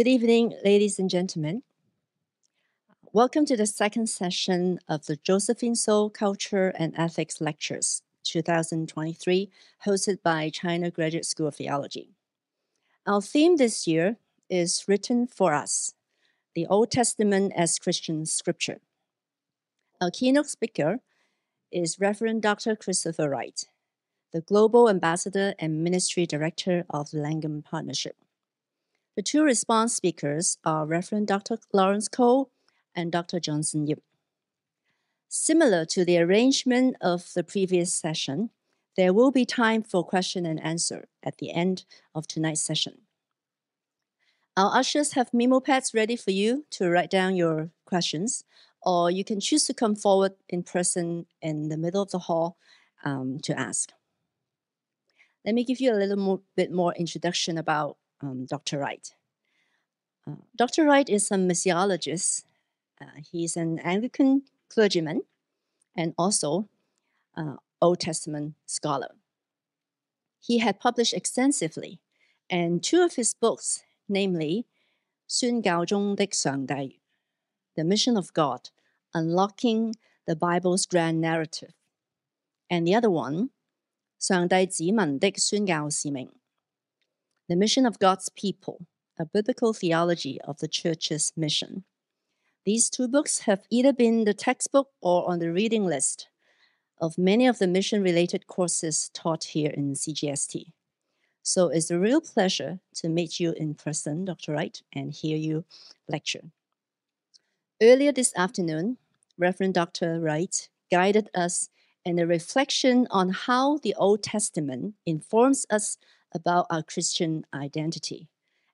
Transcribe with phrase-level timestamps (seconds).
[0.00, 1.62] Good evening, ladies and gentlemen.
[3.12, 9.50] Welcome to the second session of the Josephine So Culture and Ethics Lectures 2023,
[9.84, 12.14] hosted by China Graduate School of Theology.
[13.06, 14.16] Our theme this year
[14.48, 15.92] is Written for Us
[16.54, 18.80] The Old Testament as Christian Scripture.
[20.00, 21.00] Our keynote speaker
[21.70, 22.74] is Reverend Dr.
[22.74, 23.66] Christopher Wright,
[24.32, 28.16] the Global Ambassador and Ministry Director of the Langham Partnership.
[29.16, 31.58] The two response speakers are Reverend Dr.
[31.72, 32.50] Lawrence Cole
[32.94, 33.40] and Dr.
[33.40, 34.02] Johnson Yip.
[35.28, 38.50] Similar to the arrangement of the previous session,
[38.96, 43.02] there will be time for question and answer at the end of tonight's session.
[44.56, 48.44] Our ushers have memo pads ready for you to write down your questions,
[48.82, 52.56] or you can choose to come forward in person in the middle of the hall
[53.04, 53.90] um, to ask.
[55.44, 58.79] Let me give you a little more, bit more introduction about um, Dr.
[58.79, 59.13] Wright.
[60.27, 60.85] Uh, Dr.
[60.85, 62.43] Wright is a missiologist.
[62.99, 65.21] Uh, he's an Anglican clergyman
[65.95, 66.67] and also
[67.35, 69.15] uh, Old Testament scholar.
[70.39, 71.99] He had published extensively,
[72.49, 74.65] and two of his books, namely
[75.27, 76.99] 宣教中的上帝,
[77.75, 78.69] The Mission of God,
[79.13, 81.73] Unlocking the Bible's Grand Narrative,
[82.69, 83.49] and the other one,
[84.19, 86.31] 上帝子民的宣教使命,
[87.50, 88.86] the Mission of God's People,
[89.18, 91.82] a biblical theology of the church's mission.
[92.64, 96.28] These two books have either been the textbook or on the reading list
[97.00, 100.66] of many of the mission related courses taught here in CGST.
[101.42, 104.52] So it's a real pleasure to meet you in person, Dr.
[104.52, 105.64] Wright, and hear you
[106.06, 106.52] lecture.
[107.82, 108.96] Earlier this afternoon,
[109.36, 110.20] Reverend Dr.
[110.20, 111.68] Wright guided us
[112.04, 115.98] in a reflection on how the Old Testament informs us
[116.34, 118.28] about our Christian identity,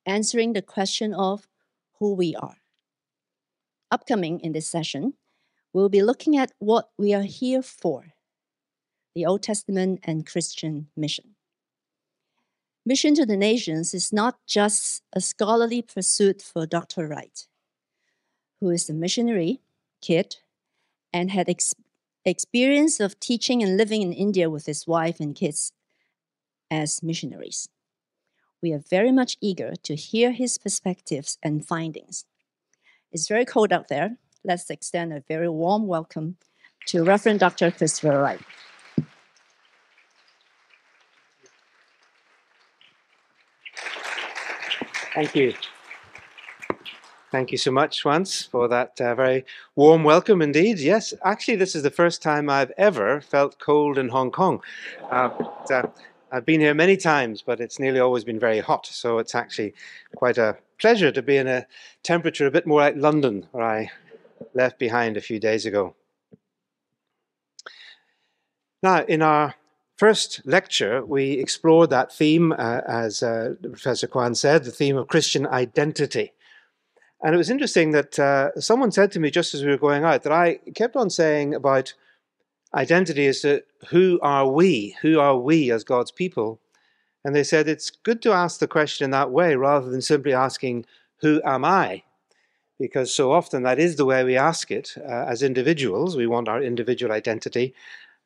[0.05, 1.49] answering the question of
[1.99, 2.59] who we are.
[3.91, 5.15] Upcoming in this session,
[5.73, 8.15] we'll be looking at what we are here for
[9.15, 11.37] the Old Testament and Christian mission.
[12.85, 17.09] Mission to the nations is not just a scholarly pursuit for Dr.
[17.09, 17.47] Wright,
[18.61, 19.61] who is a missionary
[20.03, 20.37] kid
[21.13, 21.75] and had ex-
[22.27, 25.73] experience of teaching and living in India with his wife and kids
[26.71, 27.69] as missionaries.
[28.63, 32.25] We are very much eager to hear his perspectives and findings.
[33.13, 34.17] It's very cold out there.
[34.45, 36.37] Let's extend a very warm welcome
[36.87, 37.71] to Reverend Dr.
[37.71, 38.41] Christopher Wright.
[45.15, 45.55] Thank you.
[47.33, 49.45] Thank you so much once for that uh, very
[49.75, 50.79] warm welcome indeed.
[50.79, 54.61] Yes, actually, this is the first time I've ever felt cold in Hong Kong.
[55.11, 55.83] Uh, but, uh,
[56.37, 59.73] I've been here many times, but it's nearly always been very hot, so it's actually
[60.17, 61.67] quite a pleasure to be in a
[62.03, 63.91] temperature a bit more like London, where I
[64.53, 65.95] left behind a few days ago.
[68.83, 69.55] Now, in our
[69.97, 75.09] first lecture, we explored that theme, uh, as uh, Professor Kwan said, the theme of
[75.09, 76.35] Christian identity.
[77.23, 80.05] And it was interesting that uh, someone said to me just as we were going
[80.05, 81.95] out that I kept on saying about
[82.77, 84.97] identity is that who are we?
[85.03, 86.61] Who are we as God's people?
[87.25, 90.33] And they said it's good to ask the question in that way rather than simply
[90.33, 90.85] asking,
[91.21, 92.05] Who am I?
[92.79, 96.17] Because so often that is the way we ask it uh, as individuals.
[96.17, 97.75] We want our individual identity.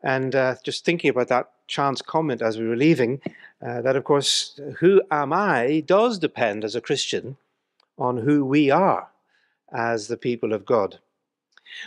[0.02, 3.20] And uh, just thinking about that chance comment as we were leaving,
[3.64, 7.36] uh, that of course, who am I does depend as a Christian
[7.96, 9.08] on who we are
[9.72, 10.98] as the people of God.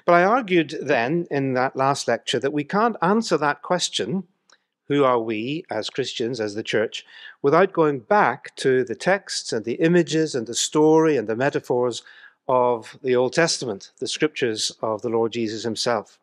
[0.06, 4.24] But I argued then in that last lecture that we can't answer that question,
[4.88, 7.06] who are we as Christians, as the church,
[7.42, 12.04] without going back to the texts and the images and the story and the metaphors
[12.48, 16.20] of the Old Testament, the scriptures of the Lord Jesus himself.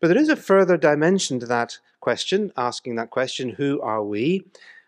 [0.00, 4.44] But there is a further dimension to that question, asking that question, who are we,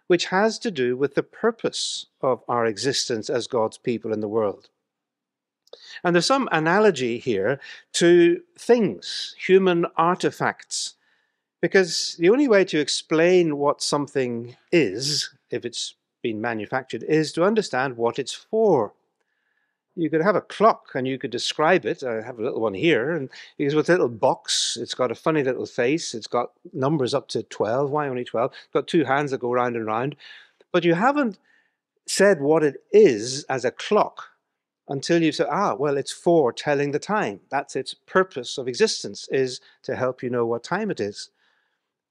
[0.07, 4.29] which has to do with the purpose of our existence as God's people in the
[4.29, 4.69] world.
[6.05, 7.61] And there's some analogy here
[7.95, 10.95] to things, human artifacts,
[11.61, 17.45] because the only way to explain what something is, if it's been manufactured, is to
[17.45, 18.93] understand what it's for.
[19.95, 22.03] You could have a clock and you could describe it.
[22.03, 23.29] I have a little one here, and
[23.59, 24.79] it's with a little box.
[24.81, 26.15] It's got a funny little face.
[26.15, 27.91] It's got numbers up to 12.
[27.91, 28.51] Why only 12?
[28.53, 30.17] It's got two hands that go round and round.
[30.73, 31.39] But you haven't
[32.07, 34.32] said what it is as a clock
[34.89, 37.41] until you say, ah, well, it's for telling the time.
[37.51, 41.31] That's its purpose of existence, is to help you know what time it is.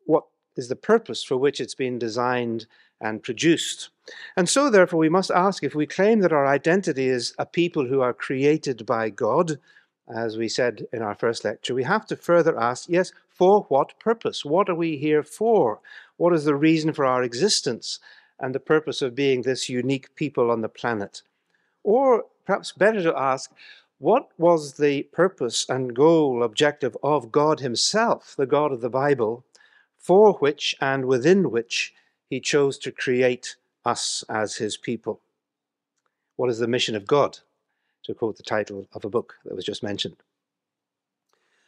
[0.06, 0.26] What
[0.56, 2.66] is the purpose for which it's been designed
[3.02, 3.90] and produced.
[4.38, 7.88] And so, therefore, we must ask if we claim that our identity is a people
[7.88, 9.60] who are created by God,
[10.14, 14.00] as we said in our first lecture, we have to further ask yes, for what
[14.00, 14.46] purpose?
[14.46, 15.80] What are we here for?
[16.18, 18.00] What is the reason for our existence
[18.40, 21.24] and the purpose of being this unique people on the planet?
[21.84, 23.52] Or perhaps better to ask,
[24.00, 29.46] what was the purpose and goal, objective of God Himself, the God of the Bible,
[29.98, 31.94] for which and within which
[32.28, 33.56] He chose to create
[33.86, 35.22] us as His people?
[36.36, 37.40] What is the mission of God?
[38.06, 40.18] To quote the title of a book that was just mentioned.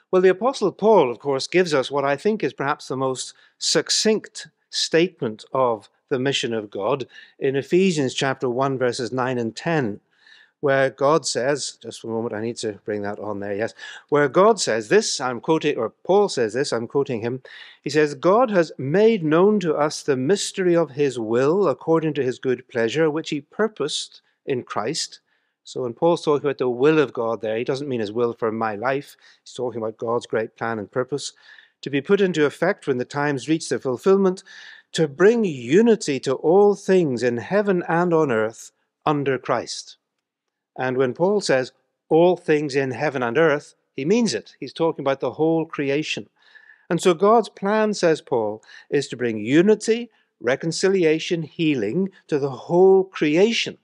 [0.10, 3.36] Well, the Apostle Paul, of course, gives us what I think is perhaps the most
[3.60, 10.00] succinct statement of the mission of God in Ephesians chapter 1, verses 9 and 10
[10.64, 13.74] where God says, just for a moment, I need to bring that on there, yes,
[14.08, 17.42] where God says this, I'm quoting, or Paul says this, I'm quoting him.
[17.82, 22.24] He says, God has made known to us the mystery of his will according to
[22.24, 25.20] his good pleasure, which he purposed in Christ.
[25.66, 28.32] So when Paul's talking about the will of God there, he doesn't mean his will
[28.32, 29.18] for my life.
[29.44, 31.34] He's talking about God's great plan and purpose
[31.82, 34.44] to be put into effect when the times reach their fulfillment,
[34.94, 38.72] to bring unity to all things in heaven and on earth
[39.06, 39.98] under Christ.
[40.78, 41.72] And when Paul says
[42.10, 44.56] all things in heaven and earth, he means it.
[44.60, 46.30] He's talking about the whole creation.
[46.90, 50.10] And so God's plan, says Paul, is to bring unity,
[50.40, 53.78] reconciliation, healing to the whole creation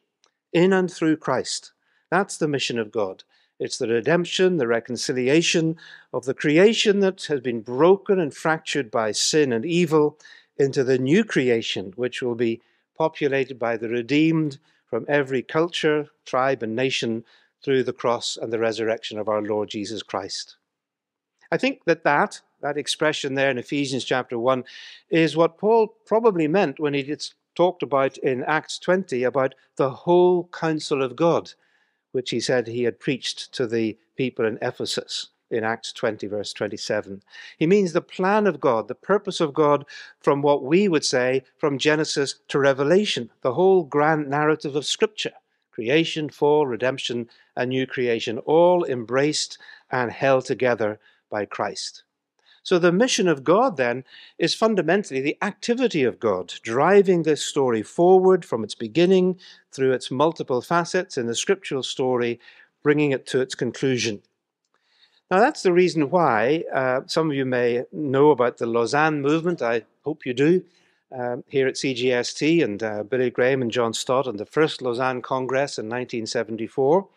[0.51, 1.71] in and through Christ.
[2.12, 3.24] That's the mission of God.
[3.59, 5.77] It's the redemption, the reconciliation
[6.13, 10.18] of the creation that has been broken and fractured by sin and evil
[10.57, 12.62] into the new creation, which will be
[12.97, 14.59] populated by the redeemed,
[14.89, 17.24] from every culture, tribe, and nation
[17.63, 20.56] through the cross and the resurrection of our Lord Jesus Christ.
[21.51, 24.63] I think that that, that expression there in Ephesians chapter 1
[25.09, 27.15] is what Paul probably meant when he
[27.56, 31.53] talked about in Acts 20 about the whole counsel of God,
[32.12, 36.54] which he said he had preached to the people in Ephesus in Acts 20, verse
[36.54, 37.22] 27.
[37.57, 39.86] He means the plan of God, the purpose of God
[40.19, 45.34] from what we would say from Genesis to Revelation, the whole grand narrative of Scripture
[45.72, 49.57] creation, fall, redemption, and new creation, all embraced
[49.90, 51.00] and held together
[51.30, 52.04] by Christ.
[52.63, 54.04] So the mission of God then
[54.38, 59.40] is fundamentally the activity of God, driving this story forward from its beginning
[59.72, 62.40] through its multiple facets in the scriptural story,
[62.84, 64.22] bringing it to its conclusion.
[65.31, 69.62] Now, that's the reason why uh, some of you may know about the Lausanne movement.
[69.62, 70.64] I hope you do.
[71.12, 75.24] Um, here at CGST and uh, Billy Graham and John Stott and the first Lausanne
[75.24, 77.08] Congress in 1974.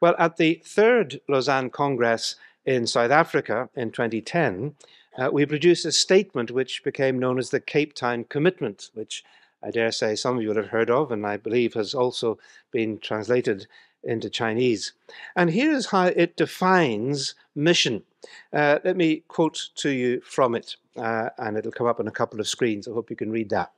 [0.00, 4.74] Well, at the third Lausanne Congress in South Africa in 2010,
[5.18, 9.22] uh, we produced a statement which became known as the Cape Town Commitment, which
[9.62, 12.38] I dare say some of you would have heard of, and I believe has also
[12.70, 13.66] been translated
[14.02, 14.92] into Chinese.
[15.34, 18.02] And here's how it defines mission.
[18.52, 22.12] Uh, let me quote to you from it, uh, and it'll come up on a
[22.12, 22.86] couple of screens.
[22.86, 23.72] I hope you can read that.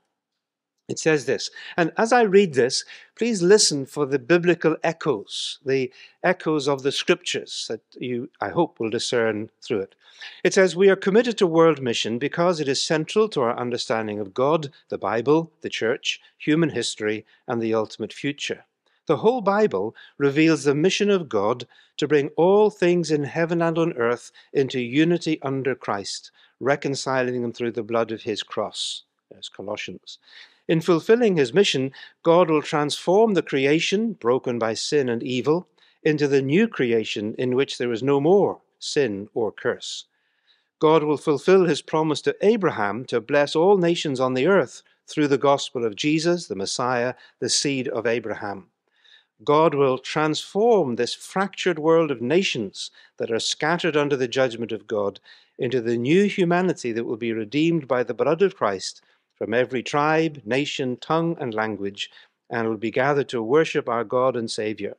[0.88, 2.82] It says this, and as I read this,
[3.14, 5.92] please listen for the biblical echoes, the
[6.22, 9.94] echoes of the scriptures that you, I hope, will discern through it.
[10.42, 14.18] It says, We are committed to world mission because it is central to our understanding
[14.18, 18.64] of God, the Bible, the church, human history, and the ultimate future.
[19.08, 23.78] The whole Bible reveals the mission of God to bring all things in heaven and
[23.78, 29.04] on earth into unity under Christ, reconciling them through the blood of his cross.
[29.30, 30.18] There's Colossians.
[30.68, 31.90] In fulfilling his mission,
[32.22, 35.66] God will transform the creation, broken by sin and evil,
[36.02, 40.04] into the new creation in which there is no more sin or curse.
[40.80, 45.28] God will fulfill his promise to Abraham to bless all nations on the earth through
[45.28, 48.68] the gospel of Jesus, the Messiah, the seed of Abraham.
[49.44, 54.88] God will transform this fractured world of nations that are scattered under the judgment of
[54.88, 55.20] God
[55.58, 59.00] into the new humanity that will be redeemed by the blood of Christ
[59.36, 62.10] from every tribe, nation, tongue, and language,
[62.50, 64.96] and will be gathered to worship our God and Saviour.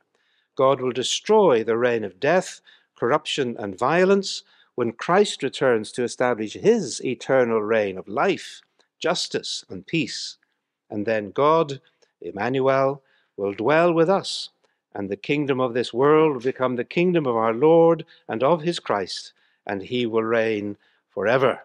[0.56, 2.62] God will destroy the reign of death,
[2.98, 4.44] corruption, and violence
[4.76, 8.62] when Christ returns to establish his eternal reign of life,
[9.00, 10.38] justice, and peace.
[10.90, 11.82] And then God,
[12.22, 13.04] Emmanuel,
[13.40, 14.50] will dwell with us,
[14.94, 18.62] and the kingdom of this world will become the kingdom of our Lord and of
[18.62, 19.34] his Christ,
[19.66, 20.78] and he will reign
[21.10, 21.62] forever.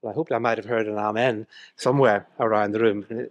[0.00, 3.06] Well, I hope I might have heard an amen somewhere around the room.
[3.08, 3.30] And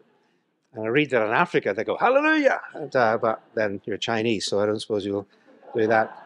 [0.84, 2.60] I read that in Africa, they go, Hallelujah!
[2.74, 5.28] And, uh, but then you're Chinese, so I don't suppose you'll
[5.76, 6.18] do that.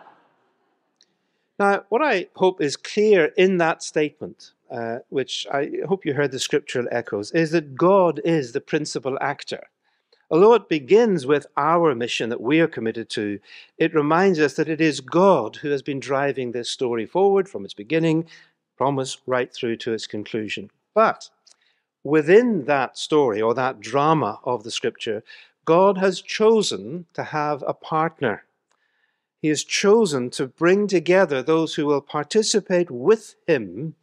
[1.59, 6.31] Now, what I hope is clear in that statement, uh, which I hope you heard
[6.31, 9.67] the scriptural echoes, is that God is the principal actor.
[10.29, 13.39] Although it begins with our mission that we are committed to,
[13.77, 17.63] it reminds us that it is God who has been driving this story forward from
[17.63, 18.27] its beginning,
[18.75, 20.69] promise, right through to its conclusion.
[20.93, 21.29] But
[22.03, 25.23] within that story or that drama of the scripture,
[25.63, 28.43] God has chosen to have a partner.
[29.41, 33.95] He has chosen to bring together those who will participate with him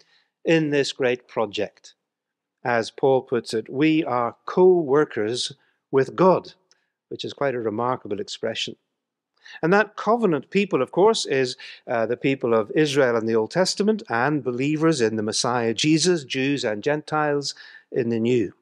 [0.45, 1.95] in this great project.
[2.63, 5.53] As Paul puts it, we are co workers
[5.95, 6.55] with God,
[7.09, 8.75] which is quite a remarkable expression.
[9.63, 13.53] And that covenant people, of course, is uh, the people of Israel in the Old
[13.53, 17.55] Testament and believers in the Messiah Jesus, Jews and Gentiles
[17.93, 18.55] in the New.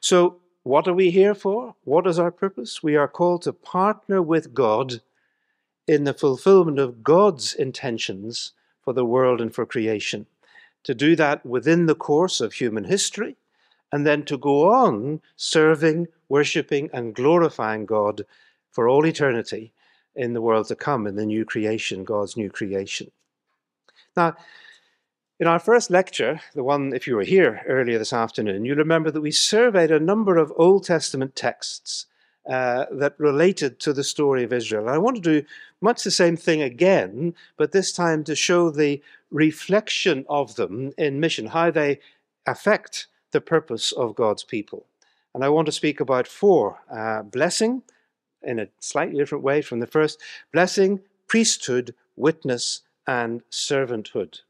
[0.00, 1.74] So, what are we here for?
[1.82, 2.84] What is our purpose?
[2.84, 5.00] We are called to partner with God
[5.88, 10.26] in the fulfillment of God's intentions for the world and for creation.
[10.84, 13.36] To do that within the course of human history,
[13.96, 18.26] and then to go on serving, worshipping, and glorifying God
[18.70, 19.72] for all eternity
[20.14, 23.10] in the world to come, in the new creation, God's new creation.
[24.14, 24.36] Now,
[25.40, 29.10] in our first lecture, the one, if you were here earlier this afternoon, you'll remember
[29.10, 32.04] that we surveyed a number of Old Testament texts
[32.46, 34.82] uh, that related to the story of Israel.
[34.82, 35.46] And I want to do
[35.80, 39.00] much the same thing again, but this time to show the
[39.30, 42.00] reflection of them in mission, how they
[42.46, 43.06] affect
[43.36, 44.86] the purpose of God's people.
[45.34, 47.82] And I want to speak about four uh, blessing,
[48.42, 50.18] in a slightly different way from the first
[50.54, 54.40] blessing, priesthood, witness, and servanthood.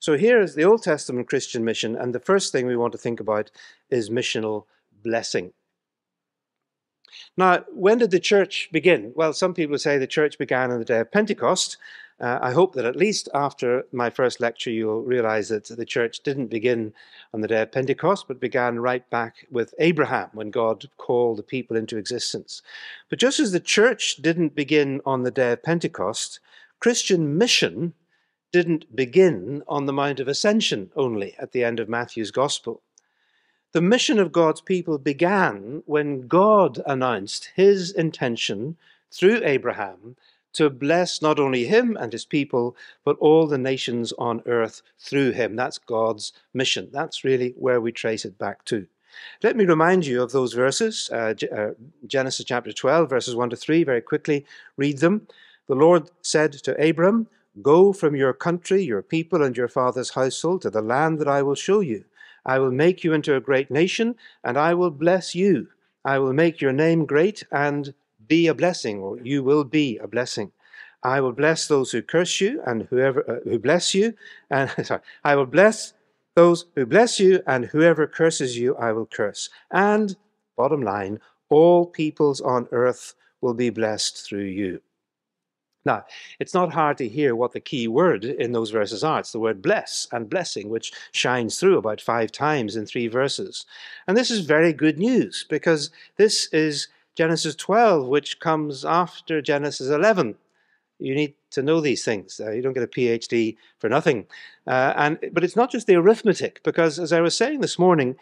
[0.00, 2.98] So here is the Old Testament Christian mission, and the first thing we want to
[2.98, 3.52] think about
[3.90, 4.64] is missional
[5.04, 5.52] blessing.
[7.36, 9.12] Now, when did the church begin?
[9.14, 11.76] Well, some people say the church began on the day of Pentecost.
[12.18, 16.20] Uh, I hope that at least after my first lecture, you'll realize that the church
[16.22, 16.94] didn't begin
[17.34, 21.42] on the day of Pentecost, but began right back with Abraham when God called the
[21.42, 22.62] people into existence.
[23.10, 26.40] But just as the church didn't begin on the day of Pentecost,
[26.80, 27.92] Christian mission
[28.50, 32.82] didn't begin on the Mount of Ascension only at the end of Matthew's Gospel.
[33.76, 38.78] The mission of God's people began when God announced his intention
[39.12, 40.16] through Abraham
[40.54, 45.32] to bless not only him and his people, but all the nations on earth through
[45.32, 45.56] him.
[45.56, 46.88] That's God's mission.
[46.90, 48.86] That's really where we trace it back to.
[49.42, 51.72] Let me remind you of those verses uh, uh,
[52.06, 54.46] Genesis chapter 12, verses 1 to 3, very quickly
[54.78, 55.28] read them.
[55.66, 57.26] The Lord said to Abram,
[57.60, 61.42] Go from your country, your people, and your father's household to the land that I
[61.42, 62.06] will show you.
[62.46, 65.68] I will make you into a great nation, and I will bless you.
[66.04, 67.92] I will make your name great and
[68.26, 70.52] be a blessing, or you will be a blessing.
[71.02, 74.14] I will bless those who curse you, and whoever uh, who bless you,
[74.50, 75.92] and sorry, I will bless
[76.36, 79.50] those who bless you, and whoever curses you, I will curse.
[79.70, 80.16] And
[80.56, 84.80] bottom line, all peoples on earth will be blessed through you.
[85.86, 86.04] Now,
[86.40, 89.20] it's not hard to hear what the key word in those verses are.
[89.20, 93.64] It's the word bless and blessing, which shines through about five times in three verses.
[94.08, 99.88] And this is very good news because this is Genesis 12, which comes after Genesis
[99.88, 100.34] 11.
[100.98, 102.40] You need to know these things.
[102.40, 104.26] Uh, you don't get a PhD for nothing.
[104.66, 108.16] Uh, and, but it's not just the arithmetic, because as I was saying this morning,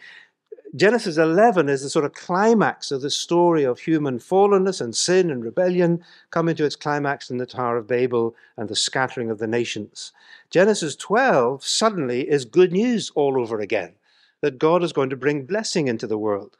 [0.75, 5.29] Genesis 11 is the sort of climax of the story of human fallenness and sin
[5.29, 9.37] and rebellion coming to its climax in the Tower of Babel and the scattering of
[9.37, 10.11] the nations.
[10.49, 13.93] Genesis 12 suddenly is good news all over again
[14.41, 16.57] that God is going to bring blessing into the world.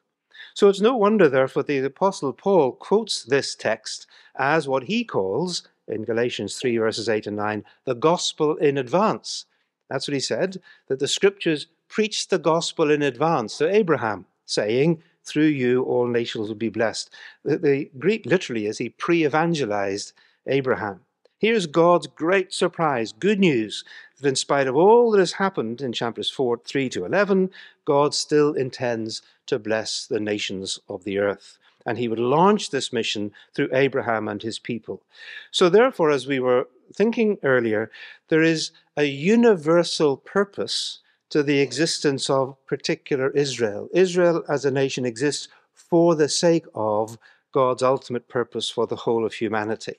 [0.54, 4.08] So it's no wonder, therefore, the Apostle Paul quotes this text
[4.38, 9.46] as what he calls, in Galatians 3, verses 8 and 9, the gospel in advance.
[9.90, 15.02] That's what he said, that the scriptures preached the gospel in advance to Abraham, saying,
[15.24, 17.10] Through you all nations will be blessed.
[17.44, 20.14] The, the Greek literally is he pre evangelized
[20.48, 21.02] Abraham.
[21.38, 23.84] Here's God's great surprise, good news,
[24.20, 27.52] that in spite of all that has happened in chapters 4, 3 to 11,
[27.84, 31.58] God still intends to bless the nations of the earth.
[31.86, 35.04] And he would launch this mission through Abraham and his people.
[35.52, 37.92] So, therefore, as we were thinking earlier,
[38.30, 43.90] there is a universal purpose to the existence of particular Israel.
[43.94, 47.18] Israel as a nation exists for the sake of
[47.52, 49.96] God's ultimate purpose for the whole of humanity.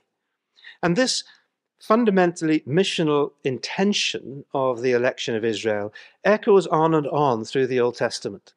[0.83, 1.25] And this
[1.81, 5.93] fundamentally missional intention of the election of Israel
[6.25, 8.55] echoes on and on through the Old Testament.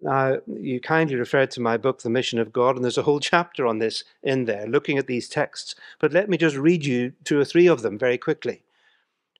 [0.00, 3.20] Now, you kindly referred to my book, The Mission of God, and there's a whole
[3.32, 5.74] chapter on this in there, looking at these texts.
[5.98, 8.62] But let me just read you two or three of them very quickly.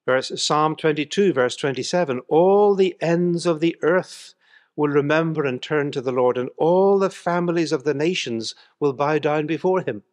[0.09, 4.33] Verse, Psalm 22, verse 27 All the ends of the earth
[4.75, 8.95] will remember and turn to the Lord, and all the families of the nations will
[8.95, 10.05] bow down before him.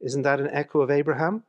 [0.00, 1.42] Isn't that an echo of Abraham?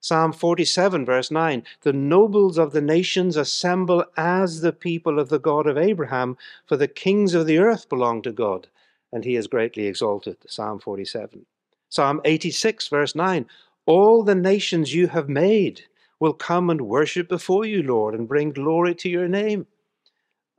[0.00, 5.38] Psalm 47, verse 9 The nobles of the nations assemble as the people of the
[5.38, 8.68] God of Abraham, for the kings of the earth belong to God,
[9.12, 10.38] and he is greatly exalted.
[10.48, 11.44] Psalm 47.
[11.90, 13.44] Psalm 86, verse 9
[13.84, 15.82] All the nations you have made
[16.20, 19.66] will come and worship before you, Lord, and bring glory to your name.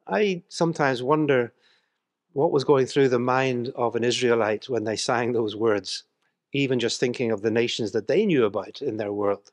[0.07, 1.53] I sometimes wonder
[2.33, 6.03] what was going through the mind of an Israelite when they sang those words
[6.53, 9.51] even just thinking of the nations that they knew about in their world.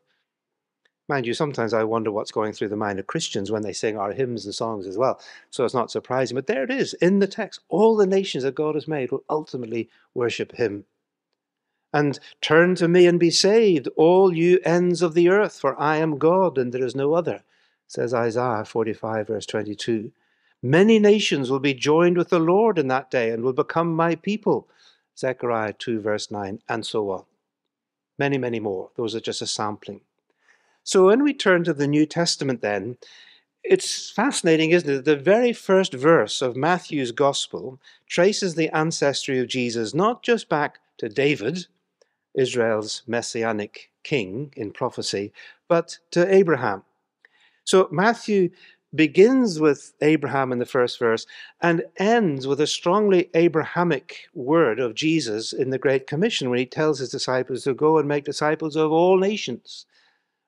[1.08, 3.96] Mind you, sometimes I wonder what's going through the mind of Christians when they sing
[3.96, 5.20] our hymns and songs as well.
[5.50, 6.34] So it's not surprising.
[6.34, 7.60] But there it is in the text.
[7.68, 10.84] All the nations that God has made will ultimately worship Him.
[11.92, 15.96] And turn to me and be saved, all you ends of the earth, for I
[15.96, 17.42] am God and there is no other,
[17.86, 20.12] says Isaiah 45, verse 22.
[20.62, 24.16] Many nations will be joined with the Lord in that day and will become my
[24.16, 24.68] people.
[25.16, 27.24] Zechariah 2, verse 9, and so on.
[28.18, 28.90] Many, many more.
[28.96, 30.00] Those are just a sampling.
[30.84, 32.98] So when we turn to the New Testament, then,
[33.62, 35.04] it's fascinating, isn't it?
[35.04, 40.78] The very first verse of Matthew's Gospel traces the ancestry of Jesus not just back
[40.98, 41.66] to David,
[42.38, 45.32] Israel's messianic king in prophecy,
[45.68, 46.82] but to Abraham.
[47.64, 48.50] So Matthew
[48.94, 51.26] begins with Abraham in the first verse
[51.60, 56.66] and ends with a strongly Abrahamic word of Jesus in the Great Commission when he
[56.66, 59.84] tells his disciples to go and make disciples of all nations,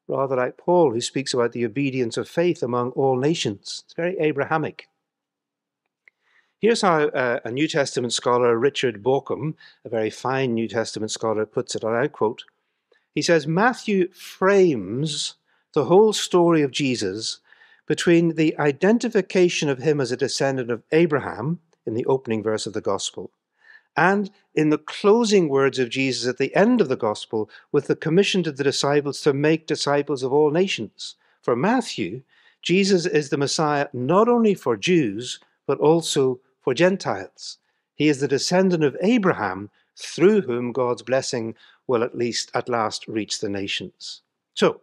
[0.09, 3.83] rather like Paul, who speaks about the obedience of faith among all nations.
[3.85, 4.89] It's very Abrahamic.
[6.61, 11.47] Here's how uh, a New Testament scholar, Richard Bauckham, a very fine New Testament scholar,
[11.47, 12.45] puts it, and I quote,
[13.14, 15.37] he says, Matthew frames
[15.73, 17.40] the whole story of Jesus
[17.87, 22.75] between the identification of him as a descendant of Abraham in the opening verse of
[22.75, 23.30] the Gospel
[23.97, 27.97] and in the closing words of Jesus at the end of the Gospel with the
[27.97, 31.17] commission to the disciples to make disciples of all nations.
[31.41, 32.21] For Matthew,
[32.61, 37.59] Jesus is the Messiah not only for Jews, but also for Gentiles.
[37.95, 41.55] He is the descendant of Abraham through whom God's blessing
[41.87, 44.23] will at least at last reach the nations.
[44.55, 44.81] So,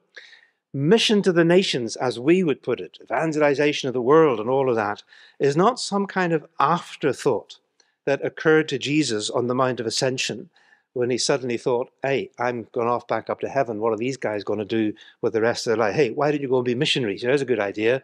[0.74, 4.70] mission to the nations, as we would put it, evangelization of the world and all
[4.70, 5.04] of that,
[5.40, 7.60] is not some kind of afterthought
[8.06, 10.50] that occurred to Jesus on the Mount of Ascension
[10.94, 13.80] when he suddenly thought, hey, I'm going off back up to heaven.
[13.80, 15.96] What are these guys going to do with the rest of their life?
[15.96, 17.22] Hey, why don't you go and be missionaries?
[17.22, 18.02] There's a good idea.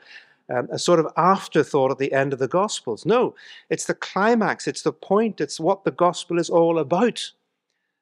[0.50, 3.06] Um, a sort of afterthought at the end of the Gospels.
[3.06, 3.34] No,
[3.70, 7.32] it's the climax, it's the point, it's what the Gospel is all about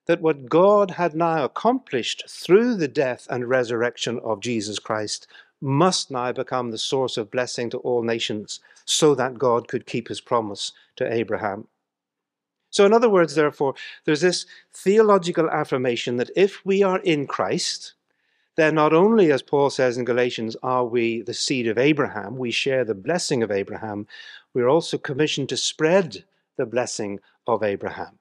[0.08, 5.28] that what God had now accomplished through the death and resurrection of Jesus Christ
[5.62, 10.08] must now become the source of blessing to all nations so that God could keep
[10.08, 11.68] his promise to Abraham.
[12.72, 13.76] So, in other words, therefore,
[14.06, 17.94] there's this theological affirmation that if we are in Christ,
[18.58, 22.52] then not only, as Paul says in Galatians, are we the seed of Abraham, we
[22.52, 24.08] share the blessing of Abraham,
[24.54, 26.26] we're also commissioned to spread
[26.58, 28.20] the blessing of Abraham.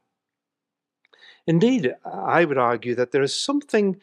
[1.46, 4.00] Indeed, I would argue that there is something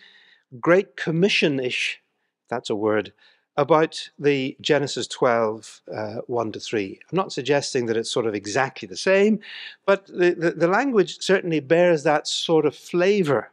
[0.59, 2.01] Great Commission ish,
[2.49, 3.13] that's a word,
[3.55, 6.99] about the Genesis 12, uh, 1 to 3.
[7.11, 9.39] I'm not suggesting that it's sort of exactly the same,
[9.85, 13.51] but the, the, the language certainly bears that sort of flavor.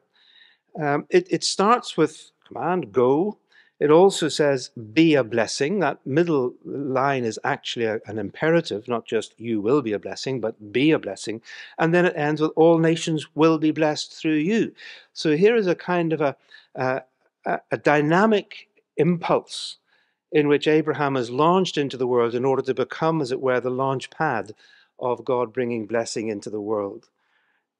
[0.78, 3.38] Um, it, it starts with command, go,
[3.80, 5.80] it also says, be a blessing.
[5.80, 10.40] That middle line is actually a, an imperative, not just you will be a blessing,
[10.40, 11.42] but be a blessing.
[11.78, 14.72] And then it ends with, all nations will be blessed through you.
[15.12, 16.36] So here is a kind of a,
[16.74, 17.02] a,
[17.70, 19.78] a dynamic impulse
[20.30, 23.60] in which Abraham is launched into the world in order to become, as it were,
[23.60, 24.54] the launch pad
[24.98, 27.08] of God bringing blessing into the world.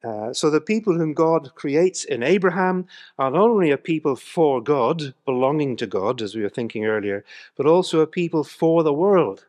[0.05, 2.87] Uh, so the people whom God creates in Abraham
[3.19, 7.25] are not only a people for God, belonging to God, as we were thinking earlier,
[7.57, 9.47] but also a people for the world.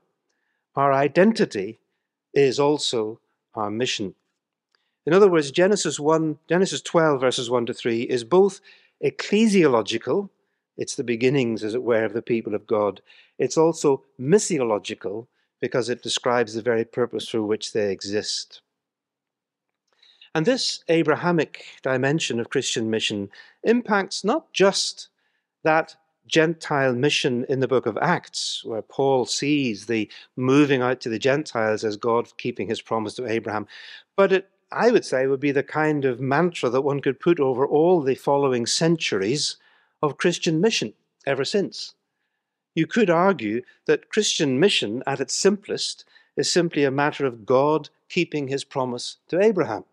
[0.75, 1.79] Our identity
[2.33, 3.19] is also
[3.53, 4.15] our mission.
[5.05, 8.61] In other words, Genesis 1, Genesis 12, verses 1 to 3, is both
[9.03, 10.29] ecclesiological,
[10.77, 13.01] it's the beginnings, as it were, of the people of God.
[13.37, 15.27] It's also missiological,
[15.61, 18.61] because it describes the very purpose for which they exist.
[20.35, 23.29] And this Abrahamic dimension of Christian mission
[23.63, 25.07] impacts not just
[25.63, 25.95] that
[26.27, 31.19] Gentile mission in the book of Acts, where Paul sees the moving out to the
[31.19, 33.65] Gentiles as God keeping his promise to Abraham,
[34.17, 37.39] but it, I would say, would be the kind of mantra that one could put
[37.39, 39.55] over all the following centuries
[40.03, 40.91] of Christian mission
[41.25, 41.93] ever since.
[42.73, 46.03] You could argue that Christian mission, at its simplest,
[46.35, 49.85] is simply a matter of God keeping his promise to Abraham,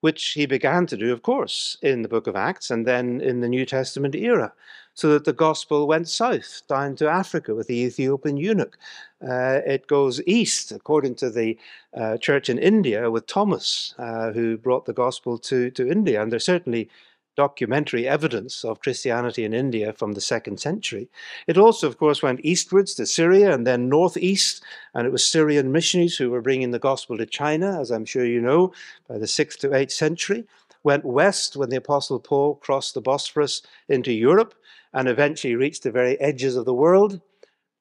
[0.00, 3.40] which he began to do, of course, in the book of Acts and then in
[3.40, 4.52] the New Testament era,
[4.94, 8.78] so that the gospel went south down to Africa with the Ethiopian eunuch.
[9.22, 11.58] Uh, it goes east, according to the
[11.94, 16.22] uh, church in India, with Thomas, uh, who brought the gospel to, to India.
[16.22, 16.88] And there's certainly
[17.36, 21.08] documentary evidence of Christianity in India from the second century.
[21.46, 24.62] It also, of course, went eastwards to Syria and then northeast,
[24.94, 28.24] and it was Syrian missionaries who were bringing the gospel to China, as I'm sure
[28.24, 28.72] you know,
[29.08, 30.44] by the sixth to eighth century.
[30.82, 34.54] Went west when the Apostle Paul crossed the Bosphorus into Europe
[34.92, 37.20] and eventually reached the very edges of the world.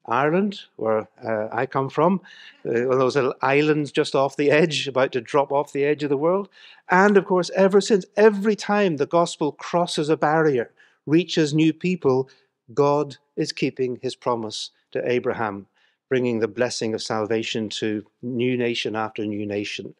[0.07, 2.21] Ireland, where uh, I come from,
[2.67, 6.09] uh, those little islands just off the edge, about to drop off the edge of
[6.09, 6.49] the world.
[6.89, 10.71] And of course, ever since, every time the gospel crosses a barrier,
[11.05, 12.29] reaches new people,
[12.73, 15.67] God is keeping his promise to Abraham,
[16.09, 19.95] bringing the blessing of salvation to new nation after new nation,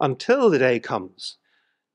[0.00, 1.36] until the day comes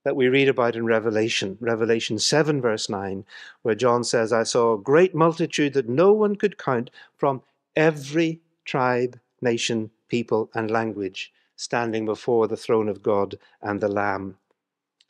[0.04, 3.26] that we read about in Revelation, Revelation 7, verse 9,
[3.64, 7.42] where John says, I saw a great multitude that no one could count from
[7.76, 14.38] every tribe, nation, people, and language standing before the throne of God and the Lamb.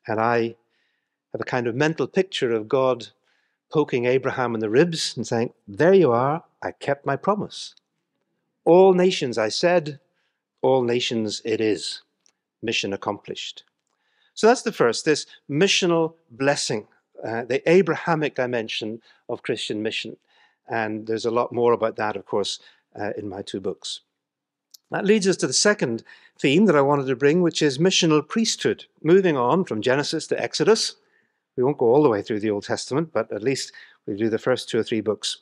[0.07, 0.55] And I
[1.31, 3.07] have a kind of mental picture of God
[3.71, 7.75] poking Abraham in the ribs and saying, There you are, I kept my promise.
[8.63, 9.99] All nations, I said,
[10.61, 12.01] all nations it is.
[12.61, 13.63] Mission accomplished.
[14.33, 16.87] So that's the first, this missional blessing,
[17.23, 20.17] uh, the Abrahamic dimension of Christian mission.
[20.67, 22.59] And there's a lot more about that, of course,
[22.99, 24.01] uh, in my two books.
[24.91, 26.03] That leads us to the second
[26.39, 28.85] theme that I wanted to bring, which is missional priesthood.
[29.03, 30.95] Moving on from Genesis to Exodus.
[31.57, 33.71] We won't go all the way through the Old Testament, but at least
[34.05, 35.39] we'll do the first two or three books.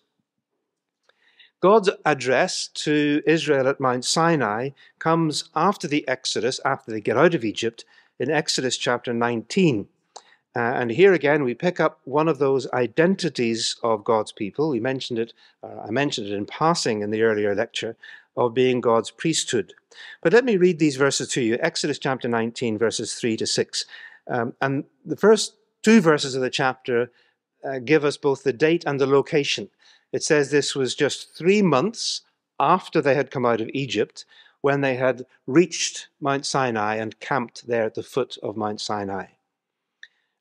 [1.60, 7.34] God's address to Israel at Mount Sinai comes after the Exodus, after they get out
[7.34, 7.86] of Egypt,
[8.20, 9.88] in Exodus chapter 19.
[10.56, 14.70] Uh, and here again, we pick up one of those identities of God's people.
[14.70, 17.96] We mentioned it, uh, I mentioned it in passing in the earlier lecture,
[18.36, 19.74] of being God's priesthood.
[20.22, 23.86] But let me read these verses to you Exodus chapter 19, verses 3 to 6.
[24.28, 27.12] Um, and the first two verses of the chapter
[27.64, 29.70] uh, give us both the date and the location.
[30.12, 32.22] It says this was just three months
[32.60, 34.26] after they had come out of Egypt
[34.62, 39.26] when they had reached Mount Sinai and camped there at the foot of Mount Sinai.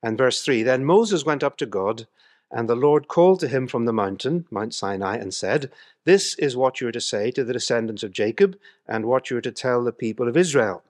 [0.03, 2.09] And verse 3 Then Moses went up to God,
[2.51, 5.71] and the Lord called to him from the mountain, Mount Sinai, and said,
[6.05, 9.37] This is what you are to say to the descendants of Jacob, and what you
[9.37, 10.83] are to tell the people of Israel.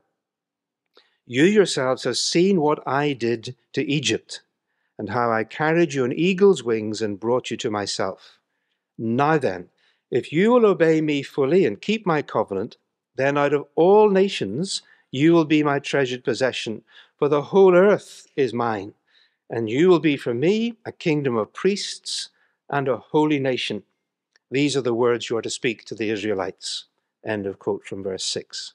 [1.26, 4.40] You yourselves have seen what I did to Egypt,
[4.98, 8.38] and how I carried you on eagle's wings and brought you to myself.
[8.98, 9.68] Now then,
[10.10, 12.76] if you will obey me fully and keep my covenant,
[13.16, 16.82] then out of all nations you will be my treasured possession,
[17.18, 18.94] for the whole earth is mine
[19.52, 22.30] and you will be for me a kingdom of priests
[22.70, 23.82] and a holy nation.
[24.50, 26.86] These are the words you are to speak to the Israelites.
[27.24, 28.72] End of quote from verse 6.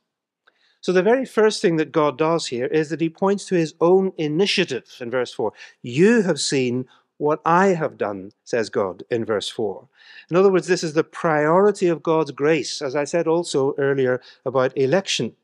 [0.79, 3.73] So, the very first thing that God does here is that he points to his
[3.81, 5.51] own initiative in verse 4.
[5.81, 6.85] You have seen
[7.17, 9.87] what I have done, says God in verse 4.
[10.29, 14.21] In other words, this is the priority of God's grace, as I said also earlier
[14.45, 15.35] about election.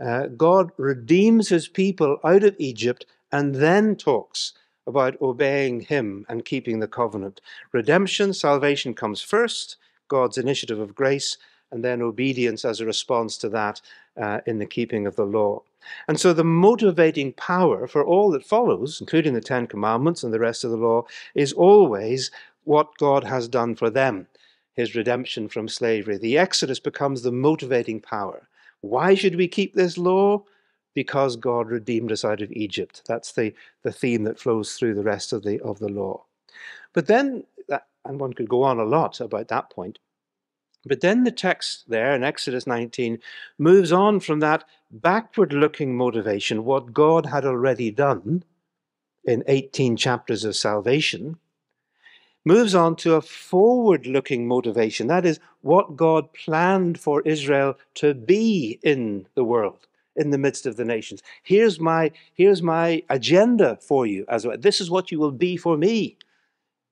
[0.00, 4.52] Uh, God redeems his people out of Egypt and then talks
[4.86, 7.40] about obeying Him and keeping the covenant.
[7.72, 9.76] Redemption, salvation comes first,
[10.08, 11.38] God's initiative of grace,
[11.70, 13.80] and then obedience as a response to that
[14.20, 15.62] uh, in the keeping of the law.
[16.08, 20.38] And so the motivating power for all that follows, including the Ten Commandments and the
[20.38, 22.30] rest of the law, is always
[22.64, 24.26] what God has done for them,
[24.74, 26.16] his redemption from slavery.
[26.16, 28.48] The Exodus becomes the motivating power.
[28.80, 30.44] Why should we keep this law?
[30.94, 33.02] Because God redeemed us out of Egypt.
[33.06, 33.52] That's the,
[33.82, 36.24] the theme that flows through the rest of the, of the law.
[36.92, 39.98] But then, uh, and one could go on a lot about that point,
[40.86, 43.18] but then the text there in Exodus 19
[43.58, 48.44] moves on from that backward looking motivation, what God had already done
[49.24, 51.38] in 18 chapters of salvation,
[52.44, 55.06] moves on to a forward looking motivation.
[55.06, 60.66] That is what God planned for Israel to be in the world in the midst
[60.66, 61.22] of the nations.
[61.42, 64.24] Here's my, here's my agenda for you.
[64.28, 64.56] As well.
[64.58, 66.16] This is what you will be for me.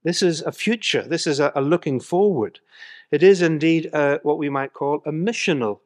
[0.05, 1.03] This is a future.
[1.03, 2.61] This is a, a looking forward.
[3.11, 5.81] It is indeed a, what we might call a missional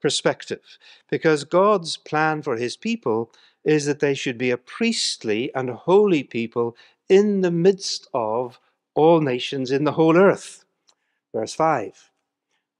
[0.00, 0.78] perspective,
[1.10, 3.32] because God's plan for his people
[3.64, 6.76] is that they should be a priestly and holy people
[7.08, 8.58] in the midst of
[8.94, 10.64] all nations in the whole earth.
[11.32, 12.10] verse 5,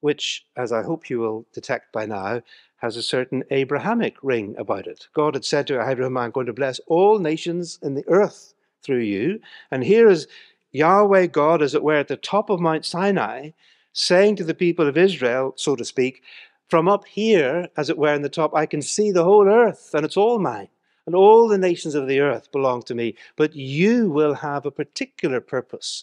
[0.00, 2.42] which, as I hope you will detect by now,
[2.82, 5.06] has a certain Abrahamic ring about it.
[5.14, 9.02] God had said to Abraham, I'm going to bless all nations in the earth through
[9.02, 9.38] you.
[9.70, 10.26] And here is
[10.72, 13.50] Yahweh God, as it were, at the top of Mount Sinai,
[13.92, 16.24] saying to the people of Israel, so to speak,
[16.68, 19.90] from up here, as it were, in the top, I can see the whole earth,
[19.94, 20.68] and it's all mine.
[21.06, 23.14] And all the nations of the earth belong to me.
[23.36, 26.02] But you will have a particular purpose,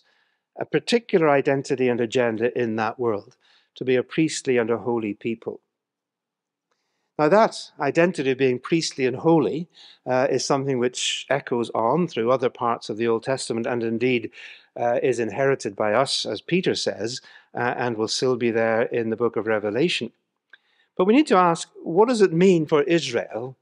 [0.57, 3.35] a particular identity and agenda in that world,
[3.75, 5.59] to be a priestly and a holy people.
[7.19, 9.67] Now, that identity of being priestly and holy
[10.05, 14.31] uh, is something which echoes on through other parts of the Old Testament and indeed
[14.79, 17.19] uh, is inherited by us, as Peter says,
[17.53, 20.13] uh, and will still be there in the book of Revelation.
[20.95, 23.57] But we need to ask what does it mean for Israel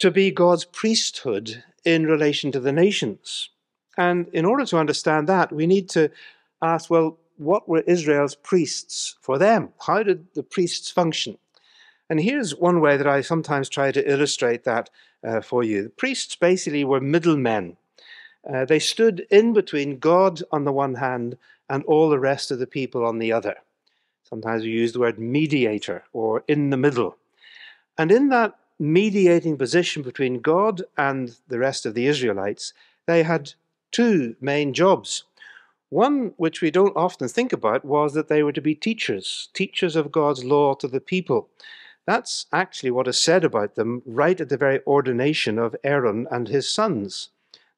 [0.00, 3.50] to be God's priesthood in relation to the nations?
[3.96, 6.10] And in order to understand that, we need to
[6.60, 9.68] ask well, what were Israel's priests for them?
[9.86, 11.38] How did the priests function?
[12.10, 14.90] And here's one way that I sometimes try to illustrate that
[15.22, 15.84] uh, for you.
[15.84, 17.76] The priests basically were middlemen.
[18.52, 22.58] Uh, they stood in between God on the one hand and all the rest of
[22.58, 23.54] the people on the other.
[24.24, 27.16] Sometimes we use the word mediator or in the middle.
[27.96, 32.72] And in that mediating position between God and the rest of the Israelites,
[33.06, 33.52] they had
[33.92, 35.24] two main jobs.
[35.90, 39.96] One, which we don't often think about, was that they were to be teachers, teachers
[39.96, 41.48] of God's law to the people.
[42.06, 46.48] That's actually what is said about them right at the very ordination of Aaron and
[46.48, 47.30] his sons.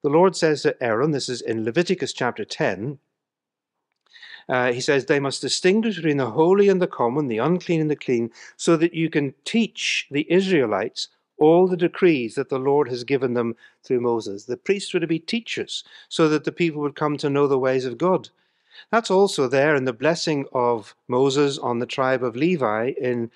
[0.02, 2.98] The Lord says to Aaron, this is in Leviticus chapter 10,
[4.48, 7.90] uh, he says, They must distinguish between the holy and the common, the unclean and
[7.90, 11.08] the clean, so that you can teach the Israelites
[11.38, 14.44] all the decrees that the Lord has given them through Moses.
[14.44, 17.58] The priests were to be teachers, so that the people would come to know the
[17.58, 18.28] ways of God.
[18.90, 23.30] That's also there in the blessing of Moses on the tribe of Levi in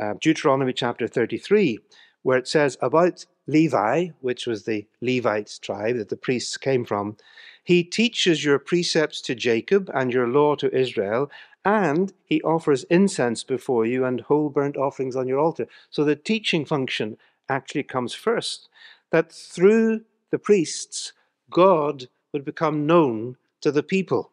[0.00, 1.78] uh, Deuteronomy chapter 33,
[2.22, 7.16] where it says about Levi, which was the Levite tribe that the priests came from,
[7.64, 11.30] he teaches your precepts to Jacob and your law to Israel,
[11.64, 15.66] and he offers incense before you and whole burnt offerings on your altar.
[15.90, 18.68] So the teaching function actually comes first.
[19.10, 21.12] That through the priests,
[21.50, 24.30] God would become known to the people.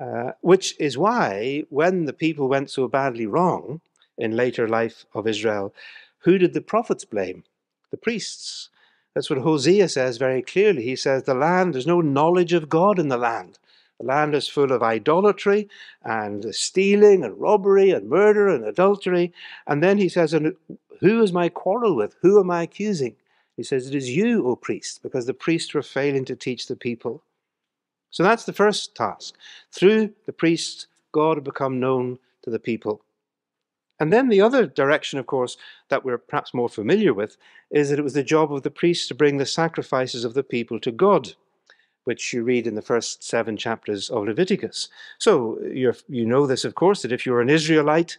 [0.00, 3.80] Uh, which is why, when the people went so badly wrong,
[4.18, 5.74] in later life of Israel,
[6.20, 7.44] who did the prophets blame?
[7.90, 8.70] The priests.
[9.14, 10.82] That's what Hosea says very clearly.
[10.82, 13.58] He says, The land, there's no knowledge of God in the land.
[13.98, 15.68] The land is full of idolatry
[16.04, 19.32] and stealing and robbery and murder and adultery.
[19.66, 20.54] And then he says, And
[21.00, 22.16] who is my quarrel with?
[22.22, 23.16] Who am I accusing?
[23.56, 26.76] He says, It is you, O priest, because the priests were failing to teach the
[26.76, 27.22] people.
[28.10, 29.34] So that's the first task.
[29.72, 33.02] Through the priests, God had become known to the people.
[34.00, 35.56] And then the other direction, of course,
[35.88, 37.36] that we're perhaps more familiar with
[37.70, 40.44] is that it was the job of the priests to bring the sacrifices of the
[40.44, 41.34] people to God,
[42.04, 44.88] which you read in the first seven chapters of Leviticus.
[45.18, 48.18] So you know this, of course, that if you're an Israelite,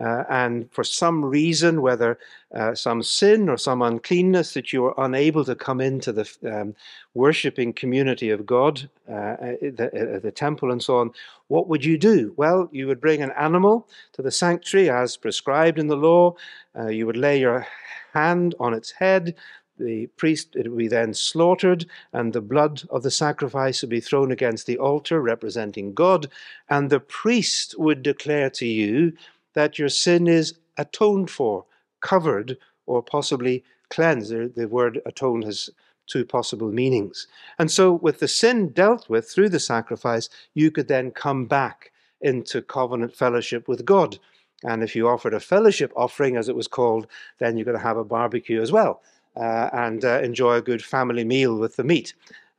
[0.00, 2.18] uh, and for some reason, whether
[2.54, 6.74] uh, some sin or some uncleanness, that you are unable to come into the um,
[7.12, 11.10] worshipping community of God, uh, the, uh, the, temple and so on,
[11.48, 12.32] what would you do?
[12.36, 16.34] Well, you would bring an animal to the sanctuary as prescribed in the law.
[16.78, 17.66] Uh, you would lay your
[18.14, 19.34] hand on its head.
[19.78, 24.00] The priest, it would be then slaughtered, and the blood of the sacrifice would be
[24.00, 26.26] thrown against the altar representing God.
[26.68, 29.14] And the priest would declare to you
[29.54, 31.64] that your sin is atoned for,
[32.00, 34.54] covered, or possibly cleansed.
[34.54, 35.70] The word atone has
[36.06, 37.26] two possible meanings.
[37.58, 41.92] And so, with the sin dealt with through the sacrifice, you could then come back
[42.20, 44.18] into covenant fellowship with God.
[44.62, 47.06] And if you offered a fellowship offering, as it was called,
[47.38, 49.02] then you're going to have a barbecue as well
[49.36, 52.14] uh, and uh, enjoy a good family meal with the meat.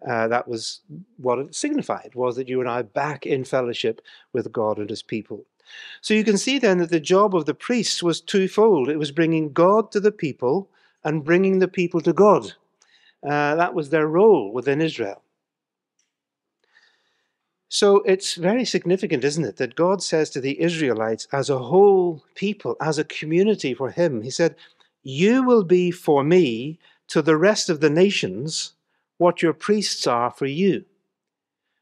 [0.07, 0.81] Uh, that was
[1.17, 4.01] what it signified, was that you and I back in fellowship
[4.33, 5.45] with God and his people.
[6.01, 8.89] So you can see then that the job of the priests was twofold.
[8.89, 10.69] It was bringing God to the people
[11.03, 12.53] and bringing the people to God.
[13.23, 15.21] Uh, that was their role within Israel.
[17.69, 22.21] So it's very significant, isn't it, that God says to the Israelites as a whole
[22.35, 24.55] people, as a community for Him, He said,
[25.03, 28.73] You will be for me to the rest of the nations
[29.19, 30.83] what your priests are for you.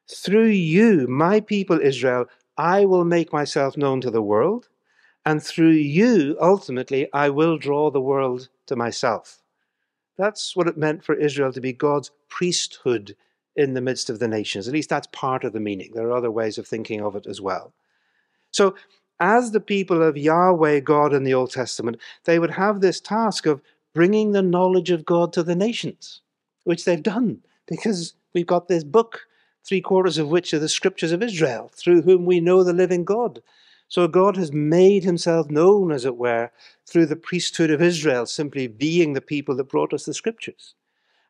[0.08, 2.26] Through you, my people Israel,
[2.60, 4.68] I will make myself known to the world,
[5.26, 9.42] and through you, ultimately, I will draw the world to myself.
[10.18, 13.16] That's what it meant for Israel to be God's priesthood
[13.56, 14.68] in the midst of the nations.
[14.68, 15.92] At least that's part of the meaning.
[15.94, 17.72] There are other ways of thinking of it as well.
[18.52, 18.76] So,
[19.22, 23.46] as the people of Yahweh God in the Old Testament, they would have this task
[23.46, 23.62] of
[23.94, 26.20] bringing the knowledge of God to the nations,
[26.66, 29.28] which they've done because we've got this book,
[29.70, 33.06] three quarters of which are the scriptures of Israel, through whom we know the living
[33.06, 33.44] God.
[33.88, 36.52] So God has made himself known, as it were,
[36.88, 40.74] through the priesthood of Israel, simply being the people that brought us the scriptures.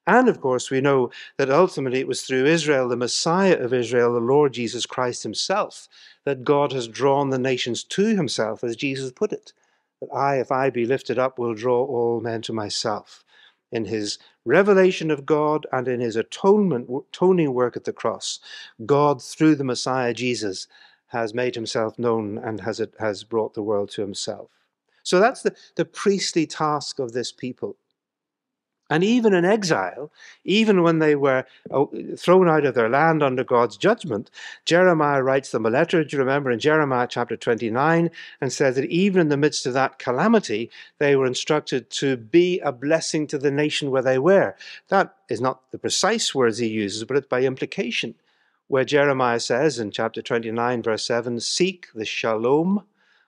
[0.07, 4.13] And of course, we know that ultimately it was through Israel, the Messiah of Israel,
[4.13, 5.89] the Lord Jesus Christ himself,
[6.23, 9.51] that God has drawn the nations to himself, as Jesus put it.
[9.99, 13.25] That I, if I be lifted up, will draw all men to myself.
[13.71, 14.17] In his
[14.49, 18.39] revelation of God and in his atonement, atoning work at the cross,
[18.85, 20.67] God, through the Messiah Jesus,
[21.07, 24.49] has made himself known and has, has brought the world to himself.
[25.03, 27.77] So that's the, the priestly task of this people.
[28.89, 30.11] And even in exile,
[30.43, 34.31] even when they were oh, thrown out of their land under God's judgment,
[34.65, 38.09] Jeremiah writes them a letter, do you remember, in Jeremiah chapter 29,
[38.41, 42.59] and says that even in the midst of that calamity, they were instructed to be
[42.61, 44.55] a blessing to the nation where they were.
[44.87, 48.15] That is not the precise words he uses, but it's by implication,
[48.69, 52.85] where Jeremiah says in chapter 29, verse 7, Seek the shalom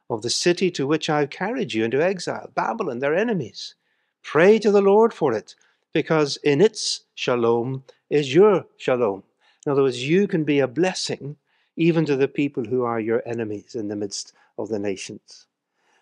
[0.09, 3.75] of the city to which I've carried you into exile, Babylon, their enemies.
[4.23, 5.55] Pray to the Lord for it,
[5.93, 9.23] because in its shalom is your shalom.
[9.65, 11.37] In other words, you can be a blessing
[11.75, 15.47] even to the people who are your enemies in the midst of the nations.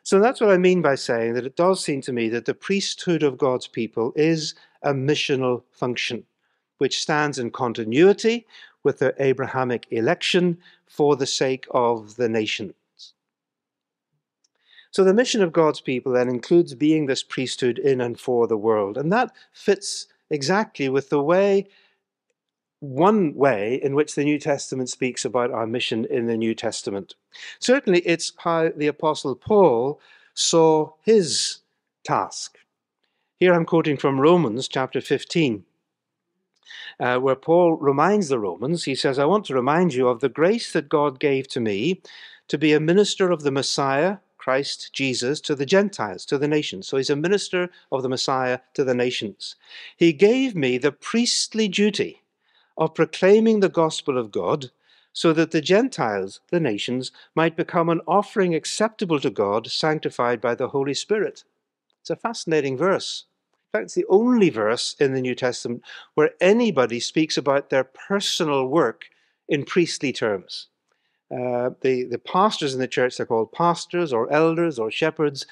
[0.04, 2.54] So that's what I mean by saying that it does seem to me that the
[2.54, 6.26] priesthood of God's people is a missional function,
[6.78, 8.48] which stands in continuity
[8.84, 12.74] with the Abrahamic election for the sake of the nation.
[14.92, 18.58] So the mission of God's people then includes being this priesthood in and for the
[18.58, 18.98] world.
[18.98, 21.68] And that fits exactly with the way,
[22.80, 27.16] one way in which the New Testament speaks about our mission in the New Testament.
[27.60, 30.00] Certainly, it's how the Apostle Paul
[30.34, 31.60] saw his
[32.04, 32.58] task.
[33.38, 35.66] Here I'm quoting from Romans chapter 15.
[37.00, 40.30] Uh, where Paul reminds the Romans, he says, I want to remind you of the
[40.30, 42.02] grace that God gave to me
[42.48, 44.18] to be a minister of the Messiah
[44.50, 46.88] Christ Jesus to the Gentiles, to the nations.
[46.88, 49.56] So he's a minister of the Messiah to the nations.
[49.96, 52.24] He gave me the priestly duty
[52.76, 54.72] of proclaiming the gospel of God
[55.14, 60.56] so that the Gentiles, the nations, might become an offering acceptable to God, sanctified by
[60.56, 61.44] the Holy Spirit.
[62.02, 63.26] It's a fascinating verse.
[63.72, 65.84] In fact, it's the only verse in the New Testament
[66.16, 69.12] where anybody speaks about their personal work
[69.48, 70.70] in priestly terms.
[71.32, 75.46] Uh, the, the pastors in the church, they're called pastors or elders or shepherds,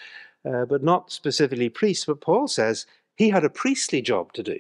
[0.45, 2.05] uh, but not specifically priests.
[2.05, 2.85] But Paul says
[3.15, 4.59] he had a priestly job to do.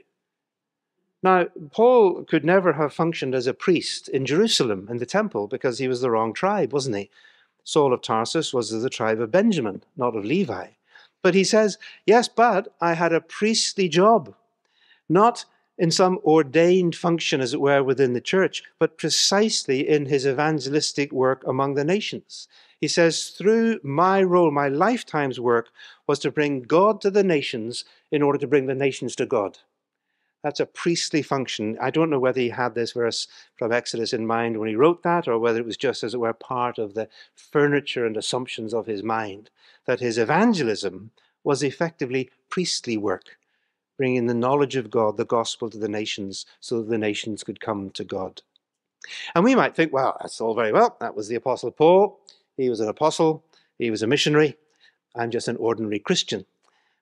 [1.23, 5.79] Now, Paul could never have functioned as a priest in Jerusalem in the temple because
[5.79, 7.09] he was the wrong tribe, wasn't he?
[7.63, 10.67] Saul of Tarsus was of the tribe of Benjamin, not of Levi.
[11.23, 14.33] But he says, Yes, but I had a priestly job,
[15.09, 15.45] not
[15.77, 21.11] in some ordained function, as it were, within the church, but precisely in his evangelistic
[21.11, 22.47] work among the nations.
[22.81, 25.69] He says, through my role, my lifetime's work
[26.07, 29.59] was to bring God to the nations in order to bring the nations to God.
[30.43, 31.77] That's a priestly function.
[31.81, 35.03] I don't know whether he had this verse from Exodus in mind when he wrote
[35.03, 38.73] that, or whether it was just, as it were, part of the furniture and assumptions
[38.73, 39.49] of his mind,
[39.85, 41.11] that his evangelism
[41.43, 43.37] was effectively priestly work
[43.97, 47.59] bringing the knowledge of God, the gospel to the nations, so that the nations could
[47.59, 48.41] come to God.
[49.35, 50.97] And we might think, well, that's all very well.
[50.99, 52.19] That was the Apostle Paul.
[52.57, 53.43] He was an apostle,
[53.77, 54.57] he was a missionary.
[55.15, 56.45] I'm just an ordinary Christian.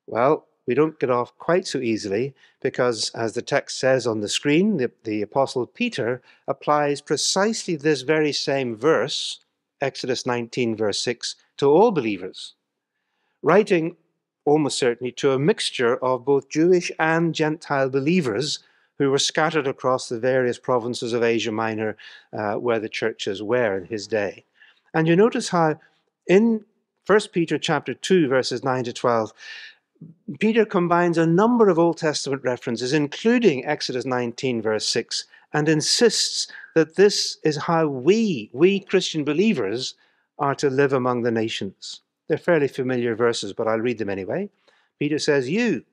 [0.05, 4.29] Well, we don't get off quite so easily because, as the text says on the
[4.29, 9.39] screen, the, the Apostle Peter applies precisely this very same verse,
[9.79, 12.55] Exodus 19, verse 6, to all believers.
[13.41, 13.95] Writing
[14.45, 18.60] almost certainly to a mixture of both Jewish and Gentile believers
[18.98, 21.98] who were scattered across the various provinces of Asia Minor
[22.31, 24.46] uh, where the churches were in his day.
[24.93, 25.79] And you notice how
[26.27, 26.63] in
[27.06, 29.33] 1 Peter chapter 2 verses 9 to 12
[30.39, 36.48] Peter combines a number of Old Testament references including Exodus 19 verse 6 and insists
[36.73, 39.96] that this is how we we Christian believers
[40.39, 42.02] are to live among the nations.
[42.28, 44.50] They're fairly familiar verses, but I'll read them anyway.
[45.00, 45.84] Peter says, You,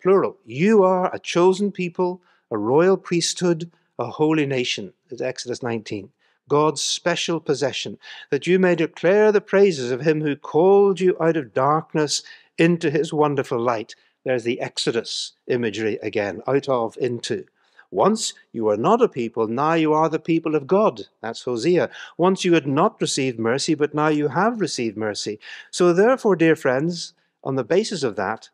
[0.00, 4.94] plural, you are a chosen people, a royal priesthood, a holy nation.
[5.10, 6.10] It's Exodus 19.
[6.48, 7.98] God's special possession,
[8.30, 12.22] that you may declare the praises of him who called you out of darkness
[12.58, 13.94] into his wonderful light.
[14.24, 17.46] There's the Exodus imagery again, out of, into.
[17.92, 21.02] Once you were not a people, now you are the people of God.
[21.20, 21.90] That's Hosea.
[22.16, 25.38] Once you had not received mercy, but now you have received mercy.
[25.70, 27.12] So, therefore, dear friends,
[27.44, 28.48] on the basis of that,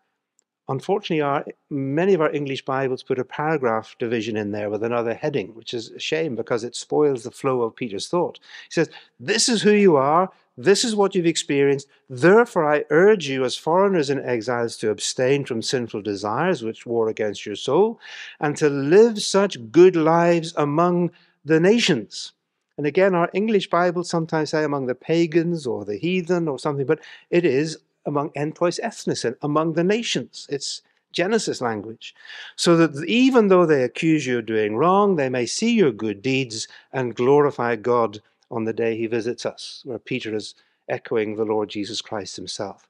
[0.69, 5.15] unfortunately, our, many of our English Bibles put a paragraph division in there with another
[5.15, 8.41] heading, which is a shame because it spoils the flow of Peter's thought.
[8.69, 11.87] He says, This is who you are, this is what you've experienced.
[12.11, 17.09] Therefore, I urge you, as foreigners and exiles, to abstain from sinful desires which war
[17.09, 18.01] against your soul,
[18.41, 21.13] and to live such good lives among
[21.45, 22.33] the nations.
[22.77, 26.87] And again, our English Bibles sometimes say among the pagans or the heathen or something,
[26.87, 27.01] but
[27.31, 30.49] it is among entois ethnicin, among the nations.
[30.51, 30.83] It's
[31.13, 32.17] Genesis language.
[32.57, 36.21] So that even though they accuse you of doing wrong, they may see your good
[36.21, 38.21] deeds and glorify God
[38.51, 40.55] on the day he visits us, where Peter is
[40.89, 42.89] echoing the Lord Jesus Christ himself.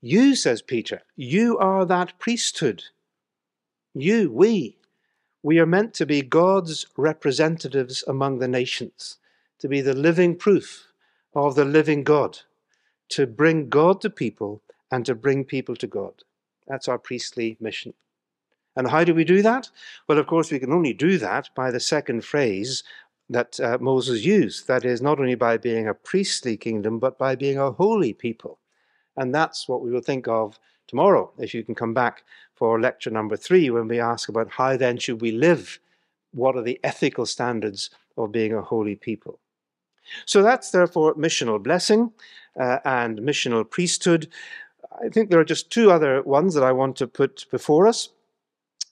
[0.00, 2.84] You, says Peter, you are that priesthood.
[3.94, 4.78] You, we,
[5.42, 9.18] we are meant to be God's representatives among the nations,
[9.58, 10.92] to be the living proof
[11.34, 12.38] of the living God,
[13.10, 16.14] to bring God to people and to bring people to God.
[16.66, 17.94] That's our priestly mission.
[18.76, 19.70] And how do we do that?
[20.08, 22.84] Well, of course, we can only do that by the second phrase
[23.30, 24.66] that uh, Moses used.
[24.66, 28.58] That is, not only by being a priestly kingdom, but by being a holy people.
[29.16, 30.58] And that's what we will think of
[30.88, 32.24] tomorrow, if you can come back
[32.54, 35.78] for lecture number three, when we ask about how then should we live?
[36.32, 39.38] What are the ethical standards of being a holy people?
[40.26, 42.12] So that's therefore missional blessing
[42.58, 44.28] uh, and missional priesthood.
[45.04, 48.08] I think there are just two other ones that I want to put before us,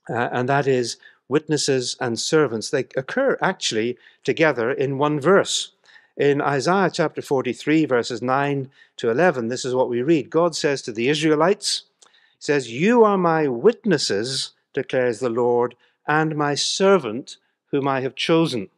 [0.09, 0.97] uh, and that is
[1.29, 2.71] witnesses and servants.
[2.71, 5.73] They occur actually together in one verse.
[6.17, 10.31] In Isaiah chapter 43, verses 9 to 11, this is what we read.
[10.31, 12.11] God says to the Israelites, He
[12.41, 15.77] says, You are my witnesses, declares the Lord,
[16.07, 17.37] and my servant
[17.71, 18.69] whom I have chosen.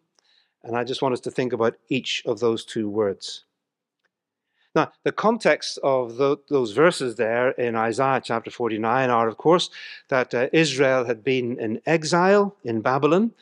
[0.62, 3.44] And I just want us to think about each of those two words.
[4.74, 9.68] Now, the context of the, those verses there in Isaiah chapter 49 are, of course,
[10.08, 13.32] that uh, Israel had been in exile in Babylon,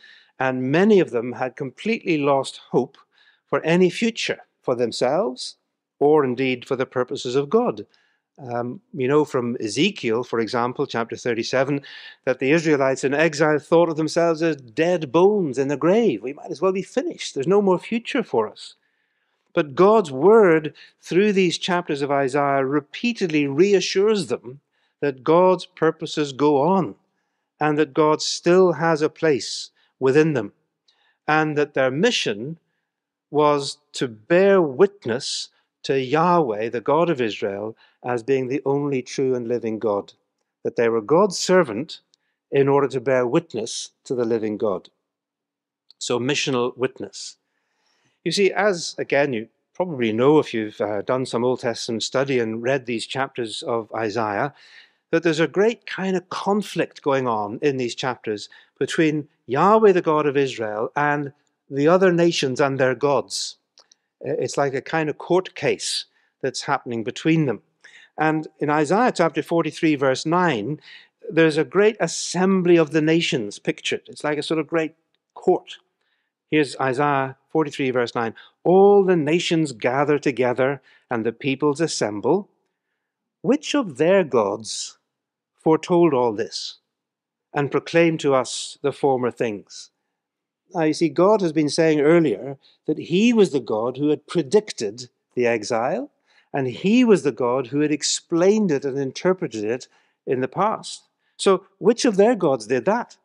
[0.41, 2.97] and many of them had completely lost hope
[3.47, 5.57] for any future for themselves
[5.99, 7.87] or indeed for the purposes of God.
[8.39, 11.83] Um, you know from Ezekiel, for example, chapter 37,
[12.25, 16.23] that the Israelites in exile thought of themselves as dead bones in the grave.
[16.23, 17.35] We might as well be finished.
[17.35, 18.75] There's no more future for us.
[19.55, 24.61] But God's word, through these chapters of Isaiah, repeatedly reassures them
[25.01, 26.95] that God's purposes go on
[27.61, 30.53] and that God still has a place within them
[31.27, 32.59] and that their mission
[33.31, 35.51] was to bear witness
[35.83, 40.15] to Yahweh, the God of Israel, as being the only true and living God.
[40.65, 42.01] That they were God's servant
[42.51, 44.89] in order to bear witness to the living God.
[45.99, 47.37] So, missional witness.
[48.25, 52.41] You see, as again, you probably know if you've uh, done some Old Testament study
[52.41, 54.53] and read these chapters of Isaiah,
[55.11, 58.49] that there's a great kind of conflict going on in these chapters
[58.79, 61.33] between Yahweh, the God of Israel, and
[61.71, 63.57] the other nations and their gods.
[64.21, 66.07] It's like a kind of court case
[66.43, 67.63] that's happening between them.
[68.19, 70.81] And in Isaiah chapter 43, verse 9,
[71.31, 74.03] there's a great assembly of the nations pictured.
[74.09, 74.95] It's like a sort of great
[75.35, 75.77] court.
[76.51, 78.35] Here's Isaiah 43, verse 9.
[78.65, 80.81] All the nations gather together
[81.11, 82.49] and the peoples assemble.
[83.43, 84.99] Which of their gods
[85.55, 86.79] foretold all this
[87.53, 89.91] and proclaimed to us the former things?
[90.75, 94.27] Now, you see, God has been saying earlier that He was the God who had
[94.27, 96.11] predicted the exile,
[96.53, 99.89] and He was the God who had explained it and interpreted it
[100.27, 101.05] in the past.
[101.37, 103.17] So, which of their gods did that?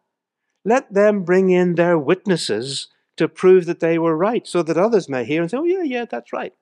[0.64, 2.88] Let them bring in their witnesses
[3.18, 5.84] to prove that they were right, so that others may hear and say, oh, yeah,
[5.84, 6.54] yeah, that's right.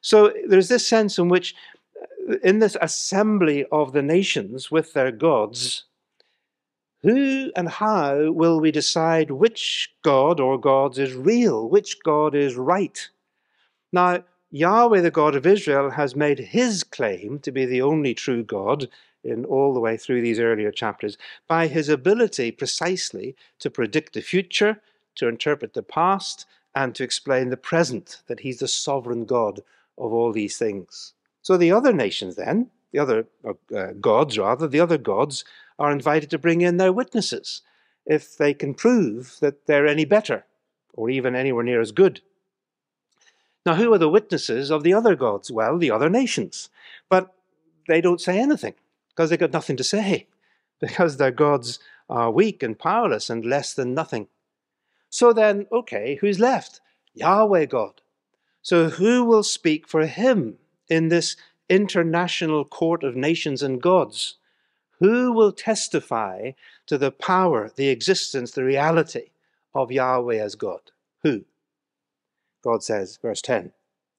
[0.00, 1.54] So there's this sense in which,
[2.28, 5.84] uh, in this assembly of the nations with their gods,
[7.02, 12.54] who and how will we decide which God or gods is real, which God is
[12.54, 13.08] right?
[13.92, 18.44] Now, Yahweh, the God of Israel, has made his claim to be the only true
[18.44, 18.88] God
[19.24, 21.16] in all the way through these earlier chapters
[21.48, 24.80] by his ability precisely to predict the future
[25.16, 29.60] to interpret the past, and to explain the present, that he's the sovereign God
[29.98, 31.12] of all these things.
[31.42, 35.44] So the other nations, then, the other uh, gods, rather, the other gods,
[35.78, 37.62] are invited to bring in their witnesses
[38.06, 40.44] if they can prove that they're any better
[40.94, 42.20] or even anywhere near as good.
[43.64, 45.50] Now, who are the witnesses of the other gods?
[45.50, 46.68] Well, the other nations.
[47.08, 47.34] But
[47.88, 48.74] they don't say anything
[49.08, 50.26] because they've got nothing to say,
[50.80, 54.28] because their gods are weak and powerless and less than nothing
[55.12, 56.80] So then, okay, who's left?
[57.12, 58.00] Yahweh God.
[58.62, 60.56] So who will speak for him
[60.88, 61.36] in this
[61.68, 64.38] international court of nations and gods?
[65.00, 66.52] Who will testify
[66.86, 69.32] to the power, the existence, the reality
[69.74, 70.80] of Yahweh as God?
[71.22, 71.44] Who?
[72.64, 73.72] God says, verse 10,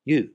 [0.06, 0.30] You.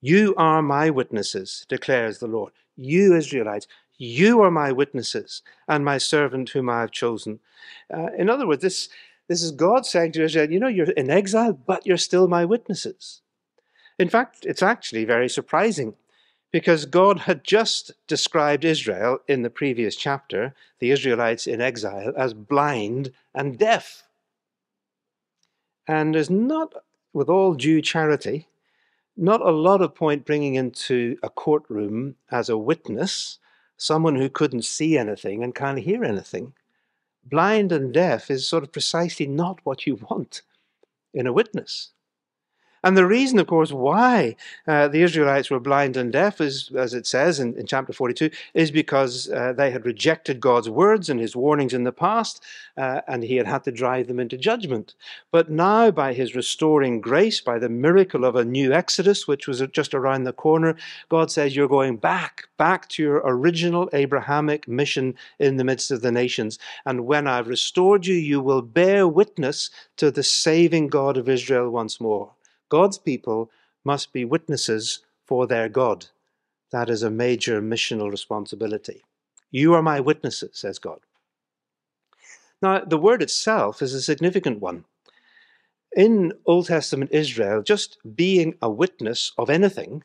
[0.00, 2.52] You are my witnesses, declares the Lord.
[2.76, 7.40] You, Israelites, you are my witnesses and my servant whom I have chosen.
[7.92, 8.88] Uh, in other words, this,
[9.28, 12.44] this is God saying to Israel, You know, you're in exile, but you're still my
[12.44, 13.22] witnesses.
[13.98, 15.94] In fact, it's actually very surprising
[16.50, 22.34] because God had just described Israel in the previous chapter, the Israelites in exile, as
[22.34, 24.04] blind and deaf.
[25.86, 26.72] And there's not,
[27.12, 28.48] with all due charity,
[29.16, 33.38] not a lot of point bringing into a courtroom as a witness
[33.84, 36.54] someone who couldn't see anything and can't hear anything.
[37.24, 40.42] Blind and deaf is sort of precisely not what you want
[41.14, 41.93] in a witness.
[42.84, 44.36] And the reason, of course, why
[44.68, 48.28] uh, the Israelites were blind and deaf, is, as it says in, in chapter 42,
[48.52, 52.42] is because uh, they had rejected God's words and his warnings in the past,
[52.76, 54.94] uh, and he had had to drive them into judgment.
[55.30, 59.62] But now, by his restoring grace, by the miracle of a new Exodus, which was
[59.72, 60.76] just around the corner,
[61.08, 66.02] God says, You're going back, back to your original Abrahamic mission in the midst of
[66.02, 66.58] the nations.
[66.84, 71.70] And when I've restored you, you will bear witness to the saving God of Israel
[71.70, 72.32] once more.
[72.74, 73.52] God's people
[73.84, 76.06] must be witnesses for their God.
[76.72, 79.04] That is a major missional responsibility.
[79.52, 80.98] You are my witnesses, says God.
[82.60, 84.86] Now, the word itself is a significant one.
[85.94, 90.02] In Old Testament Israel, just being a witness of anything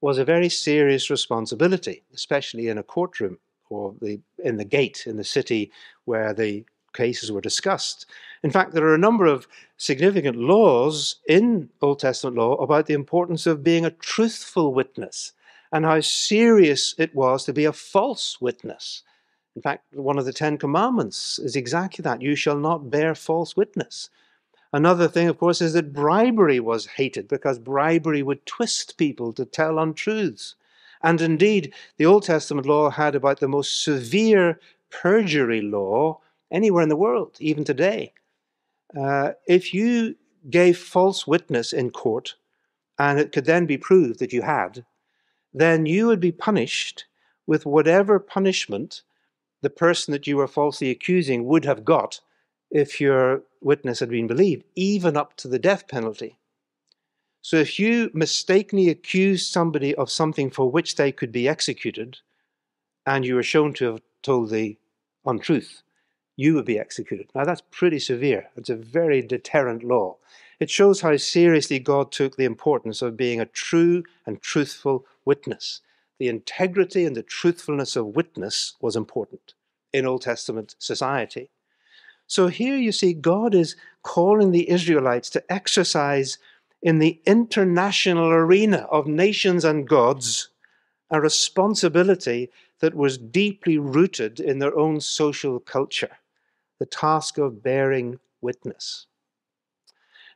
[0.00, 3.38] was a very serious responsibility, especially in a courtroom
[3.70, 5.70] or the, in the gate in the city
[6.04, 6.64] where the
[6.98, 8.04] cases were discussed.
[8.42, 12.98] In fact, there are a number of significant laws in Old Testament law about the
[13.02, 15.32] importance of being a truthful witness
[15.72, 19.02] and how serious it was to be a false witness.
[19.56, 23.56] In fact, one of the Ten Commandments is exactly that you shall not bear false
[23.56, 24.10] witness.
[24.72, 29.44] Another thing, of course, is that bribery was hated because bribery would twist people to
[29.44, 30.54] tell untruths.
[31.02, 36.20] And indeed, the Old Testament law had about the most severe perjury law
[36.50, 38.12] anywhere in the world, even today.
[38.98, 40.16] Uh, if you
[40.48, 42.34] gave false witness in court
[42.98, 44.84] and it could then be proved that you had,
[45.52, 47.04] then you would be punished
[47.46, 49.02] with whatever punishment
[49.62, 52.20] the person that you were falsely accusing would have got
[52.70, 56.38] if your witness had been believed, even up to the death penalty.
[57.40, 62.18] So if you mistakenly accused somebody of something for which they could be executed,
[63.06, 64.76] and you were shown to have told the
[65.24, 65.82] untruth,
[66.38, 67.28] you would be executed.
[67.34, 68.48] Now, that's pretty severe.
[68.54, 70.18] It's a very deterrent law.
[70.60, 75.80] It shows how seriously God took the importance of being a true and truthful witness.
[76.20, 79.54] The integrity and the truthfulness of witness was important
[79.92, 81.50] in Old Testament society.
[82.28, 83.74] So here you see God is
[84.04, 86.38] calling the Israelites to exercise
[86.80, 90.50] in the international arena of nations and gods
[91.10, 96.16] a responsibility that was deeply rooted in their own social culture
[96.78, 99.06] the task of bearing witness.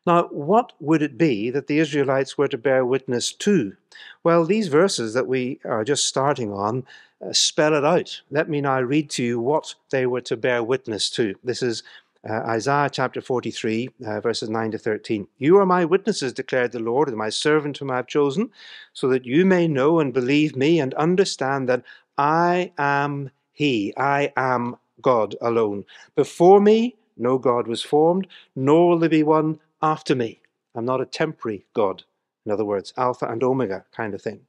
[0.05, 3.77] Now, what would it be that the Israelites were to bear witness to?
[4.25, 6.85] Well, these verses that we are just starting on
[7.25, 8.21] uh, spell it out.
[8.31, 11.37] Let me now read to you what they were to bear witness to.
[11.45, 11.85] This is
[12.29, 15.27] uh, Isaiah chapter 43, uh, verses 9 to 13.
[15.39, 18.51] You are my witnesses, declared the Lord, and my servant whom I have chosen,
[18.93, 21.85] so that you may know and believe me and understand that
[22.19, 23.93] I am He.
[23.97, 25.85] I am God alone.
[26.15, 28.27] Before me, no God was formed,
[28.57, 30.41] nor will there be one after me.
[30.75, 32.05] I'm not a temporary God.
[32.45, 34.41] In other words, Alpha and Omega kind of thing.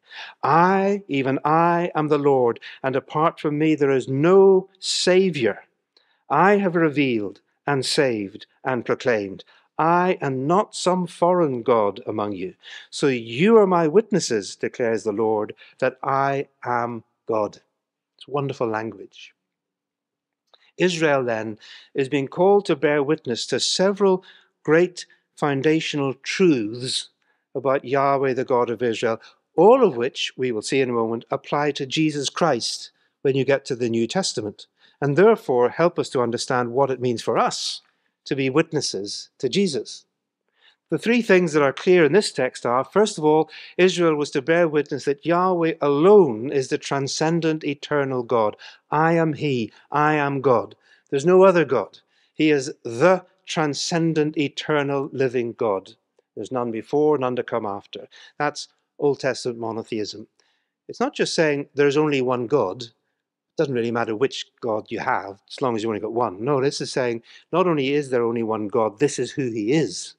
[0.41, 5.63] I, even I, am the Lord, and apart from me there is no Savior.
[6.29, 9.43] I have revealed and saved and proclaimed.
[9.77, 12.55] I am not some foreign God among you.
[12.89, 17.61] So you are my witnesses, declares the Lord, that I am God.
[18.17, 19.33] It's wonderful language.
[20.77, 21.57] Israel then
[21.93, 24.23] is being called to bear witness to several
[24.63, 25.05] great
[25.35, 27.09] foundational truths
[27.55, 29.21] about Yahweh, the God of Israel,
[29.55, 33.45] all of which we will see in a moment apply to Jesus Christ when you
[33.45, 34.67] get to the New Testament,
[34.99, 37.81] and therefore help us to understand what it means for us
[38.25, 40.05] to be witnesses to Jesus.
[40.93, 44.29] The three things that are clear in this text are first of all, Israel was
[44.29, 48.55] to bear witness that Yahweh alone is the transcendent, eternal God.
[48.91, 50.75] I am He, I am God.
[51.09, 51.97] There's no other God.
[52.35, 55.93] He is the transcendent, eternal, living God.
[56.35, 58.07] There's none before, none to come after.
[58.37, 58.67] That's
[58.99, 60.27] Old Testament monotheism.
[60.87, 62.83] It's not just saying there's only one God.
[62.83, 66.45] It doesn't really matter which God you have, as long as you only got one.
[66.45, 69.71] No, this is saying not only is there only one God, this is who he
[69.71, 70.13] is.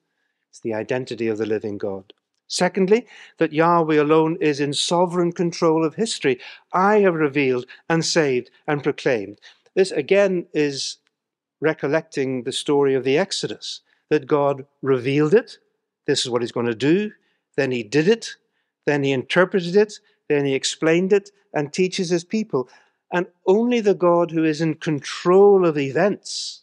[0.54, 2.12] It's the identity of the living God.
[2.46, 6.38] Secondly, that Yahweh alone is in sovereign control of history.
[6.72, 9.40] I have revealed and saved and proclaimed.
[9.74, 10.98] This again is
[11.60, 13.80] recollecting the story of the Exodus,
[14.10, 15.58] that God revealed it.
[16.06, 17.10] This is what he's going to do.
[17.56, 18.36] Then he did it.
[18.86, 19.98] Then he interpreted it.
[20.28, 22.68] Then he explained it and teaches his people.
[23.12, 26.62] And only the God who is in control of events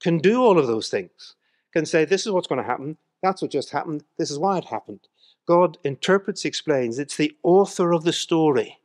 [0.00, 1.34] can do all of those things,
[1.72, 2.98] can say, This is what's going to happen.
[3.22, 4.04] That's what just happened.
[4.18, 5.00] This is why it happened.
[5.46, 6.98] God interprets, explains.
[6.98, 8.78] It's the author of the story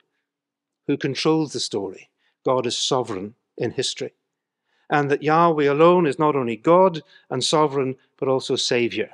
[0.88, 2.09] who controls the story.
[2.45, 4.13] God is sovereign in history.
[4.89, 9.09] And that Yahweh alone is not only God and sovereign, but also Savior.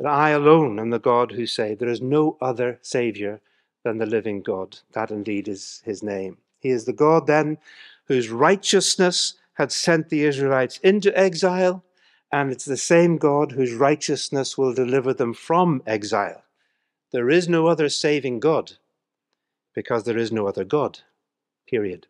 [0.00, 1.80] That I alone am the God who saved.
[1.80, 3.40] There is no other Savior
[3.84, 4.78] than the living God.
[4.92, 6.38] That indeed is his name.
[6.58, 7.58] He is the God then
[8.06, 11.84] whose righteousness had sent the Israelites into exile,
[12.34, 16.42] and it's the same God whose righteousness will deliver them from exile.
[17.12, 18.72] There is no other saving God
[19.72, 20.98] because there is no other God.
[21.68, 22.08] Period.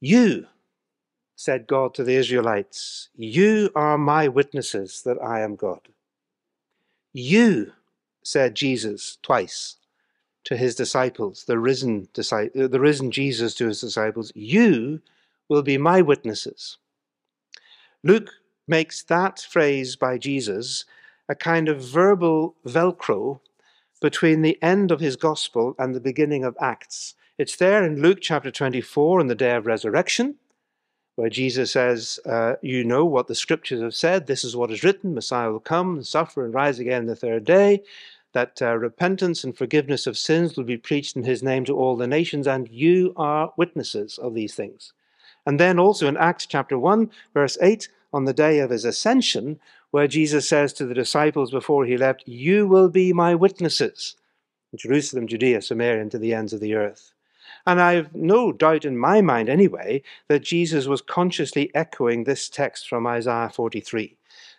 [0.00, 0.48] You,
[1.34, 5.88] said God to the Israelites, you are my witnesses that I am God.
[7.14, 7.72] You,
[8.22, 9.76] said Jesus twice
[10.44, 15.00] to his disciples, the risen, the risen Jesus to his disciples, you
[15.48, 16.76] will be my witnesses.
[18.02, 18.30] Luke
[18.68, 20.84] makes that phrase by Jesus
[21.28, 23.40] a kind of verbal velcro
[24.00, 27.14] between the end of his gospel and the beginning of Acts.
[27.38, 30.36] It's there in Luke chapter 24 on the day of resurrection,
[31.16, 34.26] where Jesus says, uh, You know what the scriptures have said.
[34.26, 37.82] This is what is written Messiah will come, suffer, and rise again the third day.
[38.32, 41.96] That uh, repentance and forgiveness of sins will be preached in his name to all
[41.96, 44.92] the nations, and you are witnesses of these things.
[45.46, 49.60] And then also in Acts chapter 1, verse 8, on the day of his ascension,
[49.92, 54.16] where Jesus says to the disciples before he left, You will be my witnesses
[54.72, 57.12] in Jerusalem, Judea, Samaria, and to the ends of the earth.
[57.66, 62.88] And I've no doubt in my mind, anyway, that Jesus was consciously echoing this text
[62.88, 64.16] from Isaiah 43.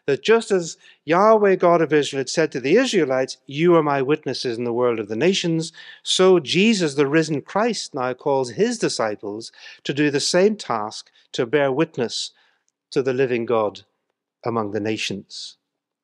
[0.07, 4.01] That just as Yahweh, God of Israel, had said to the Israelites, You are my
[4.01, 8.79] witnesses in the world of the nations, so Jesus, the risen Christ, now calls his
[8.79, 9.51] disciples
[9.83, 12.31] to do the same task to bear witness
[12.91, 13.81] to the living God
[14.45, 15.57] among the nations.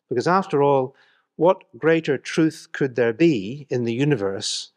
[0.09, 0.95] Because after all,
[1.37, 4.71] what greater truth could there be in the universe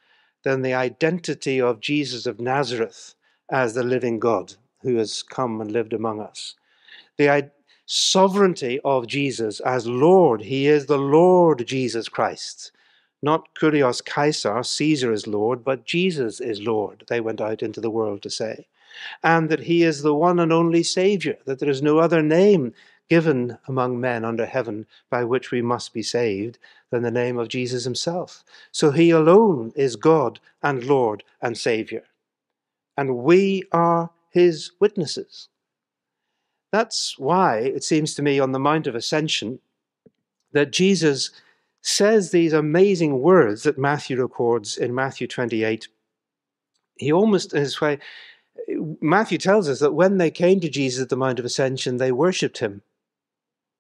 [0.45, 3.17] than the identity of Jesus of Nazareth
[3.51, 6.55] as the living God who has come and lived among us?
[7.19, 7.29] The
[7.87, 10.43] sovereignty of Jesus as Lord.
[10.43, 12.73] He is the Lord Jesus Christ.
[13.23, 17.91] Not Kurios Caesar, Caesar is Lord, but Jesus is Lord, they went out into the
[17.91, 18.67] world to say.
[19.23, 22.75] And that he is the one and only Savior, that there is no other name
[23.09, 26.59] given among men under heaven by which we must be saved
[26.91, 28.45] than the name of Jesus himself.
[28.73, 32.05] So he alone is God and Lord and Savior.
[32.97, 35.49] And we are his witnesses.
[36.73, 39.61] That's why it seems to me on the Mount of Ascension
[40.53, 41.31] that Jesus
[41.81, 45.89] says these amazing words that Matthew records in Matthew 28.
[46.99, 47.99] He almost, in his way,
[49.01, 52.11] Matthew tells us that when they came to Jesus at the Mount of Ascension, they
[52.11, 52.83] worshipped him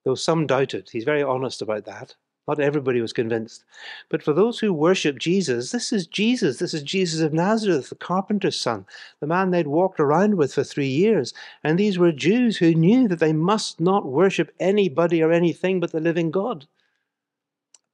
[0.06, 0.88] though some doubted.
[0.90, 2.14] He's very honest about that.
[2.48, 3.64] Not everybody was convinced.
[4.08, 6.58] But for those who worship Jesus, this is Jesus.
[6.58, 8.86] This is Jesus of Nazareth, the carpenter's son,
[9.18, 11.34] the man they'd walked around with for three years.
[11.64, 15.90] And these were Jews who knew that they must not worship anybody or anything but
[15.90, 16.66] the living God.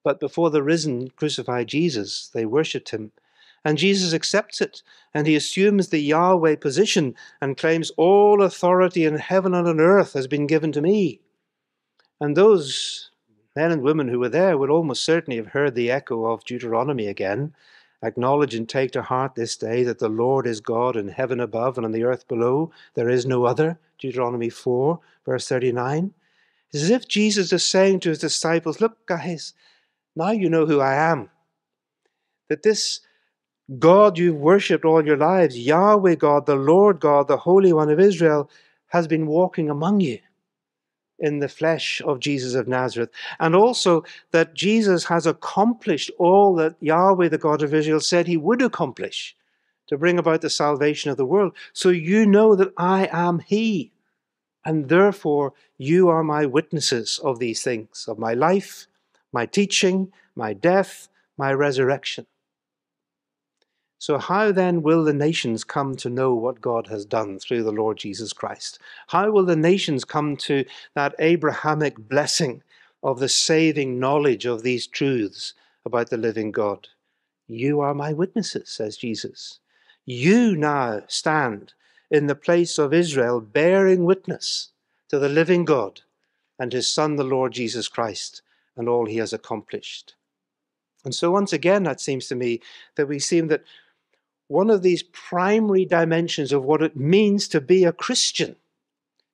[0.04, 3.12] But before the risen, crucified Jesus, they worshipped him.
[3.64, 4.82] And Jesus accepts it,
[5.14, 10.14] and he assumes the Yahweh position and claims all authority in heaven and on earth
[10.14, 11.20] has been given to me.
[12.20, 13.11] And those
[13.54, 17.06] men and women who were there would almost certainly have heard the echo of Deuteronomy
[17.06, 17.54] again
[18.02, 21.76] acknowledge and take to heart this day that the Lord is God in heaven above
[21.76, 22.72] and on the earth below.
[22.94, 23.78] There is no other.
[23.98, 26.12] Deuteronomy 4, verse 39.
[26.72, 29.54] It's as if Jesus is saying to his disciples, Look, guys,
[30.16, 31.30] now you know who I am.
[32.48, 33.00] That this
[33.78, 38.00] God you've worshipped all your lives, Yahweh God, the Lord God, the Holy One of
[38.00, 38.50] Israel,
[38.88, 40.18] has been walking among you
[41.22, 43.10] in the flesh of Jesus of Nazareth,
[43.40, 48.36] and also that Jesus has accomplished all that Yahweh, the God of Israel, said he
[48.36, 49.34] would accomplish
[49.86, 51.54] to bring about the salvation of the world.
[51.72, 53.92] So you know that I am He.
[54.64, 58.86] And therefore, you are my witnesses of these things, of my life,
[59.32, 62.26] my teaching, my death, my resurrection.
[64.02, 67.70] So, how then will the nations come to know what God has done through the
[67.70, 68.80] Lord Jesus Christ?
[69.06, 70.64] How will the nations come to
[70.96, 72.64] that Abrahamic blessing
[73.04, 76.88] of the saving knowledge of these truths about the living God?
[77.46, 79.60] You are my witnesses, says Jesus.
[80.04, 81.72] You now stand
[82.10, 84.70] in the place of Israel, bearing witness
[85.10, 86.00] to the living God
[86.58, 88.42] and his Son, the Lord Jesus Christ,
[88.76, 90.16] and all he has accomplished.
[91.04, 92.60] And so, once again, that seems to me
[92.96, 93.64] that we seem that
[94.52, 98.54] one of these primary dimensions of what it means to be a Christian,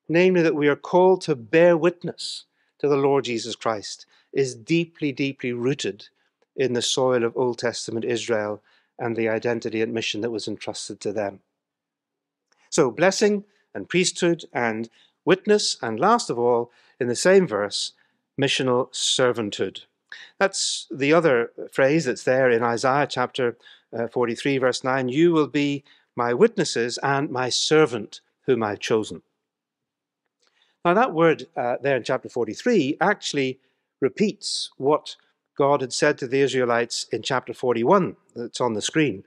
[0.09, 2.45] namely that we are called to bear witness
[2.79, 6.07] to the Lord Jesus Christ, is deeply, deeply rooted
[6.55, 8.63] in the soil of Old Testament Israel
[8.97, 11.41] and the identity and mission that was entrusted to them.
[12.71, 13.45] So, blessing
[13.75, 14.89] and priesthood and
[15.25, 17.93] witness, and last of all, in the same verse,
[18.41, 19.81] missional servanthood.
[20.39, 23.57] That's the other phrase that's there in Isaiah chapter
[23.97, 25.85] uh, 43, verse 9, you will be
[26.17, 29.23] my witnesses and my servant whom I've chosen.
[30.85, 33.61] Now, that word uh, there in chapter 43 actually
[34.01, 35.17] repeats what
[35.57, 39.25] God had said to the Israelites in chapter 41, that's on the screen,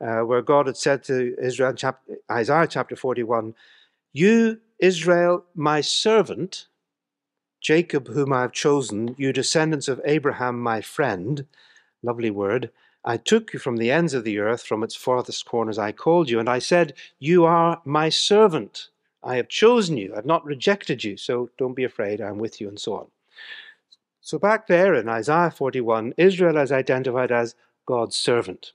[0.00, 3.54] uh, where God had said to Israel, chap- Isaiah chapter 41,
[4.12, 6.66] You, Israel, my servant,
[7.60, 11.46] Jacob, whom I have chosen, you descendants of Abraham, my friend,
[12.02, 12.70] lovely word,
[13.06, 16.30] I took you from the ends of the earth, from its farthest corners I called
[16.30, 18.88] you, and I said, You are my servant.
[19.22, 20.14] I have chosen you.
[20.16, 22.22] I've not rejected you, so don't be afraid.
[22.22, 23.06] I'm with you, and so on.
[24.22, 28.72] So, back there in Isaiah 41, Israel is identified as God's servant.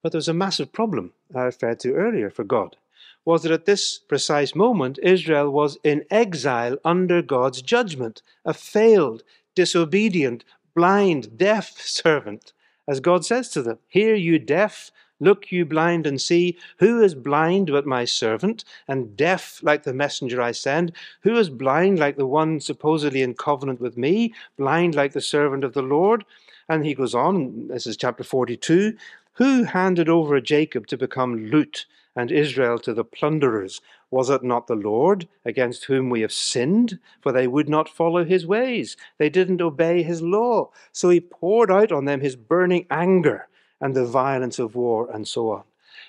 [0.00, 2.76] But there's a massive problem I referred to earlier for God,
[3.24, 9.24] was that at this precise moment, Israel was in exile under God's judgment, a failed,
[9.56, 10.44] disobedient,
[10.76, 12.52] blind, deaf servant
[12.86, 16.56] as God says to them, Hear you deaf, look you blind and see.
[16.78, 20.92] Who is blind but my servant, and deaf like the messenger I send?
[21.22, 25.64] Who is blind like the one supposedly in covenant with me, blind like the servant
[25.64, 26.24] of the Lord?
[26.68, 28.96] And he goes on, this is chapter 42.
[29.34, 31.86] Who handed over Jacob to become loot
[32.16, 33.80] and Israel to the plunderers?
[34.10, 36.98] Was it not the Lord against whom we have sinned?
[37.20, 38.96] For they would not follow his ways.
[39.18, 40.70] They didn't obey his law.
[40.92, 43.48] So he poured out on them his burning anger
[43.80, 45.64] and the violence of war and so on.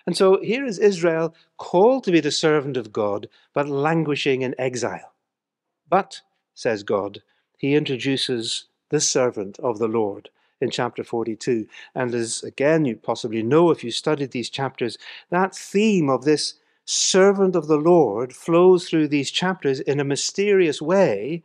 [0.06, 4.54] And so here is Israel called to be the servant of God, but languishing in
[4.60, 5.14] exile.
[5.90, 6.22] But,
[6.54, 7.22] says God,
[7.58, 10.30] he introduces the servant of the Lord
[10.62, 11.68] in chapter 42.
[11.94, 14.98] And as again you possibly know if you studied these chapters,
[15.30, 20.82] that theme of this servant of the Lord flows through these chapters in a mysterious
[20.82, 21.44] way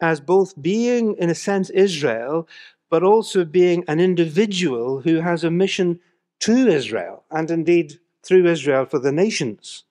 [0.00, 2.48] as both being, in a sense, Israel,
[2.88, 6.00] but also being an individual who has a mission
[6.40, 9.84] to Israel and indeed through Israel for the nations.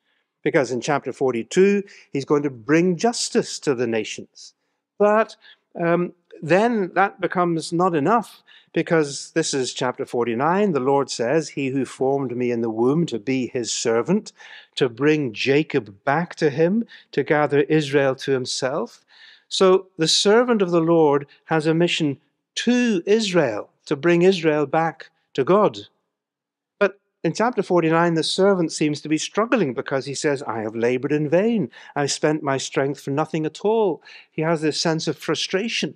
[0.44, 4.54] Because in chapter 42, he's going to bring justice to the nations.
[4.98, 5.36] But
[5.80, 10.72] um, then that becomes not enough because this is chapter 49.
[10.72, 14.32] The Lord says, He who formed me in the womb to be his servant,
[14.76, 19.04] to bring Jacob back to him, to gather Israel to himself.
[19.48, 22.20] So the servant of the Lord has a mission
[22.56, 25.80] to Israel, to bring Israel back to God.
[26.78, 30.76] But in chapter 49, the servant seems to be struggling because he says, I have
[30.76, 31.72] labored in vain.
[31.96, 34.04] I've spent my strength for nothing at all.
[34.32, 35.96] He has this sense of frustration.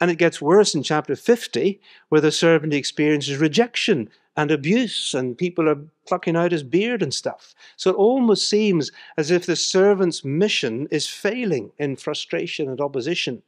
[0.00, 5.36] And it gets worse in chapter 50, where the servant experiences rejection and abuse, and
[5.36, 7.54] people are plucking out his beard and stuff.
[7.76, 13.42] So it almost seems as if the servant's mission is failing in frustration and opposition.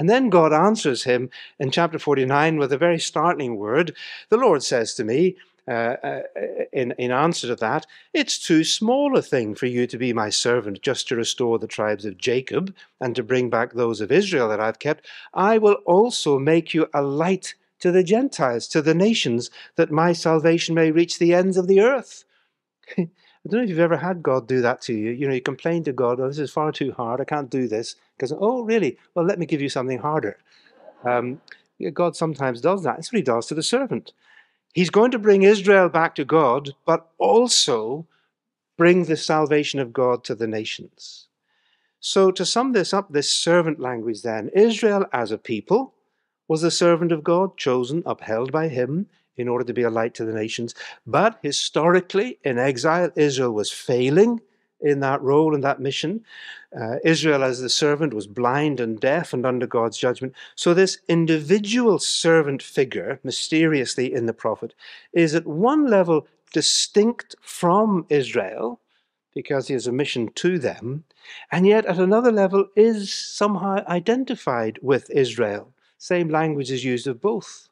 [0.00, 3.94] And then God answers him in chapter 49 with a very startling word.
[4.30, 5.36] The Lord says to me,
[5.70, 6.22] uh, uh,
[6.72, 10.28] in, in answer to that, it's too small a thing for you to be my
[10.28, 14.48] servant just to restore the tribes of Jacob and to bring back those of Israel
[14.48, 15.06] that I've kept.
[15.32, 20.12] I will also make you a light to the Gentiles, to the nations, that my
[20.12, 22.24] salvation may reach the ends of the earth.
[22.98, 23.08] I
[23.48, 25.12] don't know if you've ever had God do that to you.
[25.12, 27.68] You know, you complain to God, oh, this is far too hard, I can't do
[27.68, 27.94] this.
[28.16, 28.98] Because, oh, really?
[29.14, 30.36] Well, let me give you something harder.
[31.04, 31.40] Um,
[31.94, 32.96] God sometimes does that.
[32.96, 34.12] That's what he does to the servant.
[34.72, 38.06] He's going to bring Israel back to God, but also
[38.78, 41.26] bring the salvation of God to the nations.
[41.98, 45.94] So, to sum this up, this servant language then, Israel as a people
[46.48, 49.06] was the servant of God, chosen, upheld by him
[49.36, 50.74] in order to be a light to the nations.
[51.06, 54.40] But historically, in exile, Israel was failing
[54.80, 56.24] in that role and that mission.
[56.78, 60.34] Uh, Israel, as the servant, was blind and deaf and under God's judgment.
[60.54, 64.74] So, this individual servant figure, mysteriously in the prophet,
[65.12, 68.80] is at one level distinct from Israel
[69.34, 71.04] because he has a mission to them,
[71.52, 75.72] and yet at another level is somehow identified with Israel.
[75.98, 77.68] Same language is used of both.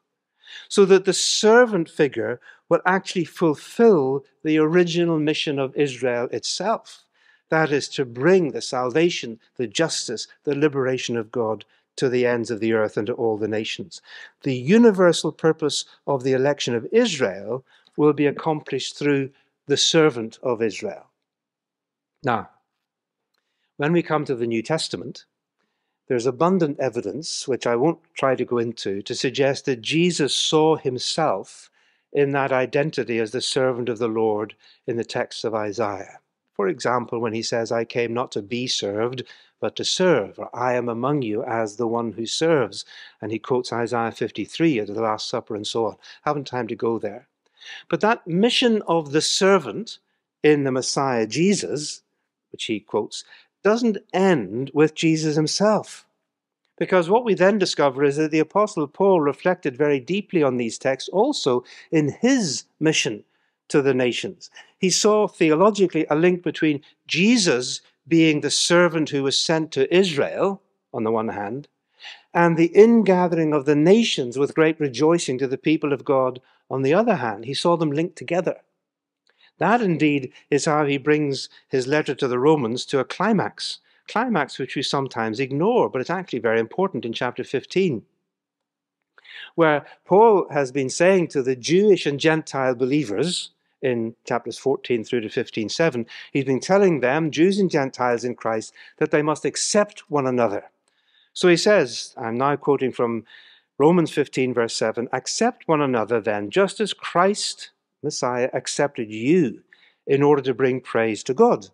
[0.67, 2.39] So that the servant figure
[2.69, 7.03] will actually fulfill the original mission of Israel itself.
[7.49, 11.65] That is to bring the salvation, the justice, the liberation of God
[11.95, 14.01] to the ends of the earth and to all the nations.
[14.43, 17.65] The universal purpose of the election of Israel
[17.97, 19.31] will be accomplished through
[19.67, 21.07] the servant of Israel.
[22.23, 22.49] Now,
[23.77, 25.25] when we come to the New Testament,
[26.07, 30.75] there's abundant evidence, which I won't try to go into, to suggest that Jesus saw
[30.75, 31.68] himself
[32.11, 34.55] in that identity as the servant of the Lord
[34.87, 36.19] in the text of Isaiah.
[36.55, 39.23] For example, when he says, I came not to be served,
[39.61, 42.85] but to serve, or I am among you as the one who serves.
[43.21, 45.97] And he quotes Isaiah 53 at the Last Supper and so on.
[46.23, 47.27] Haven't time to go there.
[47.89, 49.99] But that mission of the servant
[50.43, 52.01] in the Messiah Jesus,
[52.51, 53.23] which he quotes,
[53.63, 56.05] doesn't end with Jesus himself.
[56.79, 60.77] Because what we then discover is that the Apostle Paul reflected very deeply on these
[60.77, 63.25] texts also in his mission
[63.67, 64.49] to the nations.
[64.79, 70.61] He saw theologically a link between Jesus being the servant who was sent to Israel,
[70.93, 71.67] on the one hand,
[72.33, 76.39] and the ingathering of the nations with great rejoicing to the people of God,
[76.71, 77.45] on the other hand.
[77.45, 78.61] He saw them linked together.
[79.57, 83.79] That indeed is how he brings his letter to the Romans to a climax,
[84.09, 88.03] climax which we sometimes ignore, but it's actually very important in chapter 15,
[89.55, 93.51] where Paul has been saying to the Jewish and Gentile believers
[93.81, 98.35] in chapters 14 through to 15, 7, he's been telling them, Jews and Gentiles in
[98.35, 100.65] Christ, that they must accept one another.
[101.33, 103.23] So he says, I'm now quoting from
[103.77, 107.71] Romans 15, verse 7 Accept one another then, just as Christ
[108.03, 109.61] Messiah accepted you
[110.05, 111.69] in order to bring praise to God.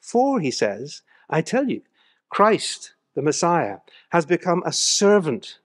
[0.00, 1.82] For, he says, I tell you,
[2.28, 3.78] Christ, the Messiah,
[4.10, 5.58] has become a servant,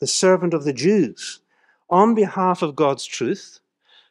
[0.00, 1.40] the servant of the Jews,
[1.88, 3.60] on behalf of God's truth,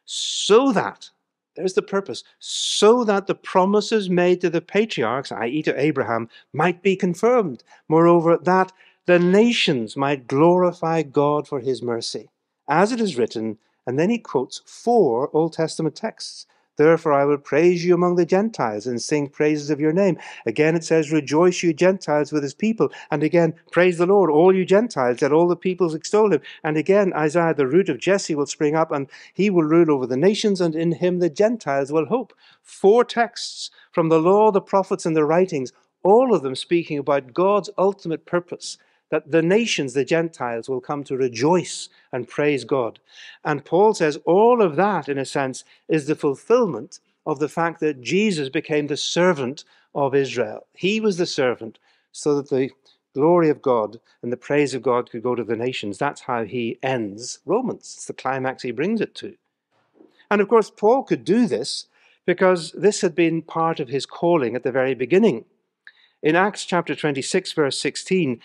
[0.05, 1.09] so that,
[1.55, 6.81] there's the purpose, so that the promises made to the patriarchs, i.e., to Abraham, might
[6.81, 7.63] be confirmed.
[7.87, 8.71] Moreover, that
[9.05, 12.29] the nations might glorify God for his mercy.
[12.67, 16.45] As it is written, and then he quotes four Old Testament texts.
[16.79, 20.17] Therefore, I will praise you among the Gentiles and sing praises of your name.
[20.45, 22.89] Again, it says, Rejoice, you Gentiles, with his people.
[23.11, 26.39] And again, Praise the Lord, all you Gentiles, that all the peoples extol him.
[26.63, 30.07] And again, Isaiah, the root of Jesse will spring up, and he will rule over
[30.07, 32.33] the nations, and in him the Gentiles will hope.
[32.63, 37.33] Four texts from the law, the prophets, and the writings, all of them speaking about
[37.33, 38.77] God's ultimate purpose
[39.11, 42.99] that the nations, the Gentiles, will come to rejoice and praise God.
[43.43, 47.79] And Paul says all of that, in a sense, is the fulfillment of the fact
[47.79, 50.67] that Jesus became the servant of Israel.
[50.73, 51.79] He was the servant
[52.11, 52.71] so that the
[53.13, 55.97] glory of God and the praise of God could go to the nations.
[55.97, 57.93] That's how he ends Romans.
[57.97, 59.35] It's the climax he brings it to.
[60.31, 61.87] And of course, Paul could do this
[62.25, 65.45] because this had been part of his calling at the very beginning.
[66.21, 68.39] In Acts chapter 26, verse 16,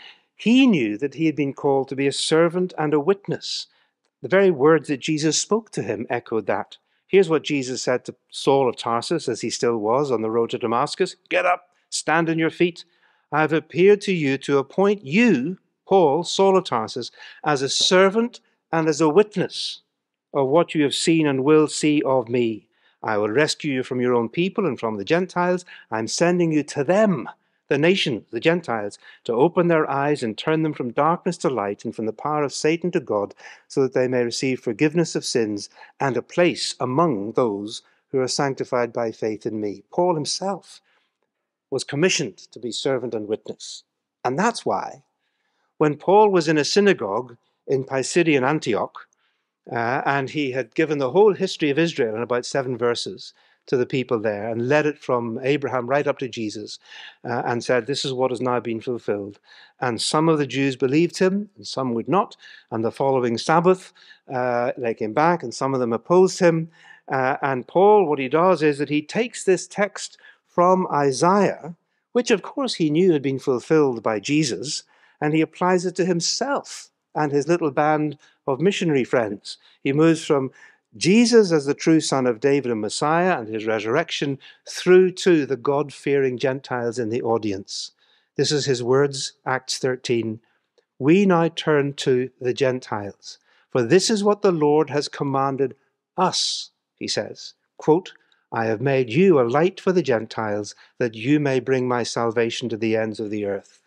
[0.44, 3.66] he knew that he had been called to be a servant and a witness.
[4.20, 6.76] The very words that Jesus spoke to him echoed that.
[7.06, 10.50] Here's what Jesus said to Saul of Tarsus as he still was on the road
[10.50, 12.84] to Damascus Get up, stand on your feet.
[13.32, 15.56] I have appeared to you to appoint you,
[15.88, 17.10] Paul, Saul of Tarsus,
[17.42, 18.40] as a servant
[18.70, 19.80] and as a witness
[20.34, 22.68] of what you have seen and will see of me.
[23.02, 25.64] I will rescue you from your own people and from the Gentiles.
[25.90, 27.30] I'm sending you to them
[27.74, 31.84] the nations, the Gentiles, to open their eyes and turn them from darkness to light
[31.84, 33.34] and from the power of Satan to God,
[33.66, 35.68] so that they may receive forgiveness of sins
[35.98, 39.82] and a place among those who are sanctified by faith in me.
[39.92, 40.80] Paul himself
[41.68, 43.82] was commissioned to be servant and witness.
[44.24, 45.02] And that's why,
[45.76, 49.08] when Paul was in a synagogue in Pisidian Antioch,
[49.68, 53.34] uh, and he had given the whole history of Israel in about seven verses,
[53.66, 56.78] to the people there and led it from Abraham right up to Jesus
[57.24, 59.38] uh, and said, This is what has now been fulfilled.
[59.80, 62.36] And some of the Jews believed him, and some would not.
[62.70, 63.92] And the following Sabbath,
[64.32, 66.70] uh, they came back, and some of them opposed him.
[67.10, 71.74] Uh, and Paul, what he does is that he takes this text from Isaiah,
[72.12, 74.84] which of course he knew had been fulfilled by Jesus,
[75.20, 79.58] and he applies it to himself and his little band of missionary friends.
[79.82, 80.50] He moves from
[80.96, 84.38] Jesus as the true Son of David and Messiah and his resurrection
[84.68, 87.92] through to the God fearing Gentiles in the audience.
[88.36, 90.40] This is his words, Acts 13.
[90.98, 93.38] We now turn to the Gentiles,
[93.70, 95.74] for this is what the Lord has commanded
[96.16, 97.54] us, he says.
[97.76, 98.12] Quote,
[98.52, 102.68] I have made you a light for the Gentiles, that you may bring my salvation
[102.68, 103.80] to the ends of the earth.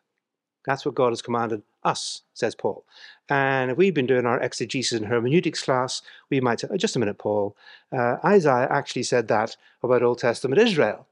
[0.65, 2.83] That's what God has commanded us, says Paul.
[3.29, 6.95] And if we've been doing our exegesis and hermeneutics class, we might say, oh, just
[6.95, 7.55] a minute, Paul.
[7.91, 11.07] Uh, Isaiah actually said that about Old Testament Israel.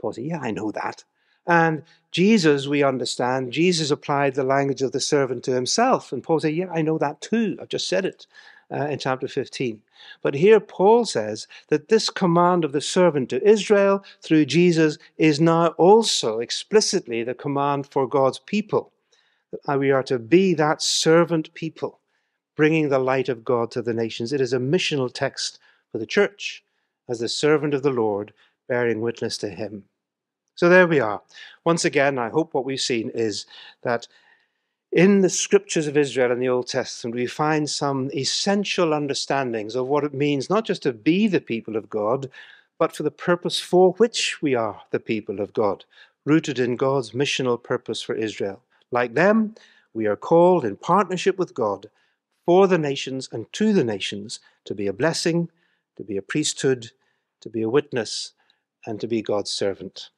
[0.00, 1.04] Paul said, yeah, I know that.
[1.46, 6.12] And Jesus, we understand, Jesus applied the language of the servant to himself.
[6.12, 7.56] And Paul said, yeah, I know that too.
[7.60, 8.26] I've just said it
[8.72, 9.80] uh, in chapter 15.
[10.22, 15.40] But here Paul says that this command of the servant to Israel through Jesus is
[15.40, 18.92] now also explicitly the command for God's people.
[19.68, 22.00] We are to be that servant people,
[22.56, 24.32] bringing the light of God to the nations.
[24.32, 25.58] It is a missional text
[25.90, 26.64] for the church
[27.08, 28.32] as the servant of the Lord,
[28.68, 29.84] bearing witness to him.
[30.54, 31.22] So there we are.
[31.64, 33.46] Once again, I hope what we've seen is
[33.82, 34.06] that
[34.92, 39.86] in the scriptures of Israel in the Old Testament, we find some essential understandings of
[39.86, 42.28] what it means not just to be the people of God,
[42.78, 45.84] but for the purpose for which we are the people of God,
[46.24, 48.62] rooted in God's missional purpose for Israel.
[48.90, 49.54] Like them,
[49.94, 51.90] we are called in partnership with God
[52.46, 55.50] for the nations and to the nations to be a blessing,
[55.96, 56.90] to be a priesthood,
[57.40, 58.32] to be a witness,
[58.86, 60.10] and to be God's servant.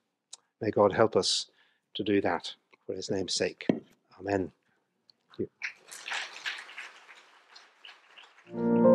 [0.60, 1.46] May God help us
[1.94, 2.54] to do that
[2.86, 3.66] for his name's sake.
[4.20, 4.52] Amen
[8.52, 8.91] Thank you.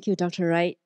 [0.00, 0.46] Thank you, Dr.
[0.46, 0.78] Wright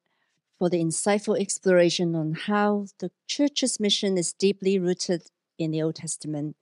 [0.59, 5.95] for the insightful exploration on how the church's mission is deeply rooted in the Old
[5.95, 6.57] Testament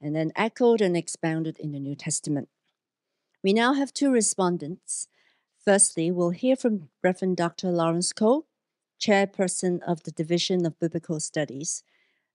[0.00, 2.48] and then echoed and expounded in the New Testament.
[3.42, 5.08] We now have two respondents.
[5.64, 7.72] Firstly, we'll hear from Reverend Dr.
[7.72, 8.46] Lawrence Ko,
[9.00, 11.82] Chairperson of the Division of Biblical Studies,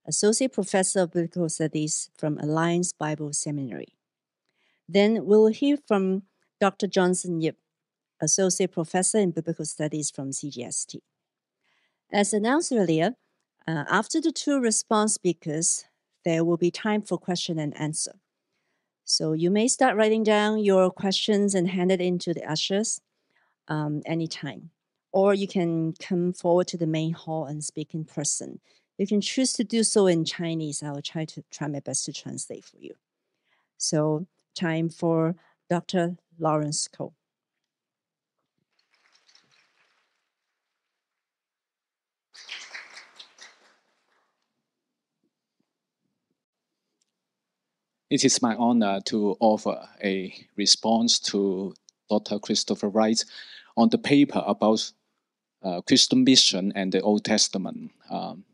[0.06, 3.96] Associate Professor of Biblical Studies from Alliance Bible Seminary.
[4.86, 6.24] Then we'll hear from
[6.60, 6.86] Dr.
[6.86, 7.56] Johnson Yip,
[8.22, 11.00] Associate Professor in Biblical Studies from CGST.
[12.12, 13.16] As announced earlier,
[13.66, 15.84] uh, after the two response speakers,
[16.24, 18.12] there will be time for question and answer.
[19.04, 23.00] So you may start writing down your questions and hand it in to the ushers
[23.66, 24.70] um, anytime.
[25.10, 28.60] Or you can come forward to the main hall and speak in person.
[28.98, 30.82] You can choose to do so in Chinese.
[30.82, 32.94] I will try to try my best to translate for you.
[33.78, 35.34] So time for
[35.68, 36.16] Dr.
[36.38, 37.14] Lawrence Ko.
[48.12, 51.72] It is my honor to offer a response to
[52.10, 52.38] Dr.
[52.38, 53.24] Christopher Wright
[53.74, 54.92] on the paper about
[55.62, 57.90] uh, Christian mission and the Old Testament.
[58.10, 58.44] Um,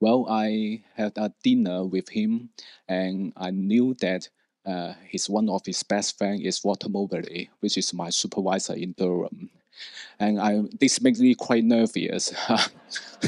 [0.00, 2.48] well, I had a dinner with him,
[2.88, 4.28] and I knew that
[4.66, 8.90] uh, his one of his best friends is Walter Moberly, which is my supervisor in
[8.98, 9.50] Durham.
[10.18, 12.34] And I, this makes me quite nervous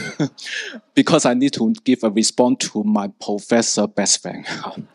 [0.95, 4.45] because I need to give a response to my professor best friend.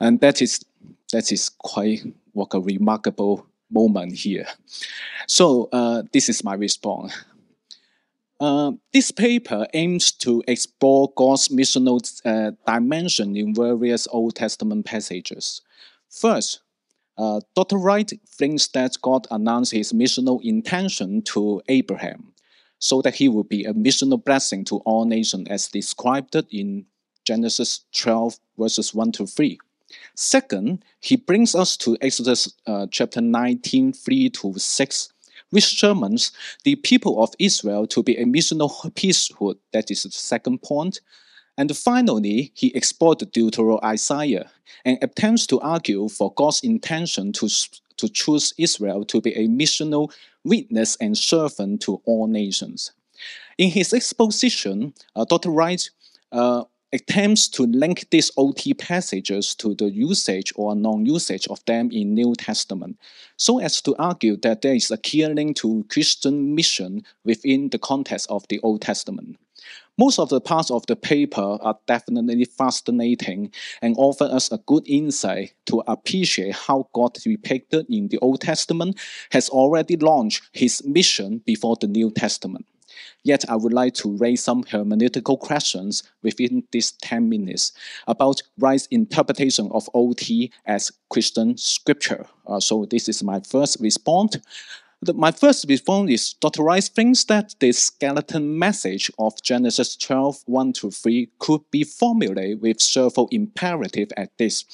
[0.00, 0.64] and that is
[1.12, 4.46] that is quite what a remarkable moment here.
[5.26, 7.12] So uh, this is my response.
[8.40, 15.60] Uh, this paper aims to explore God's missional uh, dimension in various Old Testament passages.
[16.08, 16.60] First,
[17.16, 17.78] uh, Dr.
[17.78, 22.32] Wright thinks that God announced his missional intention to Abraham
[22.78, 26.86] so that he would be a missional blessing to all nations as described in
[27.24, 29.58] Genesis 12, verses 1 to 3.
[30.20, 35.12] Second, he brings us to Exodus uh, chapter 19, 3 to 6,
[35.50, 36.32] which determines
[36.64, 39.58] the people of Israel to be a missional priesthood.
[39.72, 41.00] That is the second point.
[41.56, 44.50] And finally, he explored Deutero Isaiah
[44.84, 47.48] and attempts to argue for God's intention to,
[47.98, 50.12] to choose Israel to be a missional
[50.42, 52.90] witness and servant to all nations.
[53.56, 55.50] In his exposition, uh, Dr.
[55.50, 55.88] Wright
[56.32, 62.14] uh, attempts to link these OT passages to the usage or non-usage of them in
[62.14, 62.98] New Testament,
[63.36, 67.78] so as to argue that there is a clear link to Christian mission within the
[67.78, 69.36] context of the Old Testament.
[69.98, 73.50] Most of the parts of the paper are definitely fascinating
[73.82, 78.96] and offer us a good insight to appreciate how God depicted in the Old Testament
[79.32, 82.66] has already launched his mission before the New Testament.
[83.24, 87.72] Yet I would like to raise some hermeneutical questions within these 10 minutes
[88.06, 92.26] about Wright's interpretation of OT as Christian scripture.
[92.46, 94.36] Uh, so this is my first response.
[95.00, 96.62] The, my first response is Dr.
[96.62, 102.60] Wright thinks that the skeleton message of Genesis 12, 1 to 3 could be formulated
[102.60, 104.64] with several imperative at this.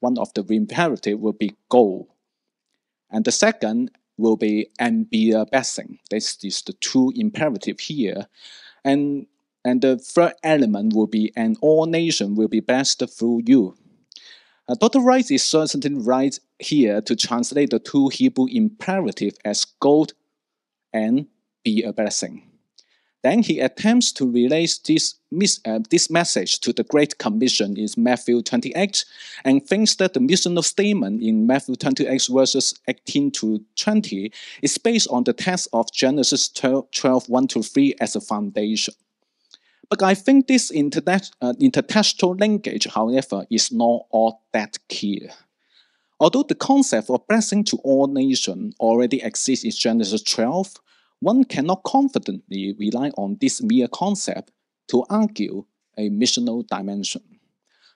[0.00, 2.08] One of the imperative will be go.
[3.10, 5.98] And the second will be and be a blessing.
[6.10, 8.26] This is the two imperative here.
[8.84, 9.26] And
[9.64, 13.76] and the third element will be and all nation will be blessed through you.
[14.68, 15.00] Uh, Dr.
[15.00, 20.14] Wright is certainly right here to translate the two Hebrew imperative as gold
[20.92, 21.26] and
[21.64, 22.51] be a blessing.
[23.22, 25.14] Then he attempts to relate this,
[25.64, 29.04] uh, this message to the Great Commission in Matthew 28
[29.44, 35.08] and thinks that the missional statement in Matthew 28 verses 18 to 20 is based
[35.08, 38.94] on the text of Genesis 12, 12 1 to 3 as a foundation.
[39.88, 45.30] But I think this internet, uh, intertextual linkage, however, is not all that clear.
[46.18, 50.74] Although the concept of blessing to all nations already exists in Genesis 12,
[51.22, 54.50] one cannot confidently rely on this mere concept
[54.88, 55.64] to argue
[55.96, 57.22] a missional dimension.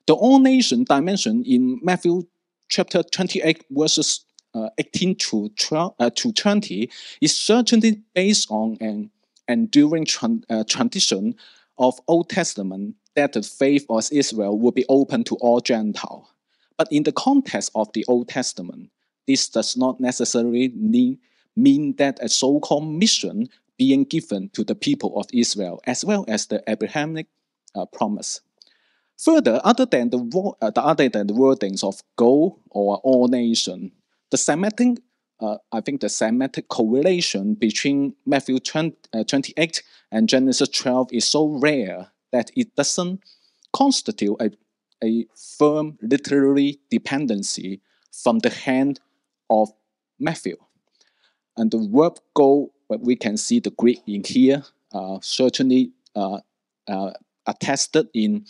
[0.06, 2.22] The all nation dimension in Matthew
[2.68, 4.24] chapter 28, verses
[4.54, 6.88] uh, 18 to, 12, uh, to 20
[7.20, 9.10] is certainly based on an
[9.48, 10.06] enduring
[10.48, 11.34] uh, tradition
[11.78, 16.30] of Old Testament that the faith of Israel would be open to all Gentile.
[16.78, 18.90] But in the context of the Old Testament,
[19.26, 21.18] this does not necessarily mean
[21.56, 23.48] mean that a so-called mission
[23.78, 27.26] being given to the people of Israel, as well as the Abrahamic
[27.74, 28.40] uh, promise.
[29.18, 33.92] Further, other than the, uh, other than the wordings of go or all nation,
[34.30, 34.98] the Semitic,
[35.40, 41.26] uh, I think the Semitic correlation between Matthew 20, uh, 28 and Genesis 12 is
[41.26, 43.20] so rare that it doesn't
[43.72, 44.50] constitute a,
[45.02, 45.26] a
[45.58, 47.80] firm literary dependency
[48.12, 49.00] from the hand
[49.48, 49.70] of
[50.18, 50.56] Matthew.
[51.56, 56.40] And the verb go, we can see the Greek in here, uh, certainly uh,
[56.86, 57.12] uh,
[57.46, 58.44] attested in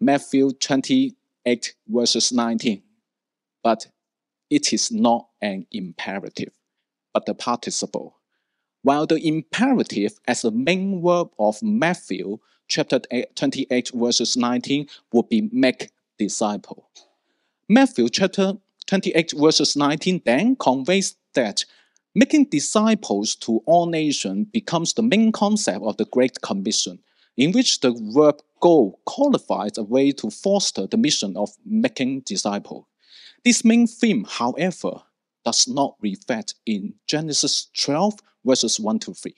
[0.00, 2.82] Matthew 28 verses 19.
[3.62, 3.88] But
[4.50, 6.52] it is not an imperative,
[7.14, 8.16] but the participle.
[8.82, 13.00] While the imperative as the main verb of Matthew chapter
[13.34, 16.88] 28 verses 19 would be make disciple.
[17.68, 18.54] Matthew chapter
[18.86, 21.64] 28 verses 19 then conveys that
[22.14, 26.98] Making disciples to all nations becomes the main concept of the Great Commission,
[27.36, 32.84] in which the verb go qualifies a way to foster the mission of making disciples.
[33.44, 35.02] This main theme, however,
[35.44, 39.34] does not reflect in Genesis 12, verses 1 to 3.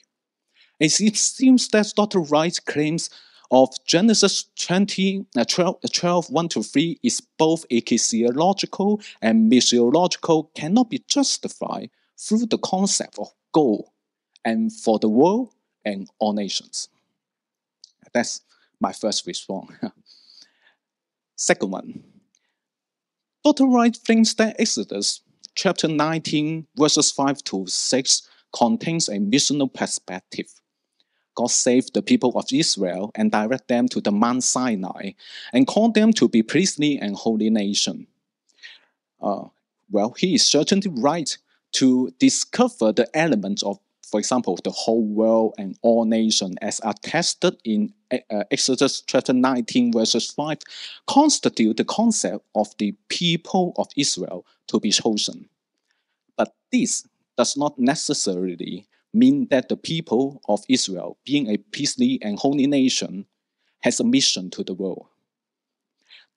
[0.81, 2.21] As It seems that Dr.
[2.21, 3.11] Wright's claims
[3.51, 10.47] of Genesis 20, uh, 12, uh, 12, 1 to 3 is both ecclesiological and missiological
[10.55, 13.93] cannot be justified through the concept of goal
[14.45, 15.53] and for the world
[15.85, 16.89] and all nations.
[18.13, 18.41] That's
[18.79, 19.71] my first response.
[21.35, 22.03] Second one,
[23.43, 23.65] Dr.
[23.65, 25.21] Wright thinks that Exodus
[25.55, 30.47] chapter 19, verses 5 to 6 contains a missional perspective.
[31.35, 35.11] God saved the people of Israel and direct them to the Mount Sinai
[35.51, 38.07] and called them to be priestly and holy nation.
[39.19, 39.45] Uh,
[39.89, 41.37] well, he is certainly right
[41.73, 43.79] to discover the elements of,
[44.09, 49.91] for example, the whole world and all nations as attested in uh, Exodus chapter 19,
[49.91, 50.59] verses 5,
[51.07, 55.49] constitute the concept of the people of Israel to be chosen.
[56.37, 62.37] But this does not necessarily mean that the people of Israel, being a priestly and
[62.37, 63.25] holy nation,
[63.81, 65.07] has a mission to the world.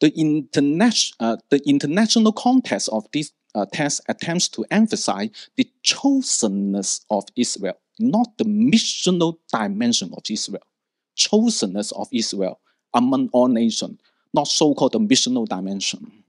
[0.00, 7.04] The, interna- uh, the international context of this uh, text attempts to emphasize the chosenness
[7.10, 10.62] of Israel, not the missional dimension of Israel.
[11.16, 12.60] Chosenness of Israel
[12.92, 13.98] among all nations,
[14.34, 16.22] not so-called the missional dimension.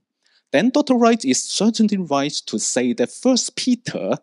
[0.52, 0.96] Then Dr.
[0.96, 4.18] Wright is certainly right to say that First Peter,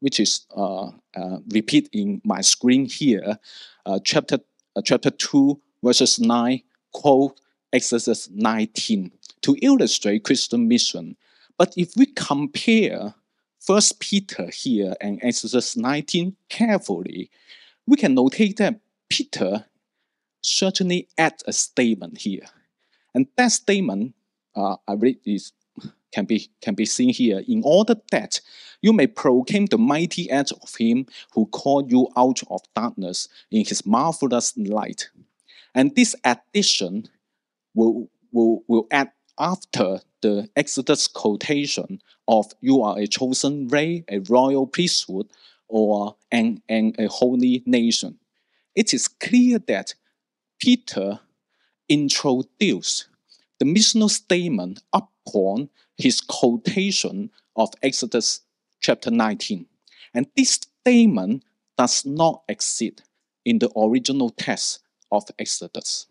[0.00, 3.38] which is uh, uh, repeat in my screen here,
[3.86, 4.38] uh, chapter
[4.74, 6.62] uh, chapter two verses nine
[6.92, 7.40] quote
[7.72, 9.12] Exodus 19
[9.42, 11.16] to illustrate Christian mission
[11.58, 13.14] but if we compare
[13.60, 17.30] First Peter here and Exodus 19 carefully,
[17.86, 19.66] we can notate that Peter
[20.40, 22.46] certainly adds a statement here.
[23.14, 24.14] And that statement,
[24.54, 25.52] uh, I read is
[26.12, 27.42] can be can be seen here.
[27.46, 28.40] In order that
[28.80, 33.64] you may proclaim the mighty acts of him who called you out of darkness in
[33.64, 35.10] his marvelous light.
[35.74, 37.08] And this addition
[37.74, 44.18] will, will, will add after the Exodus quotation of you are a chosen race, a
[44.20, 45.28] royal priesthood,
[45.68, 48.18] or an, an, a holy nation.
[48.74, 49.94] It is clear that
[50.58, 51.20] Peter
[51.88, 53.08] introduced
[53.58, 58.40] the missional statement upon his quotation of Exodus
[58.80, 59.66] chapter 19.
[60.14, 61.44] And this statement
[61.76, 63.02] does not exist
[63.44, 66.06] in the original text of Exodus.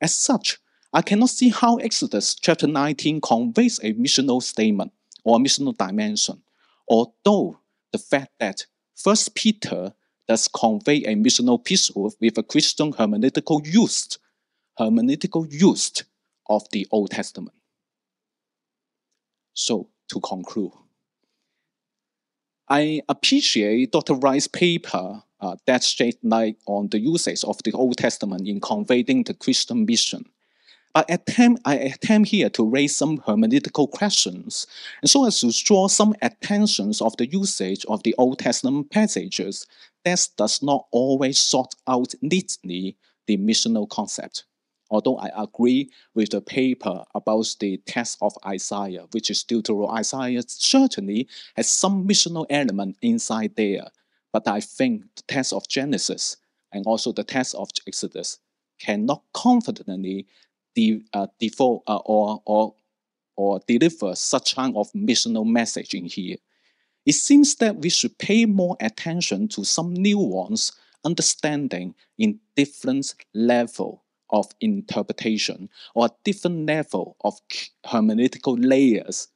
[0.00, 0.58] As such,
[0.94, 4.92] I cannot see how Exodus chapter 19 conveys a missional statement
[5.24, 6.40] or a missional dimension,
[6.88, 7.58] although
[7.90, 9.92] the fact that First Peter
[10.28, 14.20] does convey a missional priesthood with a Christian hermeneutical use,
[14.78, 16.04] hermeneutical use
[16.48, 17.56] of the Old Testament.
[19.52, 20.72] So, to conclude,
[22.68, 24.14] I appreciate Dr.
[24.14, 29.24] Wright's paper uh, that shed light on the usage of the Old Testament in conveying
[29.24, 30.26] the Christian mission.
[30.94, 34.66] But attempt, I attempt here to raise some hermeneutical questions,
[35.02, 39.66] and so as to draw some attentions of the usage of the Old Testament passages
[40.04, 42.96] that does not always sort out neatly
[43.26, 44.44] the missional concept
[44.90, 50.42] although I agree with the paper about the text of Isaiah, which is Deutero Isaiah
[50.46, 53.88] certainly has some missional element inside there.
[54.32, 56.36] But I think the text of Genesis
[56.72, 58.38] and also the text of Exodus
[58.78, 60.26] cannot confidently
[60.74, 62.74] de, uh, default, uh, or, or,
[63.36, 66.36] or deliver such kind of missional message in here.
[67.06, 70.72] It seems that we should pay more attention to some nuance
[71.04, 77.38] understanding in different level of interpretation or different level of
[77.86, 79.28] hermeneutical layers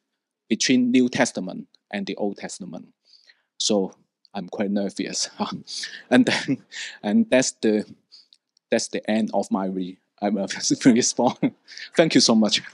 [0.48, 2.89] between New Testament and the Old Testament.
[3.59, 3.93] So
[4.35, 5.28] I'm quite nervous,
[6.10, 6.65] and then
[7.02, 7.85] and that's the
[8.70, 10.49] that's the end of my re, I'm a
[10.86, 11.39] response.
[11.97, 12.62] Thank you so much.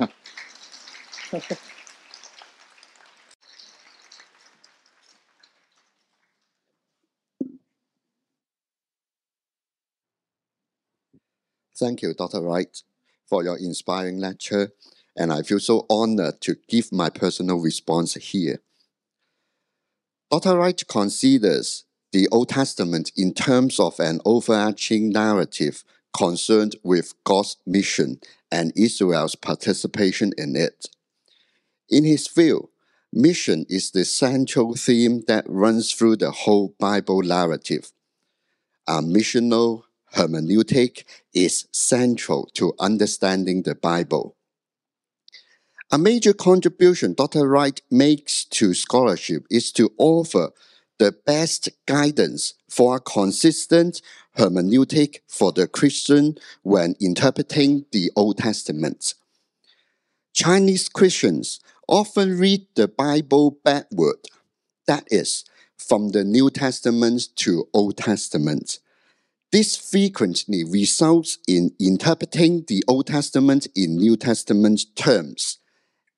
[11.77, 12.41] Thank you, Dr.
[12.41, 12.83] Wright,
[13.27, 14.71] for your inspiring lecture,
[15.17, 18.61] and I feel so honored to give my personal response here.
[20.31, 20.57] Dr.
[20.57, 25.85] Wright considers the Old Testament in terms of an overarching narrative
[26.17, 28.21] concerned with God's mission
[28.51, 30.87] and Israel's participation in it.
[31.91, 32.71] In his view,
[33.13, 37.93] mission is the central theme that runs through the whole Bible narrative.
[38.87, 39.83] A missional
[40.15, 41.05] hermeneutic
[41.35, 44.37] is central to understanding the Bible.
[45.91, 47.49] A major contribution Dr.
[47.49, 50.51] Wright makes to scholarship is to offer
[50.99, 54.01] the best guidance for a consistent
[54.37, 59.15] hermeneutic for the Christian when interpreting the Old Testament.
[60.33, 64.17] Chinese Christians often read the Bible backward,
[64.87, 65.45] that is,
[65.77, 68.81] from the New Testament to Old Testament.
[69.53, 75.59] This frequently results in interpreting the Old Testament in New Testament terms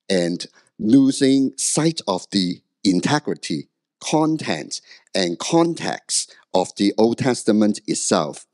[0.08, 0.46] and
[0.78, 3.68] losing sight of the integrity,
[4.00, 4.80] content,
[5.14, 8.46] and context of the Old Testament itself.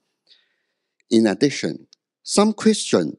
[1.10, 1.86] In addition,
[2.23, 3.16] some Christians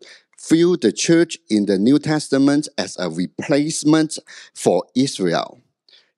[0.49, 4.17] view the church in the New Testament as a replacement
[4.53, 5.61] for Israel.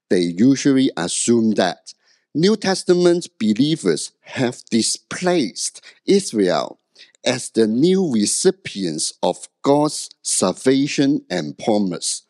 [0.09, 1.93] They usually assume that
[2.33, 6.79] New Testament believers have displaced Israel
[7.25, 12.23] as the new recipients of God's salvation and promise.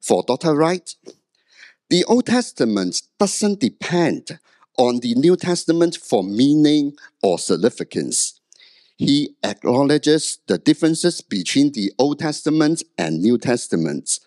[0.00, 0.54] For Dr.
[0.54, 0.94] Wright,
[1.90, 4.38] the Old Testament doesn't depend
[4.76, 8.40] on the New Testament for meaning or significance.
[8.96, 14.18] He acknowledges the differences between the Old Testament and New Testament.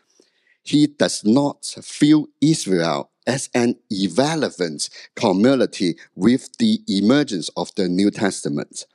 [0.64, 8.12] He does not view Israel as an irrelevant community with the emergence of the New
[8.12, 8.86] Testament.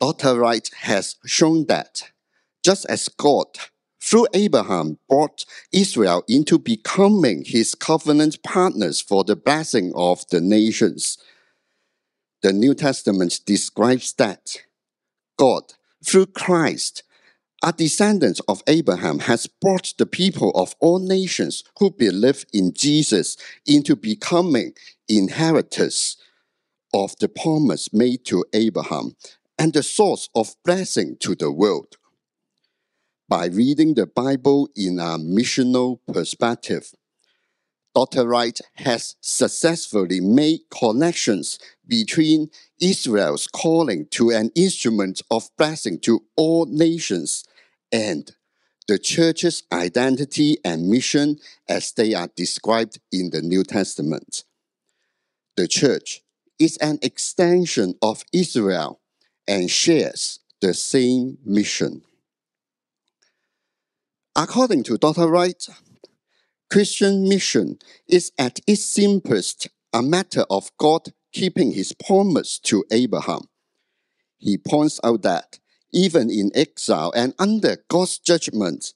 [0.00, 0.40] Dr.
[0.40, 2.10] Wright has shown that
[2.64, 3.46] just as God,
[4.12, 11.16] through Abraham, brought Israel into becoming his covenant partners for the blessing of the nations,
[12.42, 14.64] the New Testament describes that
[15.38, 15.62] God,
[16.04, 17.04] through Christ,
[17.64, 23.38] a descendant of Abraham, has brought the people of all nations who believe in Jesus
[23.64, 24.74] into becoming
[25.08, 26.18] inheritors
[26.92, 29.16] of the promise made to Abraham
[29.58, 31.96] and the source of blessing to the world.
[33.32, 36.92] By reading the Bible in a missional perspective,
[37.94, 38.28] Dr.
[38.28, 46.66] Wright has successfully made connections between Israel's calling to an instrument of blessing to all
[46.66, 47.46] nations
[47.90, 48.36] and
[48.86, 54.44] the church's identity and mission as they are described in the New Testament.
[55.56, 56.20] The church
[56.58, 59.00] is an extension of Israel
[59.48, 62.02] and shares the same mission.
[64.34, 65.26] According to Dr.
[65.28, 65.62] Wright,
[66.70, 67.78] Christian mission
[68.08, 73.42] is at its simplest a matter of God keeping his promise to Abraham.
[74.38, 75.58] He points out that
[75.92, 78.94] even in exile and under God's judgment,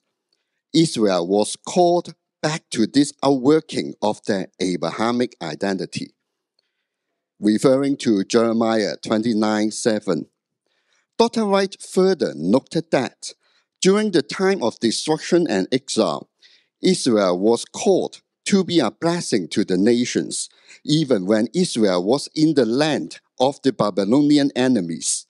[0.73, 6.15] Israel was called back to this outworking of their Abrahamic identity.
[7.39, 10.25] Referring to Jeremiah 29 7,
[11.19, 11.45] Dr.
[11.45, 13.33] Wright further noted that
[13.87, 16.27] during the time of destruction and exile,
[16.81, 20.49] Israel was called to be a blessing to the nations,
[20.83, 25.25] even when Israel was in the land of the Babylonian enemies.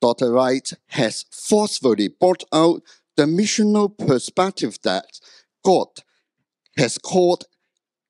[0.00, 0.30] Dr.
[0.30, 2.80] Wright has forcefully brought out
[3.16, 5.18] the missional perspective that
[5.64, 5.88] God
[6.76, 7.46] has called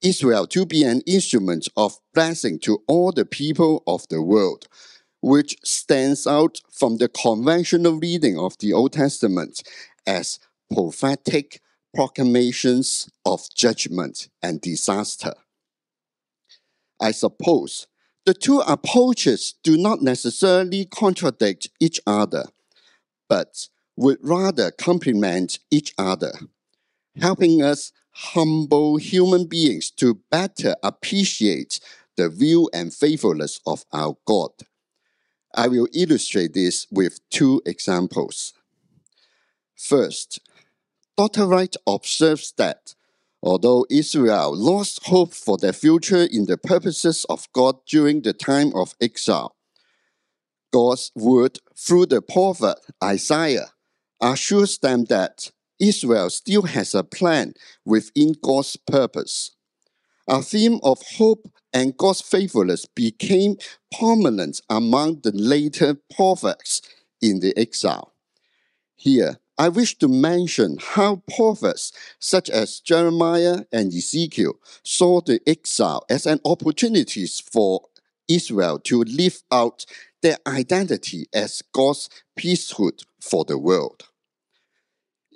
[0.02, 4.68] Israel to be an instrument of blessing to all the people of the world,
[5.23, 9.62] which stands out from the conventional reading of the Old Testament
[10.07, 10.40] as
[10.73, 11.61] prophetic
[11.94, 15.35] proclamations of judgment and disaster.
[17.01, 17.86] I suppose
[18.27, 22.47] the two approaches do not necessarily contradict each other,
[23.28, 26.32] but would rather complement each other,
[27.20, 31.78] helping us humble human beings to better appreciate
[32.16, 34.51] the will and faithfulness of our God.
[35.54, 38.54] I will illustrate this with two examples.
[39.76, 40.40] First,
[41.16, 41.46] Dr.
[41.46, 42.94] Wright observes that
[43.42, 48.72] although Israel lost hope for their future in the purposes of God during the time
[48.74, 49.56] of exile,
[50.72, 53.72] God's word through the prophet Isaiah
[54.20, 57.54] assures them that Israel still has a plan
[57.84, 59.50] within God's purpose.
[60.28, 63.57] A theme of hope and God's faithfulness became
[63.99, 66.81] prominent among the later prophets
[67.20, 68.12] in the exile.
[68.94, 74.55] Here, I wish to mention how prophets such as Jeremiah and Ezekiel
[74.85, 77.82] saw the exile as an opportunity for
[78.28, 79.85] Israel to live out
[80.23, 84.05] their identity as God's priesthood for the world.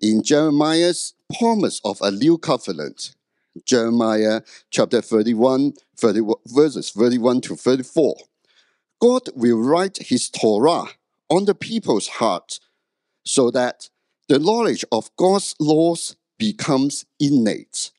[0.01, 3.16] In Jeremiah's promise of a new covenant,
[3.65, 8.17] Jeremiah chapter 31, 30, verses 31 to 34,
[9.01, 10.85] God will write his Torah
[11.29, 12.61] on the people's heart
[13.25, 13.89] so that
[14.29, 17.91] the knowledge of God's laws becomes innate.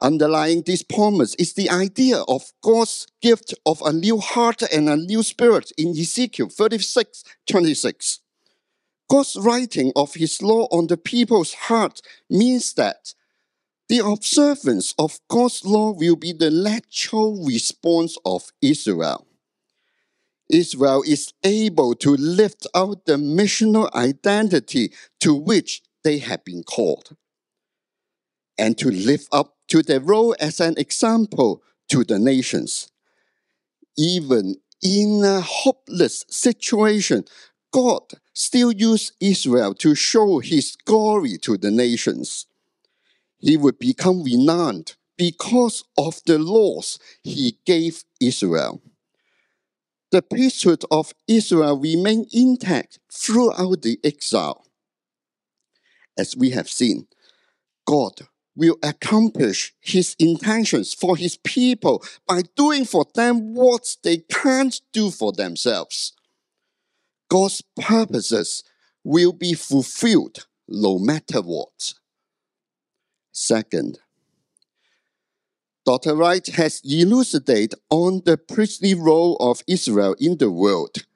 [0.00, 4.96] Underlying this promise is the idea of God's gift of a new heart and a
[4.96, 8.20] new spirit in Ezekiel 36 26.
[9.10, 12.00] God's writing of his law on the people's heart
[12.30, 13.14] means that
[13.88, 19.26] the observance of God's law will be the natural response of Israel.
[20.50, 27.16] Israel is able to lift out the missional identity to which they have been called
[28.58, 32.90] and to live up to their role as an example to the nations.
[33.96, 37.24] Even in a hopeless situation,
[37.72, 38.02] God
[38.32, 42.46] still used Israel to show his glory to the nations.
[43.38, 48.82] He would become renowned because of the laws he gave Israel
[50.10, 54.64] the priesthood of Israel remained intact throughout the exile.
[56.16, 57.06] As we have seen,
[57.86, 58.12] God
[58.56, 65.10] will accomplish his intentions for his people by doing for them what they can't do
[65.10, 66.12] for themselves.
[67.30, 68.64] God's purposes
[69.04, 71.94] will be fulfilled no matter what.
[73.40, 74.00] Second,
[75.86, 76.16] Dr.
[76.16, 81.06] Wright has elucidated on the priestly role of Israel in the world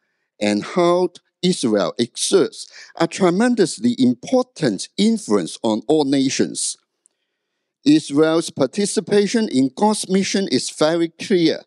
[0.40, 1.08] and how
[1.42, 6.76] Israel exerts a tremendously important influence on all nations.
[7.84, 11.62] Israel's participation in God's mission is very clear,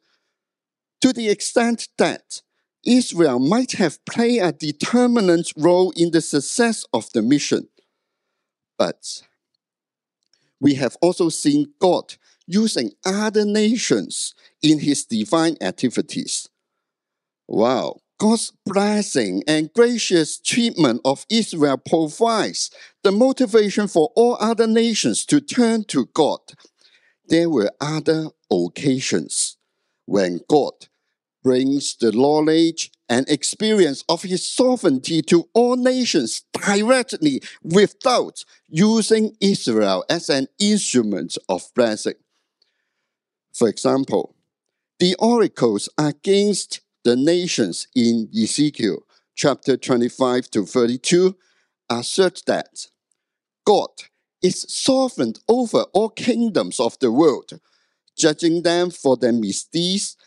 [1.01, 2.41] to the extent that
[2.85, 7.67] Israel might have played a determinant role in the success of the mission.
[8.77, 9.21] But
[10.65, 12.15] we have also seen God
[12.47, 14.33] using other nations
[14.63, 16.49] in his divine activities.
[17.47, 22.71] Wow, God's blessing and gracious treatment of Israel provides
[23.03, 26.39] the motivation for all other nations to turn to God.
[27.27, 29.57] There were other occasions
[30.07, 30.73] when God
[31.43, 40.03] brings the knowledge and experience of his sovereignty to all nations directly without using Israel
[40.09, 42.15] as an instrument of blessing.
[43.53, 44.35] For example,
[44.99, 49.03] the oracles against the nations in Ezekiel
[49.35, 51.35] chapter 25 to 32
[51.89, 52.87] assert that
[53.65, 53.89] God
[54.41, 57.59] is sovereign over all kingdoms of the world,
[58.17, 60.17] judging them for their misdeeds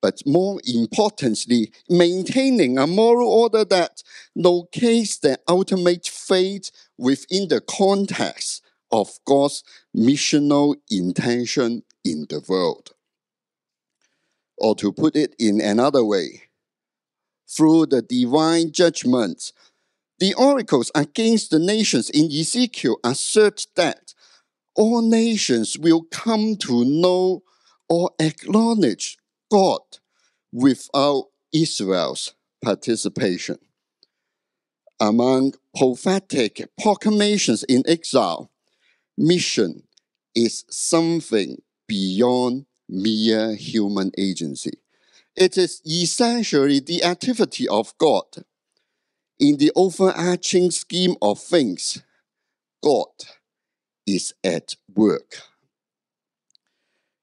[0.00, 4.02] but more importantly, maintaining a moral order that
[4.34, 9.64] locates the ultimate fate within the context of God's
[9.96, 12.92] missional intention in the world.
[14.56, 16.42] Or to put it in another way,
[17.48, 19.52] through the divine judgment,
[20.18, 24.14] the oracles against the nations in Ezekiel assert that
[24.74, 27.42] all nations will come to know
[27.88, 29.17] or acknowledge
[29.50, 29.80] God
[30.52, 33.58] without Israel's participation.
[35.00, 38.50] Among prophetic proclamations in exile,
[39.16, 39.84] mission
[40.34, 44.72] is something beyond mere human agency.
[45.36, 48.24] It is essentially the activity of God.
[49.38, 52.02] In the overarching scheme of things,
[52.82, 53.06] God
[54.04, 55.47] is at work.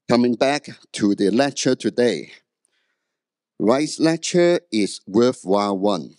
[0.07, 2.31] Coming back to the lecture today,
[3.57, 6.15] Wright's lecture is worthwhile one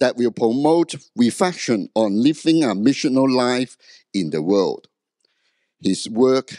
[0.00, 3.76] that will promote reflection on living a missional life
[4.12, 4.88] in the world.
[5.80, 6.58] His work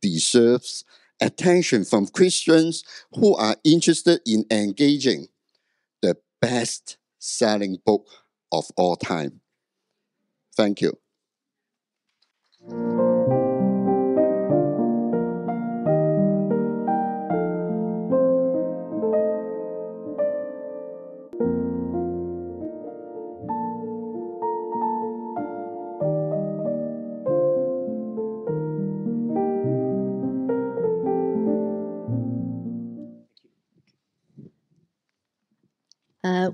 [0.00, 0.84] deserves
[1.20, 2.84] attention from Christians
[3.14, 5.26] who are interested in engaging
[6.02, 8.06] the best selling book
[8.52, 9.40] of all time.
[10.56, 10.98] Thank you.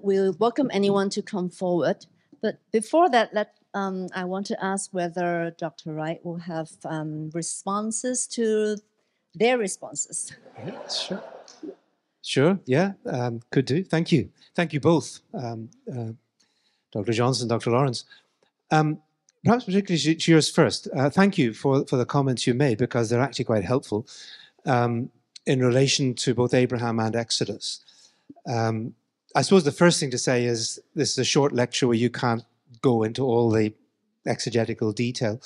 [0.07, 2.07] We'll welcome anyone to come forward.
[2.41, 5.95] But before that, let, um, I want to ask whether Dr.
[5.95, 8.77] Wright will have um, responses to
[9.35, 10.33] their responses.
[10.65, 11.25] Yeah, sure.
[12.23, 13.83] Sure, yeah, um, could do.
[13.83, 14.31] Thank you.
[14.55, 16.13] Thank you both, um, uh,
[16.93, 17.13] Dr.
[17.13, 17.73] Johnson, Dr.
[17.73, 18.05] Lawrence.
[18.71, 19.01] Um,
[19.45, 20.87] perhaps particularly to yours first.
[20.97, 24.07] Uh, thank you for, for the comments you made because they're actually quite helpful
[24.67, 25.11] um,
[25.47, 27.81] in relation to both Abraham and Exodus.
[28.49, 28.95] Um,
[29.37, 32.09] I suppose the first thing to say is this is a short lecture where you
[32.09, 32.43] can't
[32.81, 33.75] go into all the
[34.27, 35.43] exegetical detail,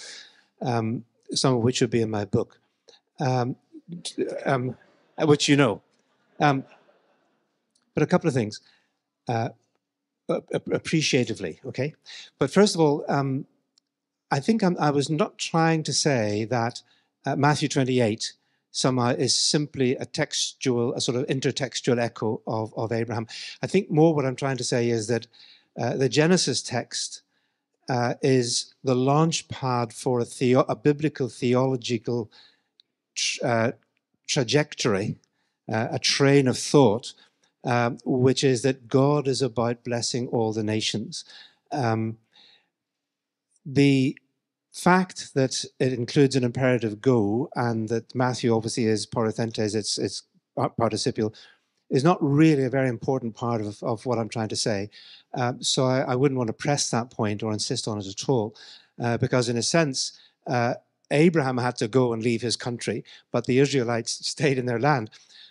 [0.62, 2.60] um, some of which would be in my book,
[3.18, 3.56] um,
[4.46, 4.76] um,
[5.18, 5.82] which you know.
[6.38, 6.62] Um,
[7.94, 8.60] but a couple of things,
[9.28, 9.48] uh,
[10.72, 11.92] appreciatively, okay?
[12.38, 13.44] But first of all, um,
[14.30, 16.80] I think I'm, i was not trying to say that
[17.26, 18.34] uh, Matthew 28
[18.70, 23.26] somehow is simply a textual, a sort of intertextual echo of, of Abraham.
[23.62, 25.26] I think more what I'm trying to say is that
[25.78, 27.22] uh, the Genesis text
[27.88, 32.30] uh, is the launch pad for a, theo- a biblical theological
[33.42, 33.72] uh,
[34.28, 35.16] trajectory,
[35.70, 37.12] uh, a train of thought,
[37.64, 41.24] um, which is that God is about blessing all the nations.
[41.72, 42.18] Um,
[43.66, 44.16] the
[44.72, 50.22] fact that it includes an imperative go and that Matthew obviously is poreuthentes, it's, it's
[50.78, 51.34] participial,
[51.90, 54.90] is not really a very important part of, of what I'm trying to say.
[55.34, 58.28] Um, so I, I, wouldn't want to press that point or insist on it at
[58.28, 58.54] all,
[59.00, 60.74] uh, because in a sense, uh,
[61.10, 65.10] Abraham had to go and leave his country, but the Israelites stayed in their land.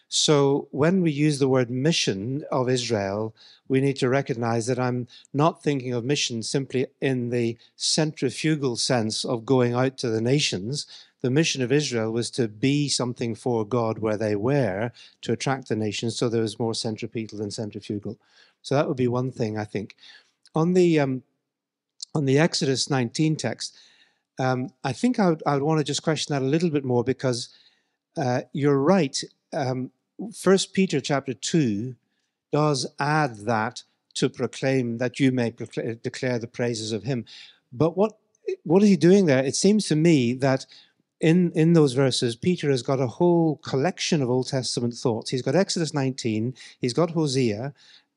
[0.09, 3.35] So when we use the word mission of Israel,
[3.67, 9.23] we need to recognize that I'm not thinking of mission simply in the centrifugal sense
[9.23, 10.87] of going out to the nations.
[11.21, 14.91] The mission of Israel was to be something for God where they were
[15.21, 18.17] to attract the nations, so there was more centripetal than centrifugal.
[18.63, 19.95] So that would be one thing, I think.
[20.55, 21.21] On the um,
[22.15, 23.77] on the Exodus 19 text,
[24.39, 26.83] um, I think I would, I would, want to just question that a little bit
[26.83, 27.49] more because
[28.17, 29.15] uh, you're right.
[29.53, 29.91] Um,
[30.35, 31.95] First Peter chapter 2
[32.51, 33.83] does add that
[34.15, 37.25] to proclaim that you may declare the praises of him.
[37.71, 38.17] But what
[38.63, 39.43] what is he doing there?
[39.43, 40.65] It seems to me that
[41.19, 45.29] in, in those verses, Peter has got a whole collection of Old Testament thoughts.
[45.29, 47.73] He's got Exodus 19, he's got Hosea,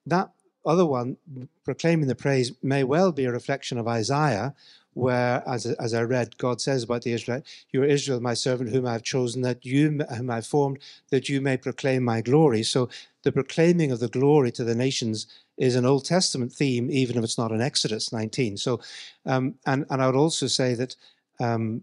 [0.07, 0.31] that
[0.65, 1.17] other one,
[1.65, 4.55] proclaiming the praise, may well be a reflection of Isaiah,
[4.95, 8.71] where, as, as I read, God says about the Israelite, You are Israel, my servant,
[8.71, 10.79] whom I have chosen, that you, whom I formed,
[11.11, 12.63] that you may proclaim my glory.
[12.63, 12.89] So
[13.23, 17.25] the proclaiming of the glory to the nations is an Old Testament theme, even if
[17.25, 18.57] it's not in Exodus 19.
[18.57, 18.81] So,
[19.27, 20.97] um, and, and I would also say that
[21.41, 21.83] um,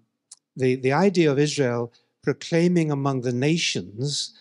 [0.55, 1.91] the, the idea of Israel
[2.23, 4.33] proclaiming among the nations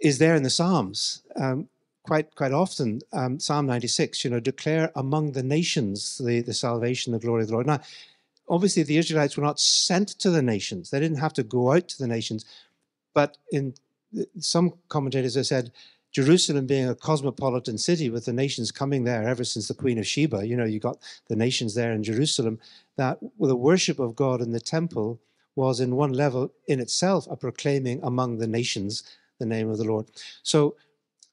[0.00, 1.22] is there in the Psalms.
[1.36, 1.68] Um,
[2.06, 7.12] quite quite often, um, Psalm 96, you know, declare among the nations the, the salvation,
[7.12, 7.66] the glory of the Lord.
[7.66, 7.80] Now,
[8.48, 11.88] obviously, the Israelites were not sent to the nations; they didn't have to go out
[11.88, 12.44] to the nations.
[13.14, 13.74] But in
[14.38, 15.72] some commentators have said
[16.12, 20.06] Jerusalem being a cosmopolitan city with the nations coming there ever since the Queen of
[20.06, 22.58] Sheba, you know, you got the nations there in Jerusalem,
[22.96, 25.20] that the worship of God in the temple
[25.56, 29.02] was in one level in itself a proclaiming among the nations
[29.38, 30.06] the name of the Lord.
[30.42, 30.76] So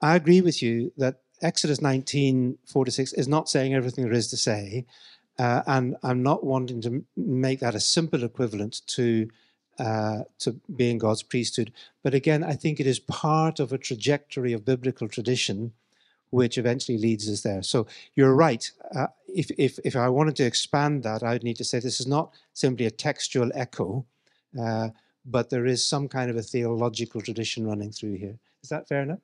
[0.04, 4.14] I agree with you that Exodus 19, 4 to 6 is not saying everything there
[4.14, 4.86] is to say.
[5.40, 9.30] Uh, and I'm not wanting to make that a simple equivalent to
[9.80, 11.74] uh, to being God's priesthood.
[12.04, 15.74] But again, I think it is part of a trajectory of biblical tradition
[16.30, 17.64] which eventually leads us there.
[17.64, 18.70] So you're right.
[18.94, 22.00] Uh, if, if, if I wanted to expand that, I would need to say this
[22.00, 24.06] is not simply a textual echo,
[24.60, 24.90] uh,
[25.26, 28.38] but there is some kind of a theological tradition running through here.
[28.64, 29.20] Is that fair enough?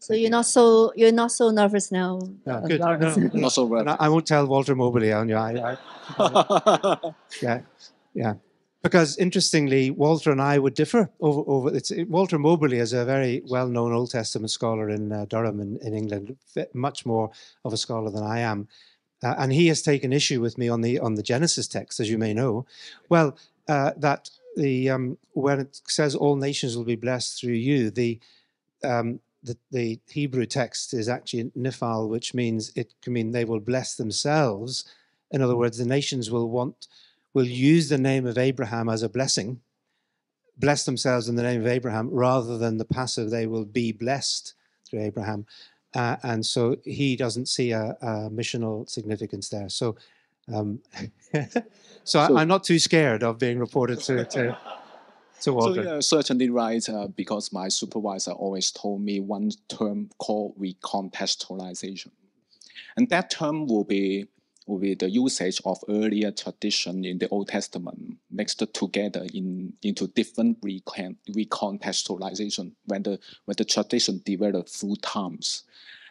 [0.00, 2.20] So you're not so you're not so nervous now.
[2.46, 2.80] No, good.
[2.80, 3.16] Lawrence.
[3.16, 3.96] No, Not so And I.
[4.00, 5.36] I won't tell Walter Moberly on you.
[5.36, 5.76] I,
[6.18, 7.12] I,
[7.42, 7.60] yeah,
[8.14, 8.34] yeah.
[8.82, 11.42] Because interestingly, Walter and I would differ over.
[11.50, 15.78] over it's, Walter Moberly is a very well-known Old Testament scholar in uh, Durham in,
[15.78, 16.36] in England,
[16.72, 17.30] much more
[17.64, 18.68] of a scholar than I am,
[19.22, 22.08] uh, and he has taken issue with me on the on the Genesis text, as
[22.08, 22.66] you may know.
[23.08, 23.36] Well,
[23.68, 28.20] uh, that the um, when it says all nations will be blessed through you, the
[28.84, 33.60] um, the, the Hebrew text is actually nifal, which means it can mean they will
[33.60, 34.84] bless themselves.
[35.30, 36.88] In other words, the nations will want,
[37.34, 39.60] will use the name of Abraham as a blessing,
[40.56, 44.54] bless themselves in the name of Abraham, rather than the passive, they will be blessed
[44.88, 45.46] through Abraham.
[45.94, 49.68] Uh, and so he doesn't see a, a missional significance there.
[49.68, 49.96] So,
[50.52, 50.80] um,
[51.32, 51.46] so,
[52.04, 54.58] So- I, I'm not too scared of being reported to, to,
[55.40, 62.10] So you're certainly right, uh, because my supervisor always told me one term called recontextualization,
[62.96, 64.26] and that term will be
[64.66, 70.06] will be the usage of earlier tradition in the Old Testament mixed together in into
[70.08, 75.64] different recon, recontextualization when the when the tradition developed through times.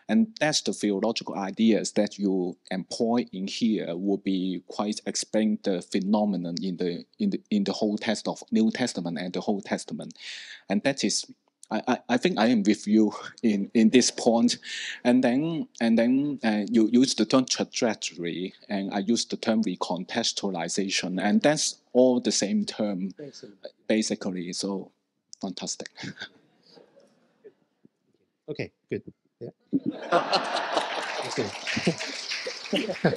[0.09, 5.81] And that's the theological ideas that you employ in here will be quite explain the
[5.81, 9.61] phenomenon in the in the in the whole text of New Testament and the whole
[9.61, 10.13] Testament.
[10.69, 11.25] And that is
[11.69, 13.13] I, I, I think I am with you
[13.43, 14.57] in, in this point.
[15.03, 19.63] And then and then uh, you use the term trajectory and I use the term
[19.63, 23.13] recontextualization and that's all the same term
[23.87, 24.53] basically.
[24.53, 24.91] So
[25.41, 25.89] fantastic.
[28.49, 29.03] Okay, good.
[29.39, 29.49] Yeah.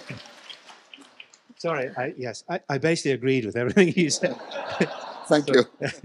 [1.58, 4.36] Sorry, I, yes, I, I basically agreed with everything you said.
[5.26, 5.88] Thank So- you.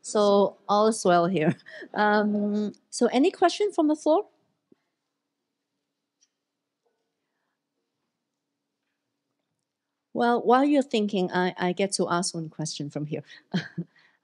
[0.00, 1.54] So all is well here.
[1.92, 4.24] Um, so any question from the floor?
[10.14, 13.22] Well, while you're thinking, I, I get to ask one question from here.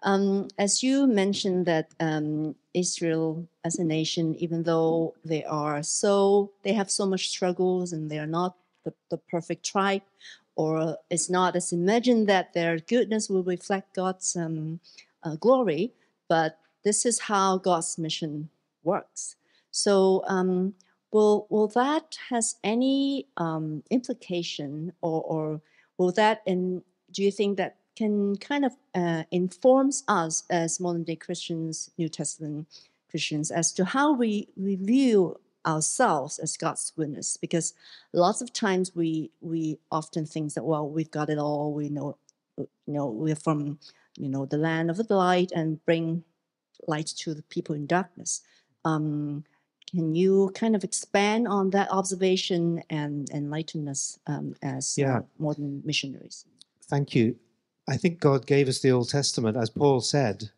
[0.05, 6.53] um, as you mentioned that um, Israel as a nation, even though they are so,
[6.63, 10.03] they have so much struggles and they are not the, the perfect tribe,
[10.57, 14.79] or it's not as imagined that their goodness will reflect God's um,
[15.23, 15.93] uh, glory,
[16.29, 18.51] but this is how God's mission
[18.83, 19.37] works.
[19.71, 20.75] So, um,
[21.11, 25.61] will will that has any um, implication, or, or
[25.97, 31.05] will that, in, do you think that can kind of uh, informs us as modern
[31.05, 32.67] day Christians, New Testament
[33.11, 37.37] Christians, as to how we, we view ourselves as God's witness?
[37.37, 37.75] Because
[38.13, 42.17] lots of times we we often think that well we've got it all, we know,
[42.57, 43.79] you know, we're from
[44.19, 46.25] you know the land of the light and bring
[46.87, 48.43] light to the people in darkness.
[48.85, 49.45] Um,
[49.91, 55.21] can you kind of expand on that observation and enlighten us um, as Yeah.
[55.39, 56.47] modern missionaries?
[56.83, 57.37] Thank you.
[57.87, 60.51] I think God gave us the Old Testament, as Paul said,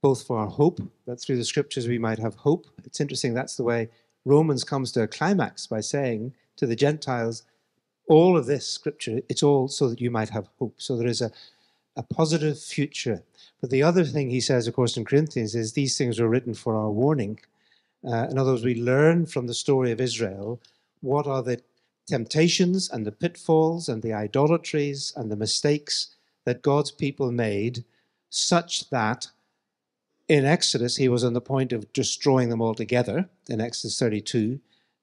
[0.00, 2.66] both for our hope, that through the scriptures we might have hope.
[2.84, 3.88] It's interesting, that's the way
[4.24, 7.42] Romans comes to a climax by saying to the Gentiles,
[8.08, 10.74] all of this scripture, it's all so that you might have hope.
[10.78, 11.30] So there is a,
[11.96, 13.22] a positive future.
[13.60, 16.54] But the other thing he says, of course, in Corinthians is these things were written
[16.54, 17.40] for our warning.
[18.04, 20.60] Uh, in other words, we learn from the story of Israel
[21.00, 21.60] what are the
[22.06, 26.14] temptations and the pitfalls and the idolatries and the mistakes
[26.48, 27.84] that God's people made,
[28.30, 29.26] such that
[30.28, 34.58] in Exodus he was on the point of destroying them altogether in Exodus 32.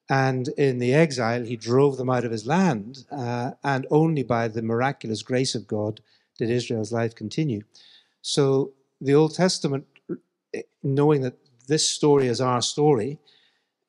[0.09, 4.47] And in the exile, he drove them out of his land, uh, and only by
[4.47, 6.01] the miraculous grace of God
[6.39, 7.61] did Israel's life continue.
[8.23, 9.85] So the Old Testament,
[10.81, 13.19] knowing that this story is our story,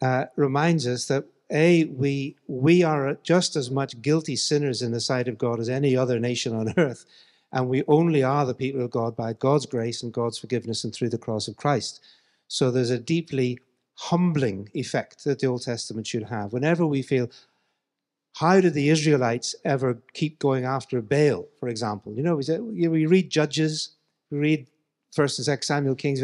[0.03, 5.01] uh, reminds us that a we we are just as much guilty sinners in the
[5.01, 7.05] sight of God as any other nation on earth,
[7.53, 10.95] and we only are the people of God by God's grace and God's forgiveness and
[10.95, 12.03] through the cross of Christ.
[12.49, 13.59] So there's a deeply
[13.95, 16.53] humbling effect that the Old Testament should have.
[16.53, 17.31] Whenever we feel,
[18.37, 22.13] how did the Israelites ever keep going after Baal, for example?
[22.15, 23.91] You know, we, read Judges,
[24.31, 24.67] we read
[25.15, 26.21] First and Second Samuel, Kings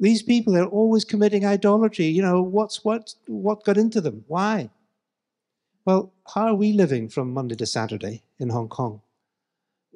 [0.00, 2.06] these people are always committing idolatry.
[2.06, 4.24] You know, what's what what got into them?
[4.28, 4.70] Why?
[5.84, 9.00] Well, how are we living from Monday to Saturday in Hong Kong?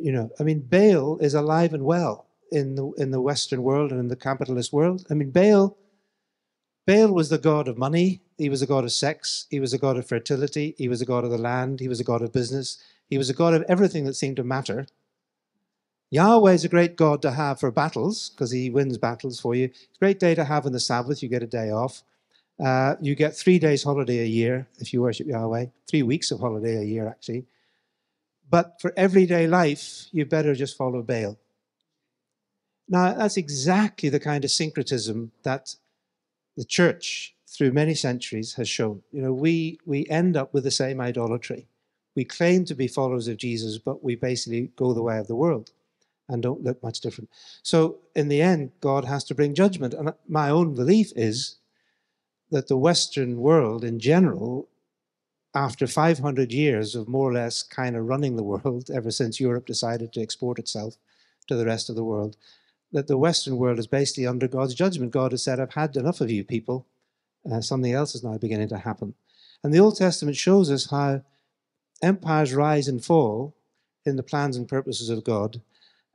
[0.02, 3.90] You know, I mean, Baal is alive and well in the in the Western world
[3.90, 5.06] and in the capitalist world.
[5.10, 5.76] I mean, Baal
[6.86, 8.22] Baal was the god of money.
[8.38, 9.46] He was a god of sex.
[9.50, 10.74] He was a god of fertility.
[10.76, 11.80] He was a god of the land.
[11.80, 12.82] He was a god of business.
[13.08, 14.86] He was a god of everything that seemed to matter.
[16.10, 19.66] Yahweh is a great God to have for battles because he wins battles for you.
[19.66, 21.22] It's a great day to have on the Sabbath.
[21.22, 22.02] You get a day off.
[22.62, 26.40] Uh, you get three days holiday a year if you worship Yahweh, three weeks of
[26.40, 27.46] holiday a year, actually.
[28.52, 31.38] But for everyday life, you better just follow Baal.
[32.86, 35.74] Now, that's exactly the kind of syncretism that
[36.58, 39.00] the church, through many centuries, has shown.
[39.10, 41.66] You know, we, we end up with the same idolatry.
[42.14, 45.34] We claim to be followers of Jesus, but we basically go the way of the
[45.44, 45.70] world
[46.28, 47.30] and don't look much different.
[47.62, 49.94] So in the end, God has to bring judgment.
[49.94, 51.56] And my own belief is
[52.50, 54.68] that the Western world in general,
[55.54, 59.66] after 500 years of more or less kind of running the world, ever since Europe
[59.66, 60.96] decided to export itself
[61.48, 62.36] to the rest of the world,
[62.92, 65.12] that the Western world is basically under God's judgment.
[65.12, 66.86] God has said, I've had enough of you people.
[67.50, 69.14] Uh, something else is now beginning to happen.
[69.64, 71.22] And the Old Testament shows us how
[72.02, 73.54] empires rise and fall
[74.04, 75.60] in the plans and purposes of God,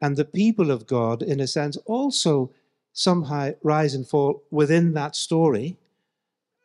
[0.02, 2.52] and the people of God, in a sense, also
[2.94, 5.78] somehow rise and fall within that story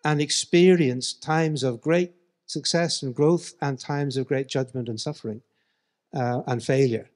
[0.04, 2.12] and experience times of great
[2.52, 5.42] success and growth and times of great judgment and suffering
[6.14, 7.08] uh, and failure.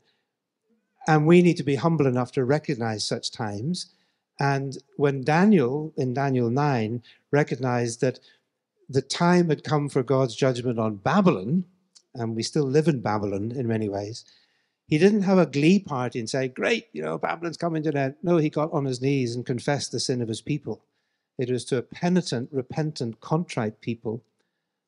[1.06, 3.92] And we need to be humble enough to recognize such times.
[4.40, 8.18] And when Daniel, in Daniel 9, recognized that
[8.88, 11.64] the time had come for God's judgment on Babylon,
[12.14, 14.24] and we still live in Babylon in many ways,
[14.88, 17.96] he didn't have a glee party and say, Great, you know, Babylon's coming to an
[17.96, 18.14] end.
[18.22, 20.84] No, he got on his knees and confessed the sin of his people.
[21.38, 24.22] It was to a penitent, repentant, contrite people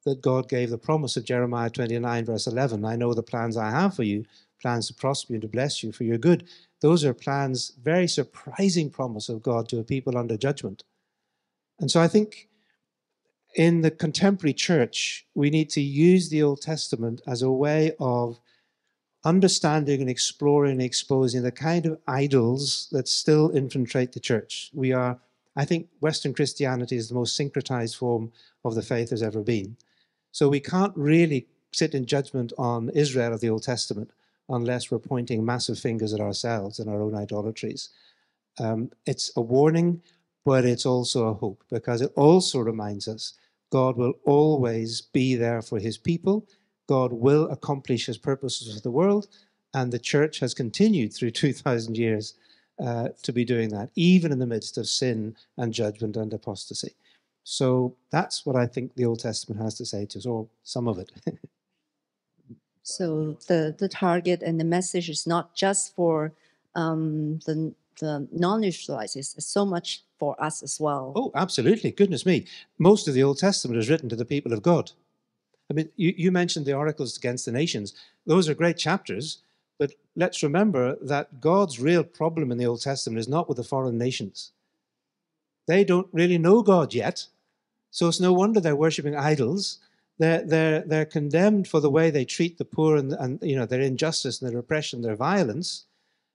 [0.08, 3.70] that God gave the promise of Jeremiah 29, verse 11 I know the plans I
[3.70, 4.24] have for you,
[4.60, 6.48] plans to prosper you and to bless you for your good.
[6.80, 10.84] Those are plans, very surprising promise of God to a people under judgment.
[11.80, 12.48] And so I think
[13.54, 18.40] in the contemporary church, we need to use the Old Testament as a way of
[19.24, 24.70] understanding and exploring and exposing the kind of idols that still infiltrate the church.
[24.72, 25.18] We are,
[25.56, 28.32] I think, Western Christianity is the most syncretized form
[28.64, 29.76] of the faith there's ever been.
[30.32, 34.10] So we can't really sit in judgment on Israel of the Old Testament
[34.48, 37.90] unless we're pointing massive fingers at ourselves and our own idolatries.
[38.58, 40.02] Um, it's a warning,
[40.44, 43.34] but it's also a hope because it also reminds us
[43.70, 46.46] God will always be there for his people
[46.88, 49.28] God will accomplish his purposes for the world,
[49.74, 52.34] and the church has continued through 2,000 years
[52.80, 56.94] uh, to be doing that, even in the midst of sin and judgment and apostasy.
[57.50, 60.86] So that's what I think the Old Testament has to say to us, or some
[60.86, 61.10] of it.
[62.82, 66.34] so the, the target and the message is not just for
[66.74, 71.14] um, the, the non-Israelites, it's so much for us as well.
[71.16, 71.90] Oh, absolutely.
[71.90, 72.44] Goodness me.
[72.78, 74.92] Most of the Old Testament is written to the people of God.
[75.70, 77.94] I mean, you, you mentioned the oracles against the nations.
[78.26, 79.38] Those are great chapters,
[79.78, 83.64] but let's remember that God's real problem in the Old Testament is not with the
[83.64, 84.52] foreign nations.
[85.66, 87.26] They don't really know God yet,
[87.90, 89.78] so it's no wonder they're worshiping idols.
[90.18, 93.66] They're, they're, they're condemned for the way they treat the poor and, and you know,
[93.66, 95.84] their injustice and their oppression, their violence.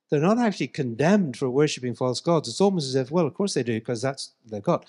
[0.10, 2.48] They're not actually condemned for worshiping false gods.
[2.48, 4.86] It's almost as if, well, of course they do, because that's their God.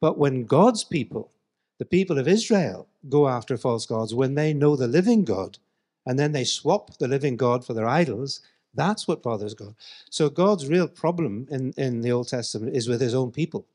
[0.00, 1.30] But when God's people
[1.78, 5.58] the people of Israel go after false gods when they know the living God
[6.04, 8.40] and then they swap the living God for their idols.
[8.74, 9.74] That's what bothers God.
[10.10, 13.66] So God's real problem in, in the Old Testament is with his own people.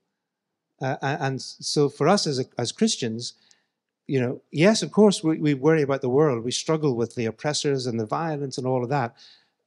[0.83, 3.33] Uh, and so for us as, a, as Christians,
[4.05, 6.43] you know, yes, of course, we, we worry about the world.
[6.43, 9.15] We struggle with the oppressors and the violence and all of that.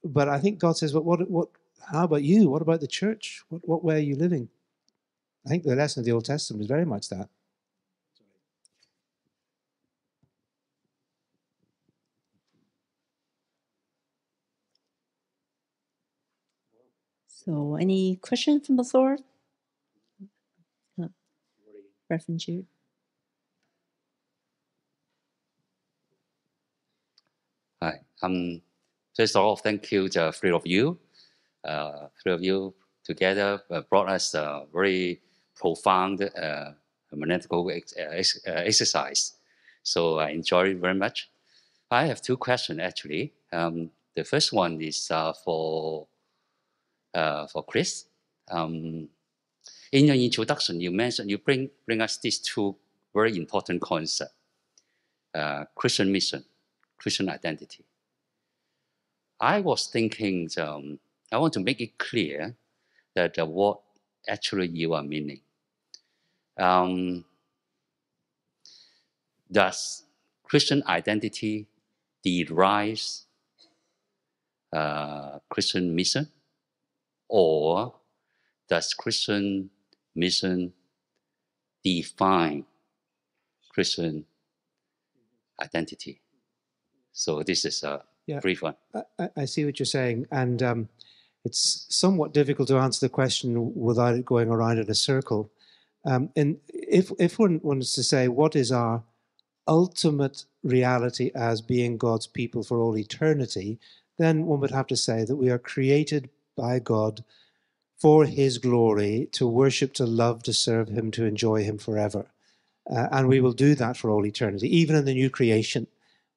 [0.04, 1.48] But I think God says, well, what, what,
[1.90, 2.50] how about you?
[2.50, 3.42] What about the church?
[3.48, 4.50] What, what way are you living?
[5.46, 7.30] I think the lesson of the Old Testament is very much that.
[17.28, 19.18] So, any question from the floor?
[22.10, 22.66] Reverend Jude.
[27.82, 28.00] Hi.
[28.22, 28.62] Um,
[29.16, 30.98] first of all, thank you, to the three of you.
[31.64, 32.74] Uh, three of you
[33.04, 35.20] together uh, brought us a very
[35.54, 36.72] profound uh,
[37.12, 39.34] hermeneutical ex- uh, ex- uh, exercise.
[39.82, 41.30] So I enjoyed it very much.
[41.90, 43.32] I have two questions actually.
[43.52, 46.06] Um, the first one is uh, for
[47.14, 48.06] uh, for Chris.
[48.50, 49.08] Um,
[49.92, 52.76] in your introduction, you mentioned you bring bring us these two
[53.14, 54.34] very important concepts:
[55.34, 56.44] uh, Christian mission
[56.98, 57.84] Christian identity.
[59.40, 60.98] I was thinking, um,
[61.30, 62.56] I want to make it clear
[63.14, 63.80] that uh, what
[64.28, 65.40] actually you are meaning.
[66.58, 67.24] Um,
[69.52, 70.04] does
[70.42, 71.66] Christian identity
[72.24, 73.26] derives
[74.72, 76.28] uh, Christian mission,
[77.28, 77.94] or
[78.68, 79.70] does Christian
[80.16, 80.72] mission
[81.84, 82.64] define
[83.72, 84.26] Christian
[85.62, 86.20] identity?
[87.12, 88.40] So this is a Yeah.
[88.40, 88.76] brief one.
[89.18, 90.88] I, I- see what you're saying, and um,
[91.44, 95.50] it's somewhat difficult to answer the question without it going around in a circle.
[96.04, 99.02] Um, and if if one wants to say what is our
[99.68, 103.78] ultimate reality as being God's people for all eternity,
[104.18, 107.24] then one would have to say that we are created by God
[107.98, 112.26] for His glory, to worship, to love, to serve Him, to enjoy Him forever,
[112.90, 115.86] uh, and we will do that for all eternity, even in the new creation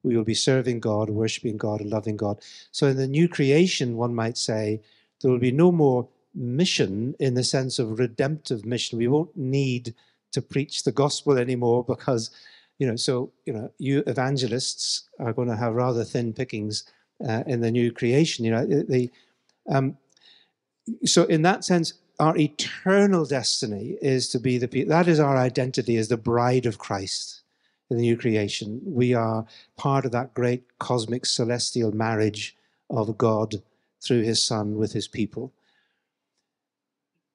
[0.02, 2.40] we will be serving God, worshiping God, and loving God.
[2.72, 4.80] So in the new creation, one might say,
[5.20, 8.98] there will be no more mission in the sense of redemptive mission.
[8.98, 9.94] We won't need
[10.32, 12.30] to preach the gospel anymore because,
[12.78, 16.84] you know, so, you know, you evangelists are going to have rather thin pickings
[17.26, 18.44] uh, in the new creation.
[18.44, 19.10] You know, the,
[19.68, 19.96] um,
[21.04, 24.90] so in that sense, our eternal destiny is to be the people.
[24.90, 27.40] That is our identity as the bride of Christ
[27.90, 28.80] in the new creation.
[28.84, 29.46] We are
[29.76, 32.56] part of that great cosmic celestial marriage
[32.88, 33.62] of God
[34.02, 35.52] through his Son with his people.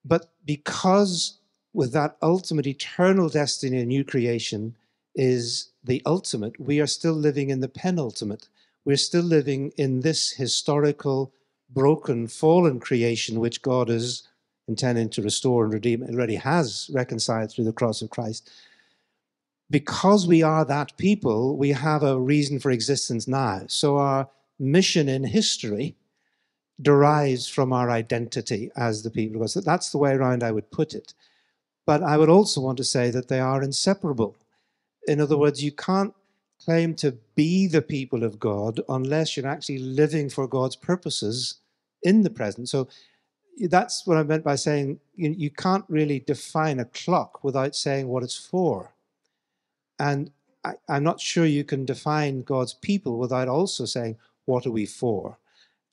[0.03, 1.40] But because
[1.73, 4.76] with that ultimate eternal destiny in new creation
[5.15, 8.48] is the ultimate, we are still living in the penultimate.
[8.86, 11.34] We're still living in this historical,
[11.69, 14.27] broken, fallen creation which God is
[14.67, 16.03] intending to restore and redeem.
[16.03, 18.49] It already has reconciled through the cross of Christ
[19.69, 23.63] because we are that people, we have a reason for existence now.
[23.67, 24.29] So our
[24.59, 25.95] mission in history
[26.81, 29.49] derives from our identity as the people of God.
[29.51, 31.13] So that's the way around I would put it.
[31.85, 34.35] But I would also want to say that they are inseparable.
[35.07, 36.13] In other words, you can't
[36.64, 41.56] claim to be the people of God unless you're actually living for God's purposes
[42.03, 42.69] in the present.
[42.69, 42.88] So
[43.69, 48.07] that's what I meant by saying you, you can't really define a clock without saying
[48.07, 48.94] what it's for.
[49.99, 50.32] And
[50.64, 54.86] I, I'm not sure you can define God's people without also saying, what are we
[54.86, 55.38] for?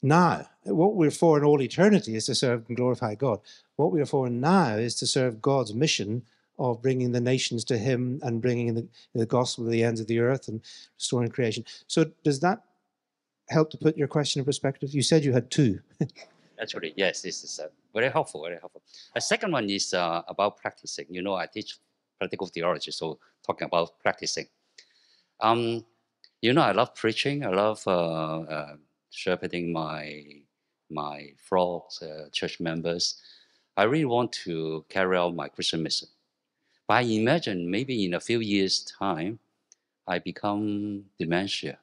[0.03, 3.41] Now, what we're for in all eternity is to serve and glorify God.
[3.77, 6.23] What we are for now is to serve God's mission
[6.59, 10.07] of bringing the nations to Him and bringing the, the gospel to the ends of
[10.07, 10.61] the earth and
[10.97, 11.65] restoring creation.
[11.87, 12.63] So, does that
[13.49, 14.95] help to put your question in perspective?
[14.95, 15.81] You said you had two.
[16.61, 18.83] Actually, yes, this is uh, very helpful, very helpful.
[19.15, 21.07] The second one is uh, about practicing.
[21.11, 21.79] You know, I teach
[22.19, 24.47] practical theology, so talking about practicing.
[25.41, 25.85] Um,
[26.41, 27.45] you know, I love preaching.
[27.45, 28.77] I love uh, uh,
[29.11, 30.23] shepherding my
[30.91, 33.21] my flocks, uh, church members.
[33.77, 36.09] I really want to carry out my Christian mission.
[36.93, 39.39] But I imagine maybe in a few years' time,
[40.07, 41.79] I become dementia.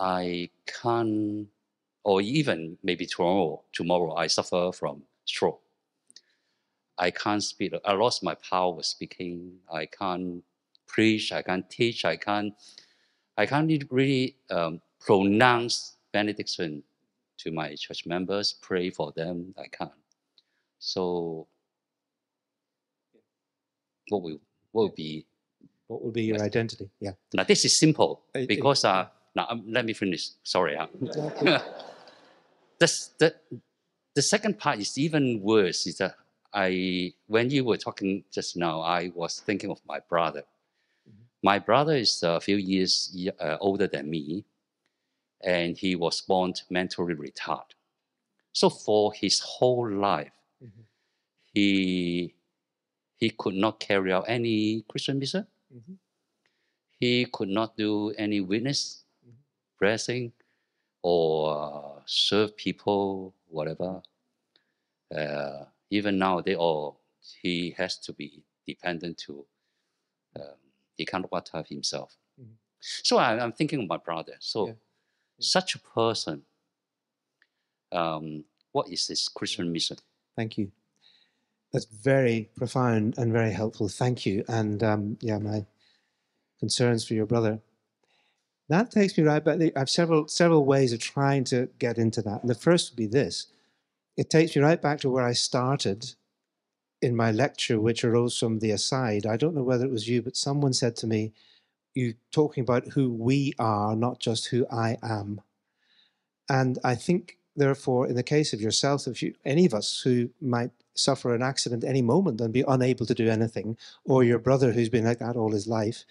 [0.00, 1.48] I can't,
[2.04, 5.60] or even maybe tomorrow, tomorrow I suffer from stroke.
[6.98, 7.74] I can't speak.
[7.84, 9.56] I lost my power of speaking.
[9.72, 10.44] I can't
[10.86, 11.32] preach.
[11.32, 12.04] I can't teach.
[12.04, 12.54] I can't.
[13.36, 16.84] I can't really um, pronounce benediction
[17.38, 18.54] to my church members.
[18.62, 19.52] Pray for them.
[19.58, 19.90] I can't.
[20.78, 21.48] So,
[24.08, 24.38] what will
[24.72, 25.26] what will be?
[25.88, 26.46] What will be your Yes.
[26.46, 26.90] identity?
[27.00, 27.12] Yeah.
[27.34, 30.30] Now this is simple because uh, now um, let me finish.
[30.42, 30.76] Sorry.
[30.80, 30.86] Huh?
[32.78, 32.88] the,
[33.18, 33.34] the,
[34.14, 35.86] the second part is even worse.
[35.86, 36.16] Is that
[36.52, 40.42] I when you were talking just now, I was thinking of my brother.
[41.42, 44.44] My brother is a few years uh, older than me,
[45.42, 47.74] and he was born mentally retarded.
[48.52, 50.84] So for his whole life, Mhm.
[51.52, 52.34] he
[53.26, 55.44] he could not carry out any Christian mission.
[55.74, 55.98] Mhm.
[57.00, 59.04] He could not do any witness,
[59.80, 60.32] blessing,
[61.02, 61.26] or
[61.58, 64.00] uh, serve people, whatever.
[65.10, 67.00] Uh, even now, they all
[67.42, 69.44] he has to be dependent to.
[70.38, 70.58] Um,
[70.96, 72.16] he can't after himself.
[72.40, 72.56] Mhm.
[73.08, 74.36] So I, I'm thinking of my brother.
[74.38, 74.74] So Yeah.
[75.40, 76.46] such a person,
[77.90, 79.96] um, what is his Christian mission?
[80.36, 80.70] Thank you.
[81.76, 83.86] That's very profound and very helpful.
[83.90, 84.44] Thank you.
[84.48, 85.66] And um, yeah, my
[86.58, 87.60] concerns for your brother.
[88.70, 89.60] That takes me right back.
[89.60, 92.40] I have several several ways of trying to get into that.
[92.40, 93.48] And the first would be this:
[94.16, 96.14] it takes me right back to where I started
[97.02, 99.26] in my lecture, which arose from the aside.
[99.26, 101.34] I don't know whether it was you, but someone said to me,
[101.94, 105.42] "You talking about who we are, not just who I am."
[106.48, 110.30] And I think, therefore, in the case of yourself, if you any of us who
[110.40, 114.72] might suffer an accident any moment and be unable to do anything, or your brother
[114.72, 116.04] who's been like that all his life,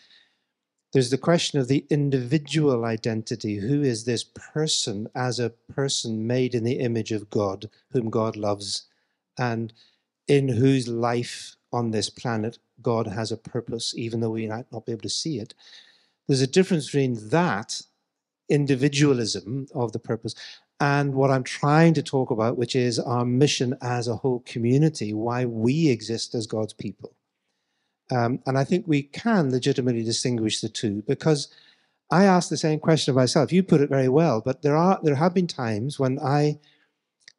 [0.94, 3.58] there's the question of the individual identity.
[3.58, 8.38] Who is this person as a person made in the image of God, whom God
[8.38, 8.84] loves,
[9.38, 9.74] and
[10.28, 14.86] in whose life on this planet God has a purpose, even though we might not
[14.86, 15.54] be able to see it?
[16.28, 17.82] There's a difference between that
[18.50, 20.36] individualism of the purpose
[20.80, 25.14] and what I'm trying to talk about, which is our mission as a whole community,
[25.14, 27.16] why we exist as God's people.
[28.12, 31.48] Um, and I think we can legitimately distinguish the two because
[32.12, 33.52] I asked the same question of myself.
[33.52, 36.60] You put it very well, but there are there have been times when I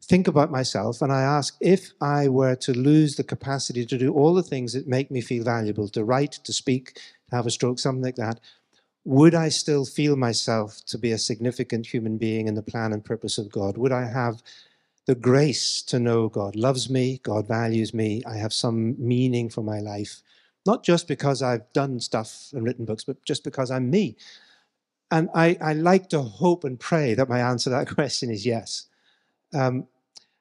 [0.02, 4.12] think about myself and I ask if I were to lose the capacity to do
[4.12, 6.94] all the things that make me feel valuable, to write, to speak,
[7.30, 8.40] to have a stroke, something like that,
[9.06, 13.04] would I still feel myself to be a significant human being in the plan and
[13.04, 13.78] purpose of God?
[13.78, 14.42] Would I have
[15.06, 19.62] the grace to know God loves me, God values me, I have some meaning for
[19.62, 20.22] my life,
[20.66, 24.16] not just because I've done stuff and written books, but just because I'm me?
[25.12, 28.44] And I, I like to hope and pray that my answer to that question is
[28.44, 28.86] yes.
[29.54, 29.86] Um,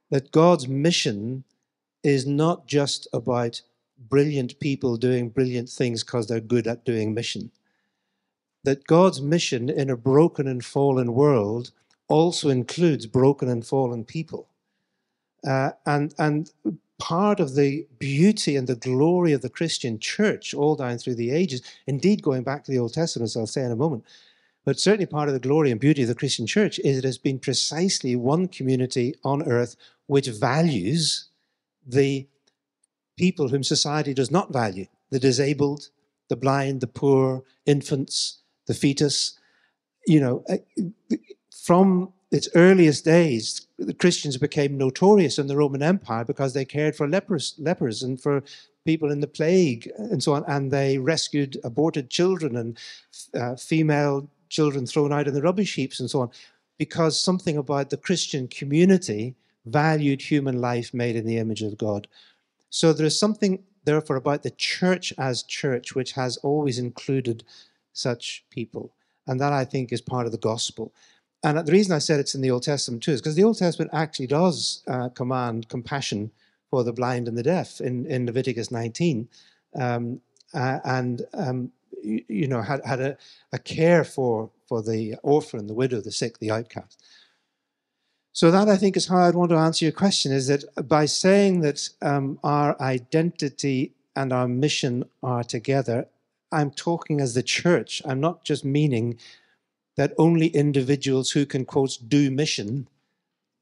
[0.09, 1.43] that God's mission
[2.03, 3.61] is not just about
[4.09, 7.51] brilliant people doing brilliant things because they're good at doing mission
[8.65, 11.71] that God's mission in a broken and fallen world
[12.07, 14.47] also includes broken and fallen people.
[15.47, 16.51] Uh, and, and
[16.97, 21.31] part of the beauty and the glory of the Christian church all down through the
[21.31, 24.05] ages, indeed going back to the Old Testament, as I'll say in a moment,
[24.63, 27.19] but certainly part of the glory and beauty of the Christian church is it has
[27.19, 29.75] been precisely one community on earth
[30.07, 31.29] which values
[31.85, 32.27] the
[33.15, 35.89] people whom society does not value the disabled,
[36.29, 39.39] the blind, the poor, infants, the fetus.
[40.07, 40.57] You know, uh,
[41.63, 46.95] from its earliest days, the Christians became notorious in the Roman Empire because they cared
[46.95, 48.43] for lepers, lepers and for
[48.85, 52.77] people in the plague and so on, and they rescued aborted children and
[53.33, 56.29] uh, female children thrown out in the rubbish heaps and so on,
[56.77, 59.35] because something about the Christian community
[59.65, 62.07] valued human life made in the image of God.
[62.69, 67.43] So there is something, therefore, about the church as church which has always included
[67.95, 68.93] such people.
[69.27, 70.93] And that I think is part of the gospel.
[71.43, 73.57] And the reason I said it's in the Old Testament too is because the Old
[73.57, 76.31] Testament actually does uh, command compassion
[76.69, 79.27] for the blind and the deaf in, in Leviticus 19.
[79.75, 80.21] Um,
[80.53, 81.71] uh, and, um,
[82.03, 83.17] you, you, know, had, had a,
[83.51, 87.01] a care for, for the orphan, the widow, the sick, the outcast.
[88.31, 91.05] So that I think is how I'd want to answer your question is that by
[91.05, 96.07] saying that um, our identity and our mission are together,
[96.55, 98.01] I'm talking as the church.
[98.05, 99.19] I'm not just meaning
[99.97, 102.87] that only individuals who can, quote, do mission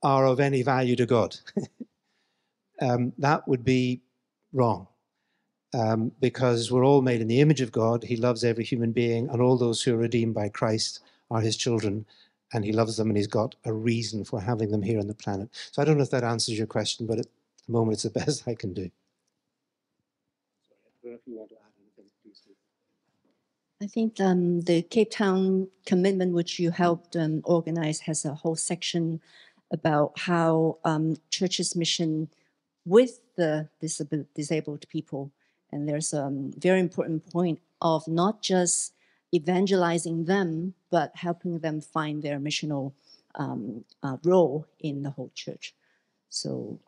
[0.03, 1.37] are of any value to God.
[2.81, 4.01] um, that would be
[4.51, 4.87] wrong.
[5.75, 8.03] Um, because we're all made in the image of God.
[8.03, 10.99] He loves every human being, and all those who are redeemed by Christ
[11.31, 12.05] are his children,
[12.53, 15.15] and he loves them, and he's got a reason for having them here on the
[15.15, 15.49] planet.
[15.71, 17.25] So I don't know if that answers your question, but at
[17.65, 18.91] the moment it's the best I can do.
[21.05, 21.62] I
[23.87, 29.21] think um, the Cape Town commitment, which you helped um, organize, has a whole section
[29.71, 32.29] about how um, church's mission
[32.85, 35.31] with the disabled, disabled people.
[35.71, 38.93] And there's a very important point of not just
[39.33, 42.93] evangelizing them, but helping them find their missional
[43.35, 45.73] um, uh, role in the whole church.
[46.29, 46.79] So,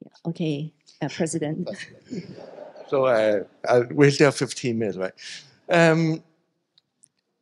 [0.00, 0.30] yeah.
[0.30, 0.72] Okay,
[1.02, 1.68] uh, President.
[2.88, 5.12] So uh, uh, we still have 15 minutes, right?
[5.68, 6.22] Um,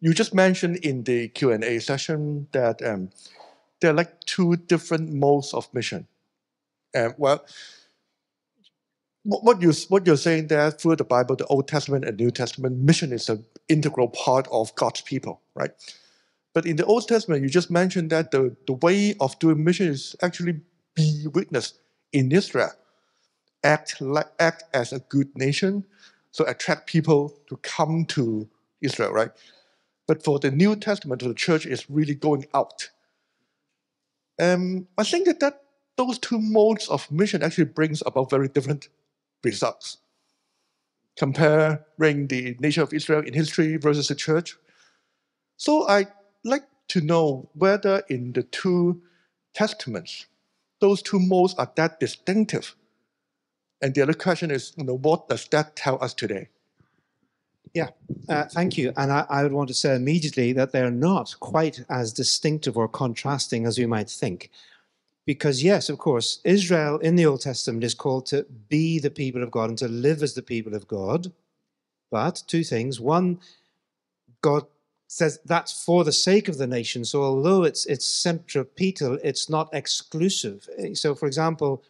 [0.00, 3.10] you just mentioned in the Q&A session that um,
[3.80, 6.06] there are like two different modes of mission.
[6.96, 7.44] Um, well,
[9.24, 12.78] what you what you're saying there through the Bible, the Old Testament and New Testament,
[12.78, 15.70] mission is an integral part of God's people, right?
[16.54, 19.88] But in the Old Testament, you just mentioned that the, the way of doing mission
[19.88, 20.60] is actually
[20.94, 21.74] be witness
[22.12, 22.72] in Israel,
[23.64, 25.84] act like act as a good nation,
[26.32, 28.48] so attract people to come to
[28.80, 29.30] Israel, right?
[30.06, 32.90] But for the New Testament, the church is really going out.
[34.40, 35.62] Um, I think that, that
[35.96, 38.88] those two modes of mission actually brings about very different
[39.44, 39.98] results.
[41.16, 44.56] Comparing the nation of Israel in history versus the church.
[45.58, 46.06] So I
[46.44, 49.02] like to know whether in the two
[49.54, 50.26] testaments,
[50.80, 52.74] those two modes are that distinctive.
[53.82, 56.48] And the other question is, you know, what does that tell us today?
[57.74, 57.88] Yeah,
[58.28, 58.92] uh, thank you.
[58.96, 62.86] And I, I would want to say immediately that they're not quite as distinctive or
[62.86, 64.50] contrasting as we might think.
[65.24, 69.42] Because, yes, of course, Israel in the Old Testament is called to be the people
[69.42, 71.32] of God and to live as the people of God.
[72.10, 73.00] But two things.
[73.00, 73.40] One,
[74.42, 74.66] God
[75.08, 77.04] says that's for the sake of the nation.
[77.04, 80.68] So, although it's, it's centripetal, it's not exclusive.
[80.94, 81.82] So, for example,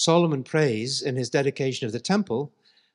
[0.00, 2.50] Solomon prays in his dedication of the temple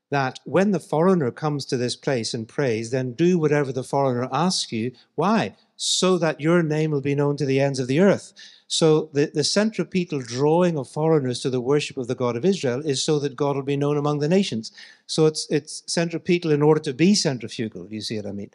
[0.09, 4.27] that when the foreigner comes to this place and prays, then do whatever the foreigner
[4.31, 4.91] asks you.
[5.13, 5.55] Why?
[5.75, 8.33] So that your name will be known to the ends of the earth.
[8.67, 12.81] So the, the centripetal drawing of foreigners to the worship of the God of Israel
[12.83, 14.71] is so that God will be known among the nations.
[15.05, 17.87] So it's it's centripetal in order to be centrifugal.
[17.91, 18.51] You see what I mean?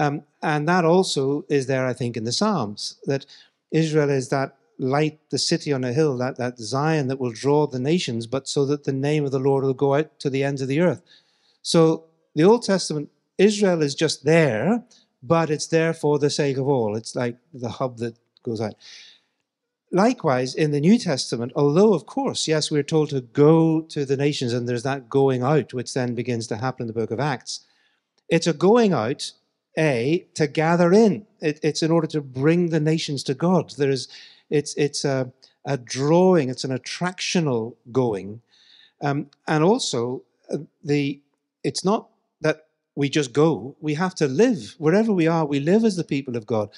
[0.00, 3.24] Um, and that also is there, I think, in the Psalms that
[3.70, 7.66] Israel is that light, the city on a hill, that that Zion that will draw
[7.66, 10.44] the nations, but so that the name of the Lord will go out to the
[10.44, 11.02] ends of the earth.
[11.62, 14.84] So the Old Testament, Israel is just there,
[15.22, 16.96] but it's there for the sake of all.
[16.96, 18.74] It's like the hub that goes out.
[19.90, 24.16] Likewise, in the New Testament, although, of course, yes, we're told to go to the
[24.16, 27.20] nations, and there's that going out, which then begins to happen in the book of
[27.20, 27.60] Acts,
[28.28, 29.30] it's a going out,
[29.78, 31.26] A, to gather in.
[31.40, 33.72] It, it's in order to bring the nations to God.
[33.76, 34.08] There's,
[34.50, 35.32] it's, it's a,
[35.64, 38.40] a drawing, it's an attractional going.
[39.02, 40.22] Um, and also,
[40.52, 41.20] uh, the,
[41.62, 42.08] it's not
[42.40, 42.66] that
[42.96, 44.74] we just go, we have to live.
[44.78, 46.70] Wherever we are, we live as the people of God.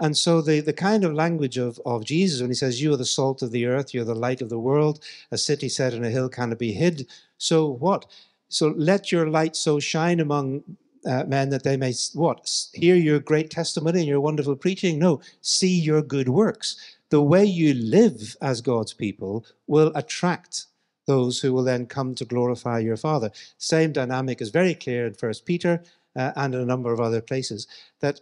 [0.00, 2.96] And so the, the kind of language of, of Jesus, when he says, You are
[2.96, 6.04] the salt of the earth, you're the light of the world, a city set on
[6.04, 7.06] a hill cannot be hid.
[7.38, 8.06] So what?
[8.48, 10.64] So let your light so shine among
[11.06, 12.50] uh, men that they may what?
[12.72, 14.98] Hear your great testimony and your wonderful preaching?
[14.98, 16.76] No, see your good works.
[17.14, 20.66] The way you live as God's people will attract
[21.06, 23.30] those who will then come to glorify your Father.
[23.56, 25.80] Same dynamic is very clear in First Peter
[26.16, 27.68] uh, and in a number of other places
[28.00, 28.20] that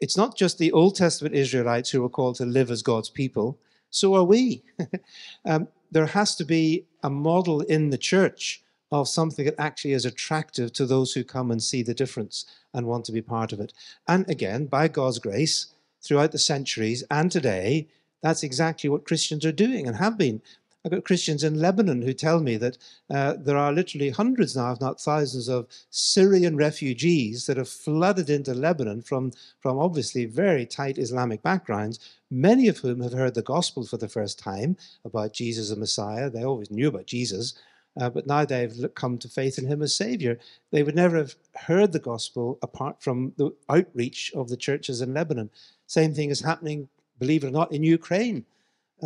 [0.00, 3.60] it's not just the Old Testament Israelites who are called to live as God's people,
[3.90, 4.64] so are we.
[5.44, 8.60] um, there has to be a model in the church
[8.90, 12.44] of something that actually is attractive to those who come and see the difference
[12.74, 13.72] and want to be part of it.
[14.08, 15.68] And again, by God's grace,
[16.02, 17.86] throughout the centuries and today,
[18.22, 20.40] that's exactly what Christians are doing and have been.
[20.84, 22.76] I've got Christians in Lebanon who tell me that
[23.08, 28.28] uh, there are literally hundreds now, if not thousands, of Syrian refugees that have flooded
[28.28, 29.30] into Lebanon from,
[29.60, 32.00] from obviously very tight Islamic backgrounds,
[32.32, 36.28] many of whom have heard the gospel for the first time about Jesus the Messiah.
[36.28, 37.54] They always knew about Jesus,
[38.00, 40.40] uh, but now they've come to faith in him as Savior.
[40.72, 45.14] They would never have heard the gospel apart from the outreach of the churches in
[45.14, 45.50] Lebanon.
[45.86, 46.88] Same thing is happening,
[47.22, 48.44] believe it or not, in Ukraine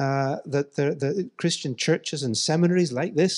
[0.05, 3.35] uh, that the, the, Christian churches and seminaries like this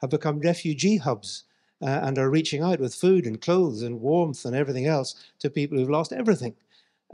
[0.00, 1.44] have become refugee hubs
[1.80, 5.48] uh, and are reaching out with food and clothes and warmth and everything else to
[5.58, 6.54] people who've lost everything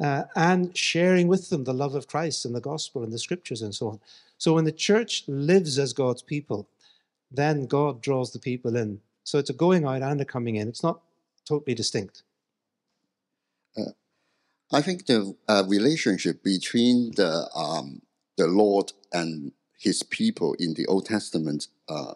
[0.00, 3.62] uh, and sharing with them the love of Christ and the gospel and the scriptures
[3.62, 4.00] and so on.
[4.38, 6.68] So when the church lives as God's people,
[7.30, 9.00] then God draws the people in.
[9.24, 10.68] So it's a going out and a coming in.
[10.68, 11.00] It's not
[11.44, 12.22] totally distinct.
[14.70, 18.02] Uh, I think the uh, relationship between the um,
[18.36, 22.14] the Lord and his people in the Old Testament uh,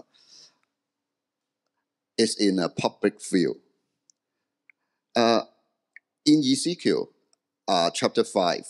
[2.18, 3.60] is in a public view.
[5.14, 5.42] Uh,
[6.24, 7.10] in Ezekiel
[7.68, 8.64] uh, chapter 5,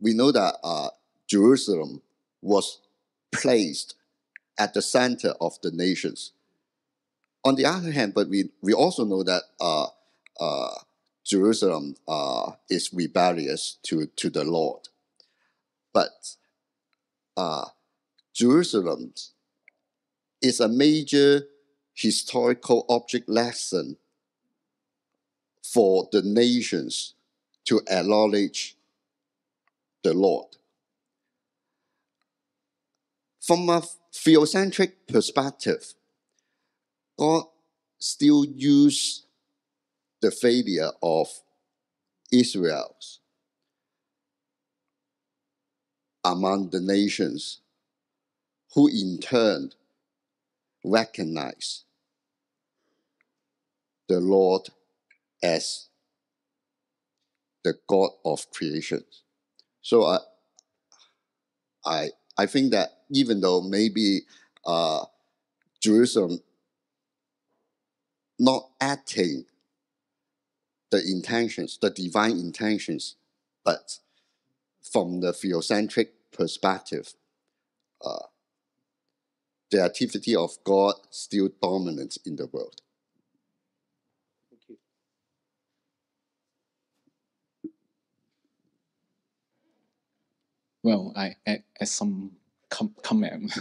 [0.00, 0.88] we know that uh,
[1.28, 2.02] Jerusalem
[2.42, 2.80] was
[3.32, 3.94] placed
[4.58, 6.32] at the center of the nations.
[7.44, 9.42] On the other hand, but we, we also know that
[11.32, 11.96] uh, uh, Jerusalem
[12.68, 14.88] is rebellious to, to the Lord.
[15.92, 16.36] But
[17.36, 17.66] uh,
[18.34, 19.12] Jerusalem
[20.42, 21.46] is a major
[21.94, 23.96] historical object lesson
[25.62, 27.14] for the nations
[27.64, 28.76] to acknowledge
[30.02, 30.56] the Lord.
[33.40, 33.82] From a
[34.12, 35.94] theocentric perspective,
[37.18, 37.44] God
[37.98, 39.25] still used
[40.20, 41.28] the failure of
[42.32, 43.20] Israel's
[46.24, 47.60] among the nations,
[48.74, 49.70] who in turn
[50.84, 51.84] recognize
[54.08, 54.68] the Lord
[55.42, 55.88] as
[57.62, 59.04] the God of creation.
[59.82, 60.18] So I,
[61.84, 64.22] I, I think that even though maybe
[64.64, 65.04] uh,
[65.80, 66.40] Jerusalem
[68.38, 69.44] not acting
[70.90, 73.16] the intentions, the divine intentions,
[73.64, 73.98] but
[74.92, 77.14] from the theocentric perspective,
[78.04, 78.26] uh,
[79.70, 82.80] the activity of God still dominant in the world.
[84.50, 84.78] Thank you.
[90.82, 92.32] Well, I add, add some
[92.70, 93.52] com- comment.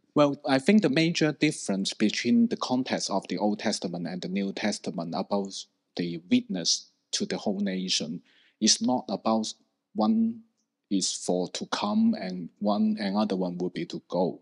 [0.14, 4.28] well, I think the major difference between the context of the Old Testament and the
[4.28, 5.54] New Testament about
[6.00, 8.22] the witness to the whole nation
[8.58, 9.52] is not about
[9.94, 10.40] one
[10.90, 14.40] is for to come and one another one will be to go.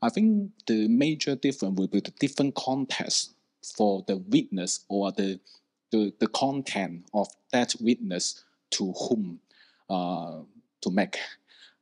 [0.00, 3.34] I think the major difference will be the different context
[3.76, 5.40] for the witness or the
[5.90, 9.40] the, the content of that witness to whom
[9.90, 10.38] uh,
[10.80, 11.18] to make.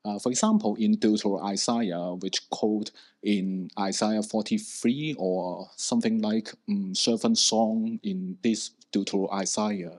[0.04, 2.90] Uh, for example, in Deutero Isaiah, which quote
[3.22, 9.98] in Isaiah 43 or something like um, servant song in this Deutero Isaiah,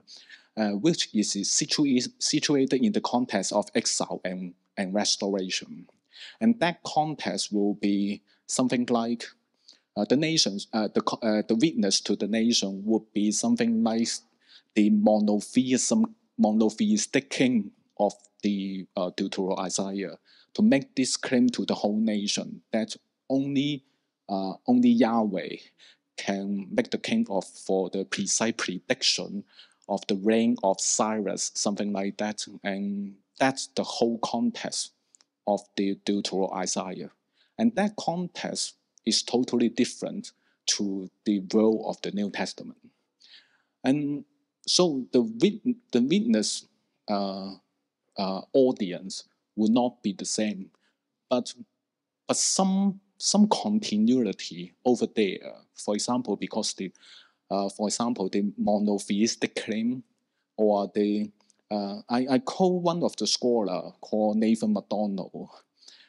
[0.56, 5.86] uh, which is situa- situated in the context of exile and, and restoration.
[6.40, 9.24] And that context will be something like
[9.96, 14.08] uh, the nations, uh, the, uh, the witness to the nation would be something like
[14.74, 18.12] the monotheism, monotheistic king of
[18.42, 20.18] the uh, Deutero Isaiah
[20.54, 22.96] to make this claim to the whole nation that
[23.28, 23.84] only
[24.28, 25.56] uh, only Yahweh
[26.16, 29.44] can make the king of for the precise prediction
[29.88, 34.92] of the reign of Cyrus, something like that, and that's the whole context
[35.46, 37.10] of the Deutero Isaiah,
[37.58, 40.32] and that context is totally different
[40.66, 42.78] to the world of the New Testament,
[43.82, 44.24] and
[44.66, 46.66] so the wit- the witness
[47.08, 47.52] uh,
[48.16, 49.24] uh, audience
[49.56, 50.70] will not be the same,
[51.28, 51.54] but
[52.26, 55.54] but some some continuity over there.
[55.74, 56.92] For example, because the
[57.50, 60.02] uh, for example the monotheistic claim
[60.56, 61.30] or the
[61.70, 65.48] uh, I, I call one of the scholar called Nathan MacDonald,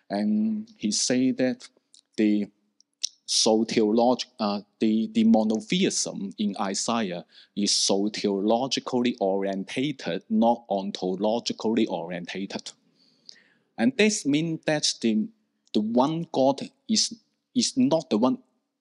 [0.09, 1.67] and he say that
[2.17, 2.47] the
[3.27, 7.25] uh, the, the monotheism in Isaiah
[7.55, 12.71] is soteriologically orientated, not ontologically orientated.
[13.77, 15.27] And this means that the,
[15.75, 17.13] the one God is,
[17.53, 18.39] is not the one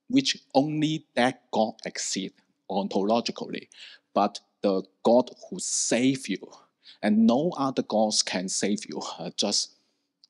[0.09, 2.41] which only that God exists
[2.71, 3.69] ontologically,
[4.15, 6.39] but the God who save you.
[7.03, 9.75] And no other gods can save you, uh, just,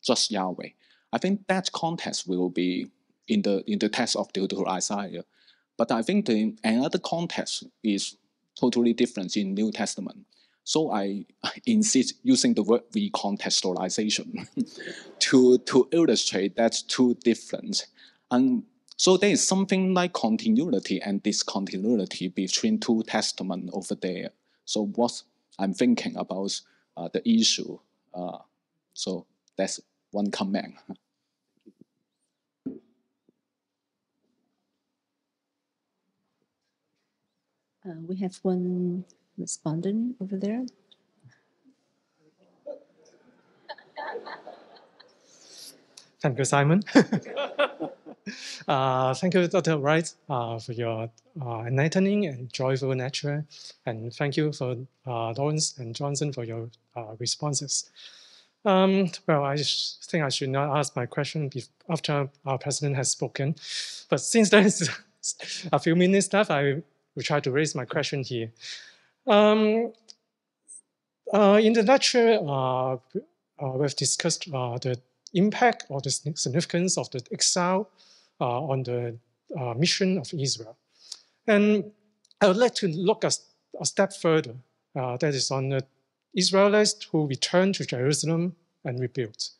[0.03, 0.70] just Yahweh.
[1.12, 2.91] I think that context will be
[3.28, 5.24] in the in the text of Deutero Isaiah.
[5.77, 8.16] But I think the another context is
[8.59, 10.27] totally different in New Testament.
[10.65, 11.27] So I
[11.66, 14.49] insist using the word recontextualization
[15.20, 17.86] to, to illustrate that two different.
[18.31, 18.65] And
[18.97, 24.31] so there is something like continuity and discontinuity between two testaments over there.
[24.65, 25.23] So what
[25.59, 26.61] I'm thinking about
[26.97, 27.78] uh, the issue.
[28.15, 28.39] Uh,
[28.95, 29.27] so
[29.57, 29.81] that's
[30.11, 30.74] one comment.
[37.86, 39.05] Uh, we have one
[39.39, 40.65] respondent over there.
[46.20, 46.82] Thank you, Simon.
[48.69, 49.77] uh, thank you, Dr.
[49.78, 51.11] Wright, uh, for your
[51.43, 53.44] uh, enlightening and joyful nature.
[53.85, 57.90] And thank you for uh, Lawrence and Johnson for your uh, responses.
[58.65, 61.51] Um, well, I think I should not ask my question
[61.90, 63.56] after our president has spoken.
[64.09, 64.89] But since there is
[65.73, 66.82] a few minutes left, I
[67.15, 68.51] will try to raise my question here.
[69.26, 69.92] Um,
[71.32, 72.96] uh, in the lecture, uh, uh,
[73.59, 75.01] we've discussed uh, the
[75.32, 77.88] impact or the significance of the exile
[78.40, 79.18] uh, on the
[79.76, 80.76] mission of Israel.
[81.46, 81.92] And
[82.40, 83.30] I would like to look a,
[83.80, 84.55] a step further,
[84.94, 85.84] that is on the
[86.34, 89.51] Israelites who returned to Jerusalem and rebuilt.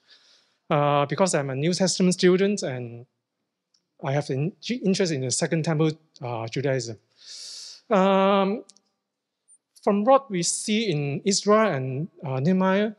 [0.71, 3.07] Uh, because I'm a New Testament student and
[4.03, 5.93] I have an interest in the Second Temple
[6.23, 6.99] uh, Judaism.
[7.91, 8.65] Um,
[9.85, 12.93] from what we see in Ezra and uh, Nehemiah,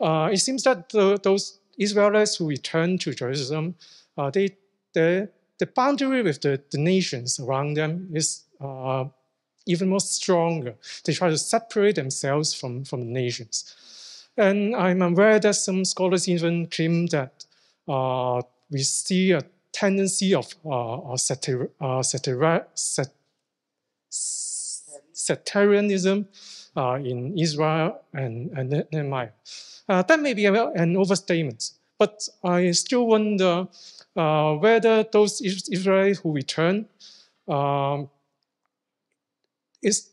[0.00, 3.76] uh, it seems that the, those Israelites who returned to Jerusalem,
[4.18, 4.56] uh, they,
[4.92, 5.28] the,
[5.60, 9.04] the boundary with the, the nations around them is uh,
[9.66, 10.74] even more stronger.
[11.04, 14.26] They try to separate themselves from, from the nations.
[14.36, 17.44] And I'm aware that some scholars even claim that
[17.86, 19.42] uh, we see a
[19.72, 23.12] tendency of uh, satir, uh, satir, sat,
[25.24, 26.28] sectarianism
[26.76, 29.30] uh, in Ezra and, and Nehemiah.
[29.88, 33.68] Uh, that may be an overstatement, but I still wonder
[34.16, 36.86] uh, whether those Israelis who return
[37.48, 38.08] um,
[39.82, 40.10] is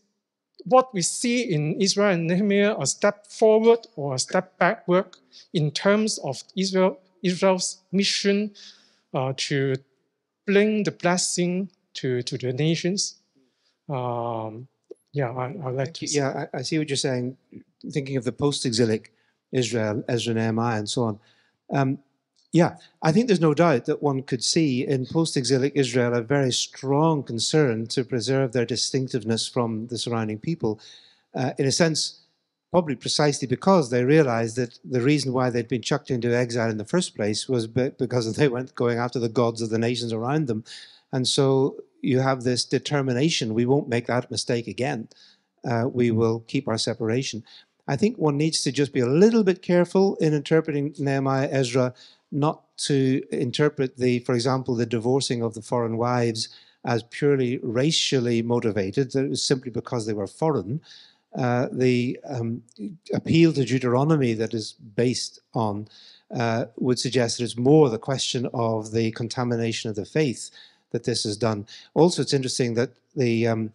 [0.66, 5.06] what we see in Ezra and Nehemiah a step forward or a step backward
[5.54, 8.52] in terms of Israel, Israel's mission
[9.14, 9.76] uh, to
[10.46, 13.16] bring the blessing to, to the nations.
[13.90, 14.68] Um,
[15.14, 16.06] yeah, I, I like to.
[16.06, 17.38] Yeah, I, I, see what you're saying.
[17.92, 19.14] Thinking of the post-exilic
[19.52, 21.20] Israel, Ezra, Nehemiah, and so on.
[21.74, 22.00] Um,
[22.54, 26.52] yeah, I think there's no doubt that one could see in post-exilic Israel a very
[26.52, 30.80] strong concern to preserve their distinctiveness from the surrounding people.
[31.34, 32.22] Uh, in a sense,
[32.72, 36.78] probably precisely because they realized that the reason why they'd been chucked into exile in
[36.78, 40.48] the first place was because they went going after the gods of the nations around
[40.48, 40.64] them.
[41.14, 45.08] And so you have this determination, we won't make that mistake again.
[45.64, 47.44] Uh, we will keep our separation.
[47.88, 51.94] I think one needs to just be a little bit careful in interpreting Nehemiah, Ezra,
[52.32, 56.50] not to interpret the, for example, the divorcing of the foreign wives
[56.84, 59.12] as purely racially motivated.
[59.12, 60.82] that It was simply because they were foreign.
[61.36, 62.64] Uh, the um,
[63.14, 65.88] appeal to Deuteronomy that is based on
[66.34, 70.50] uh, would suggest that it's more the question of the contamination of the faith
[70.92, 71.66] that this is done.
[71.94, 73.72] Also, it's interesting that the um,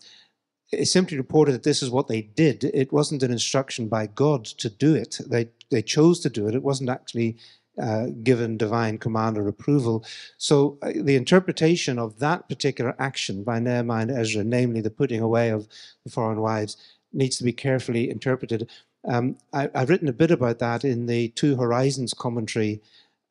[0.73, 2.65] it simply reported that this is what they did.
[2.65, 5.21] It wasn't an instruction by God to do it.
[5.27, 6.55] They they chose to do it.
[6.55, 7.37] It wasn't actually
[7.79, 10.05] uh, given divine command or approval.
[10.39, 15.21] So uh, the interpretation of that particular action by Nehemiah and Ezra, namely the putting
[15.21, 15.69] away of
[16.03, 16.77] the foreign wives,
[17.13, 18.71] needs to be carefully interpreted.
[19.07, 22.81] Um, I, have written a bit about that in the Two Horizons commentary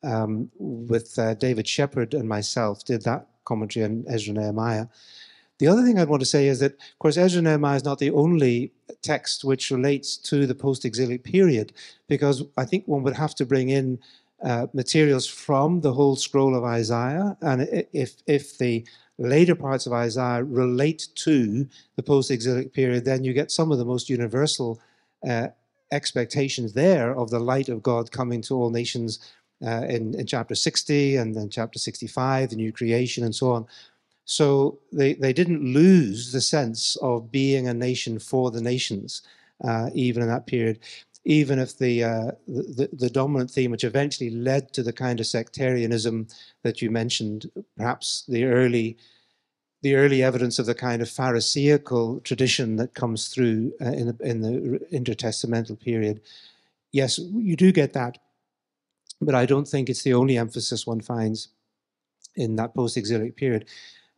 [0.04, 4.86] um, with uh, David Shepherd and myself, did that commentary on Ezra Nehemiah.
[5.58, 7.98] The other thing I'd want to say is that, of course, Ezra Nehemiah is not
[7.98, 11.72] the only text which relates to the post-exilic period,
[12.08, 13.98] because I think one would have to bring in
[14.42, 17.58] uh, materials from the whole scroll of Isaiah, and
[17.92, 18.84] if if the
[19.18, 21.66] later parts of Isaiah relate to
[21.96, 24.78] the post-exilic period, then you get some of the most universal
[25.26, 25.48] uh,
[25.90, 29.20] expectations there of the light of God coming to all nations
[29.64, 33.66] uh, in, in, chapter 60 and then chapter 65, the new creation and so on.
[34.24, 39.22] So they, they didn't lose the sense of being a nation for the nations,
[39.62, 40.80] uh, even in that period
[41.26, 45.26] even if the, uh, the, the dominant theme, which eventually led to the kind of
[45.26, 46.28] sectarianism
[46.62, 48.96] that you mentioned, perhaps the early
[49.82, 54.16] the early evidence of the kind of Pharisaical tradition that comes through uh, in, the,
[54.20, 56.20] in the intertestamental period.
[56.92, 58.18] Yes, you do get that,
[59.20, 61.48] but I don't think it's the only emphasis one finds
[62.34, 63.66] in that post-exilic period.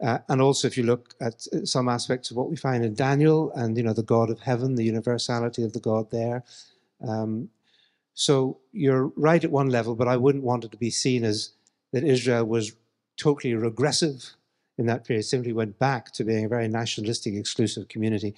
[0.03, 2.95] Uh, and also, if you look at uh, some aspects of what we find in
[2.95, 6.45] Daniel and you know the God of heaven, the universality of the God there,
[7.07, 7.49] um,
[8.15, 11.51] so you're right at one level, but I wouldn't want it to be seen as
[11.93, 12.73] that Israel was
[13.17, 14.35] totally regressive
[14.77, 18.35] in that period, simply went back to being a very nationalistic, exclusive community.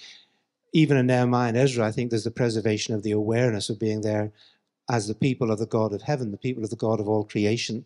[0.72, 4.00] Even in Nehemiah and Ezra, I think there's the preservation of the awareness of being
[4.00, 4.32] there
[4.88, 7.24] as the people of the God of heaven, the people of the God of all
[7.24, 7.84] creation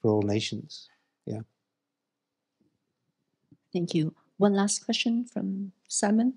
[0.00, 0.88] for all nations.
[1.26, 1.40] Yeah.
[3.72, 4.14] Thank you.
[4.38, 6.34] One last question from Simon.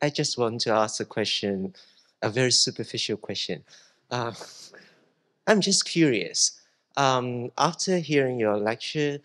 [0.00, 1.74] I just want to ask a question,
[2.22, 3.64] a very superficial question.
[4.10, 4.32] Uh,
[5.46, 6.60] I'm just curious.
[6.96, 9.18] Um, after hearing your lecture,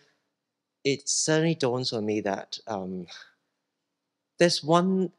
[0.83, 3.07] it suddenly dawns on me that um,
[4.37, 5.11] there's one,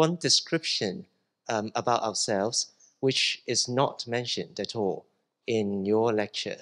[0.00, 1.06] one description
[1.50, 5.04] um, about ourselves which is not mentioned at all
[5.46, 6.56] in your lecture.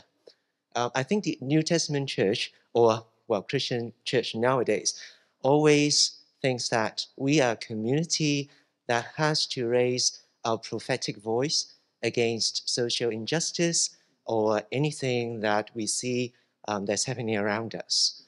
[0.74, 5.00] Uh, I think the New Testament church, or well, Christian church nowadays,
[5.42, 8.50] always thinks that we are a community
[8.88, 16.32] that has to raise our prophetic voice against social injustice or anything that we see
[16.66, 18.22] um, that's happening around us.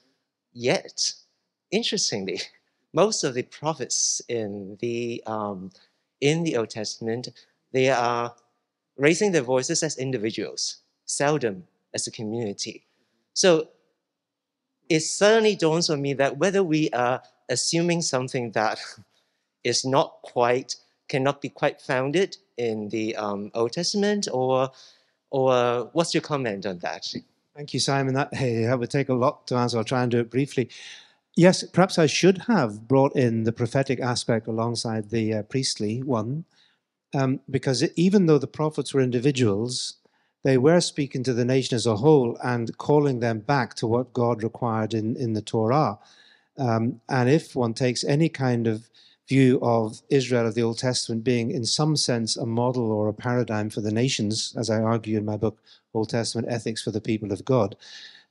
[0.52, 1.14] Yet,
[1.70, 2.40] interestingly,
[2.92, 5.70] most of the prophets in the um,
[6.20, 7.28] in the Old Testament
[7.72, 8.34] they are
[8.96, 11.64] raising their voices as individuals, seldom
[11.94, 12.86] as a community.
[13.32, 13.68] So
[14.88, 18.78] it suddenly dawns on me that whether we are assuming something that
[19.64, 20.76] is not quite,
[21.08, 24.70] cannot be quite founded in the um, Old Testament, or,
[25.30, 27.06] or what's your comment on that?
[27.56, 28.14] Thank you, Simon.
[28.14, 29.78] That, hey, that would take a lot to answer.
[29.78, 30.68] I'll try and do it briefly.
[31.40, 36.44] Yes, perhaps I should have brought in the prophetic aspect alongside the uh, priestly one,
[37.14, 39.94] um, because it, even though the prophets were individuals,
[40.44, 44.12] they were speaking to the nation as a whole and calling them back to what
[44.12, 45.98] God required in, in the Torah.
[46.58, 48.90] Um, and if one takes any kind of
[49.26, 53.14] view of Israel of the Old Testament being, in some sense, a model or a
[53.14, 55.62] paradigm for the nations, as I argue in my book,
[55.94, 57.76] Old Testament Ethics for the People of God,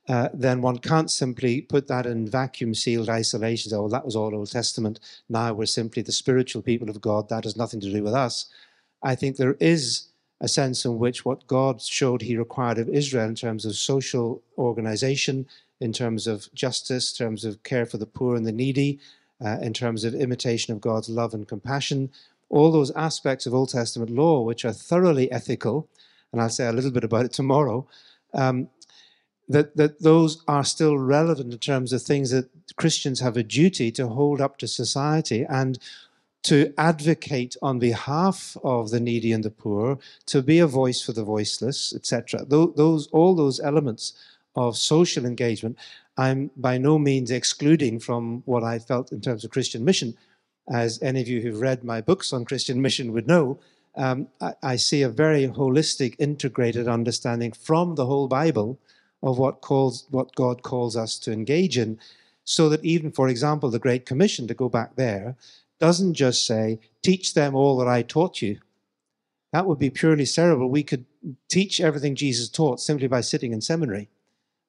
[0.09, 3.71] uh, then one can't simply put that in vacuum sealed isolation.
[3.75, 4.99] Oh, that was all Old Testament.
[5.29, 7.29] Now we're simply the spiritual people of God.
[7.29, 8.47] That has nothing to do with us.
[9.03, 10.07] I think there is
[10.41, 14.41] a sense in which what God showed he required of Israel in terms of social
[14.57, 15.45] organization,
[15.79, 18.99] in terms of justice, in terms of care for the poor and the needy,
[19.45, 22.09] uh, in terms of imitation of God's love and compassion,
[22.49, 25.87] all those aspects of Old Testament law which are thoroughly ethical,
[26.31, 27.87] and I'll say a little bit about it tomorrow,
[28.33, 28.69] um,
[29.49, 33.91] that, that those are still relevant in terms of things that Christians have a duty
[33.93, 35.79] to hold up to society and
[36.43, 41.11] to advocate on behalf of the needy and the poor, to be a voice for
[41.11, 42.45] the voiceless, etc.
[42.45, 44.13] Those, all those elements
[44.55, 45.77] of social engagement,
[46.17, 50.15] I'm by no means excluding from what I felt in terms of Christian mission.
[50.71, 53.59] As any of you who've read my books on Christian mission would know,
[53.95, 58.79] um, I, I see a very holistic, integrated understanding from the whole Bible
[59.21, 61.99] of what calls what God calls us to engage in,
[62.43, 65.35] so that even, for example, the Great Commission, to go back there,
[65.79, 68.59] doesn't just say, teach them all that I taught you.
[69.53, 70.69] That would be purely cerebral.
[70.69, 71.05] We could
[71.47, 74.09] teach everything Jesus taught simply by sitting in seminary.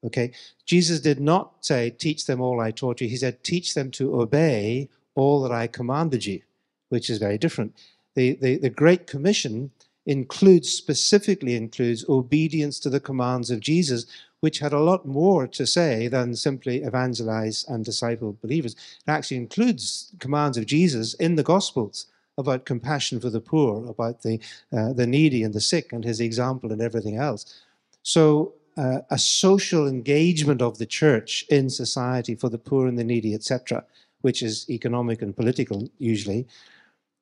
[0.04, 0.32] Okay?
[0.64, 3.08] Jesus did not say, teach them all I taught you.
[3.08, 6.40] He said, teach them to obey all that I commanded you,
[6.88, 7.74] which is very different.
[8.14, 9.70] The, the, the Great Commission
[10.06, 14.06] includes, specifically includes, obedience to the commands of Jesus,
[14.40, 18.74] which had a lot more to say than simply evangelize and disciple believers.
[19.06, 22.06] It actually includes commands of Jesus in the Gospels
[22.38, 24.40] about compassion for the poor, about the,
[24.72, 27.62] uh, the needy and the sick, and his example and everything else.
[28.02, 33.04] So, uh, a social engagement of the church in society for the poor and the
[33.04, 33.84] needy, etc.,
[34.22, 36.46] which is economic and political usually,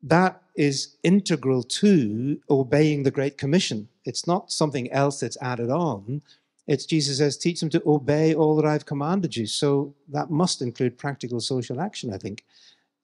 [0.03, 3.89] that is integral to obeying the Great Commission.
[4.05, 6.23] It's not something else that's added on.
[6.69, 9.47] It's Jesus says, teach them to obey all that I've commanded you.
[9.47, 12.45] So that must include practical social action, I think,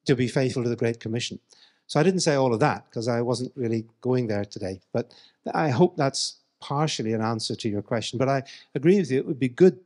[0.05, 1.41] to be faithful to the Great Commission.
[1.87, 4.81] So I didn't say all of that because I wasn't really going there today.
[4.93, 5.15] But
[5.55, 8.19] I hope that's partially an answer to your question.
[8.19, 8.43] But I
[8.75, 9.81] agree with you, it would be good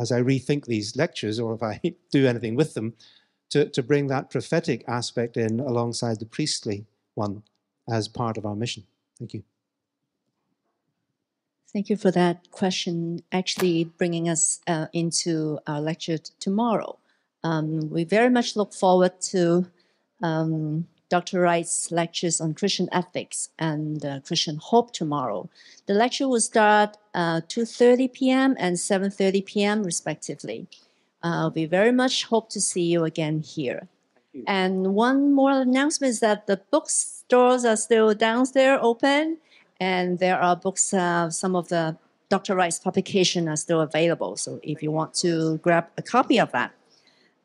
[0.00, 1.80] as I rethink these lectures or if I
[2.10, 2.94] do anything with them
[3.50, 7.44] to, to bring that prophetic aspect in alongside the priestly one
[7.88, 8.84] as part of our mission.
[9.18, 9.44] Thank you.
[11.72, 16.98] Thank you for that question, actually bringing us uh, into our lecture tomorrow.
[17.42, 19.66] Um, we very much look forward to
[20.22, 21.40] um, Dr.
[21.40, 25.48] Wright's lectures on Christian ethics and uh, Christian hope tomorrow.
[25.86, 28.54] The lecture will start uh, 2.30 p.m.
[28.58, 29.82] and 7.30 p.m.
[29.82, 30.66] respectively.
[31.22, 33.88] Uh, we very much hope to see you again here.
[34.46, 39.38] And one more announcement is that the bookstores are still downstairs open
[39.82, 41.96] and there are books, uh, some of the
[42.28, 42.54] Dr.
[42.54, 44.36] Wright's publication are still available.
[44.36, 46.70] So if you want to grab a copy of that.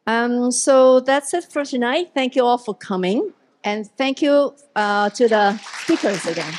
[0.06, 2.12] Um, so that's it for tonight.
[2.14, 3.34] Thank you all for coming.
[3.64, 6.54] And thank you uh, to the speakers again.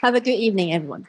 [0.00, 1.06] Have a good evening, everyone.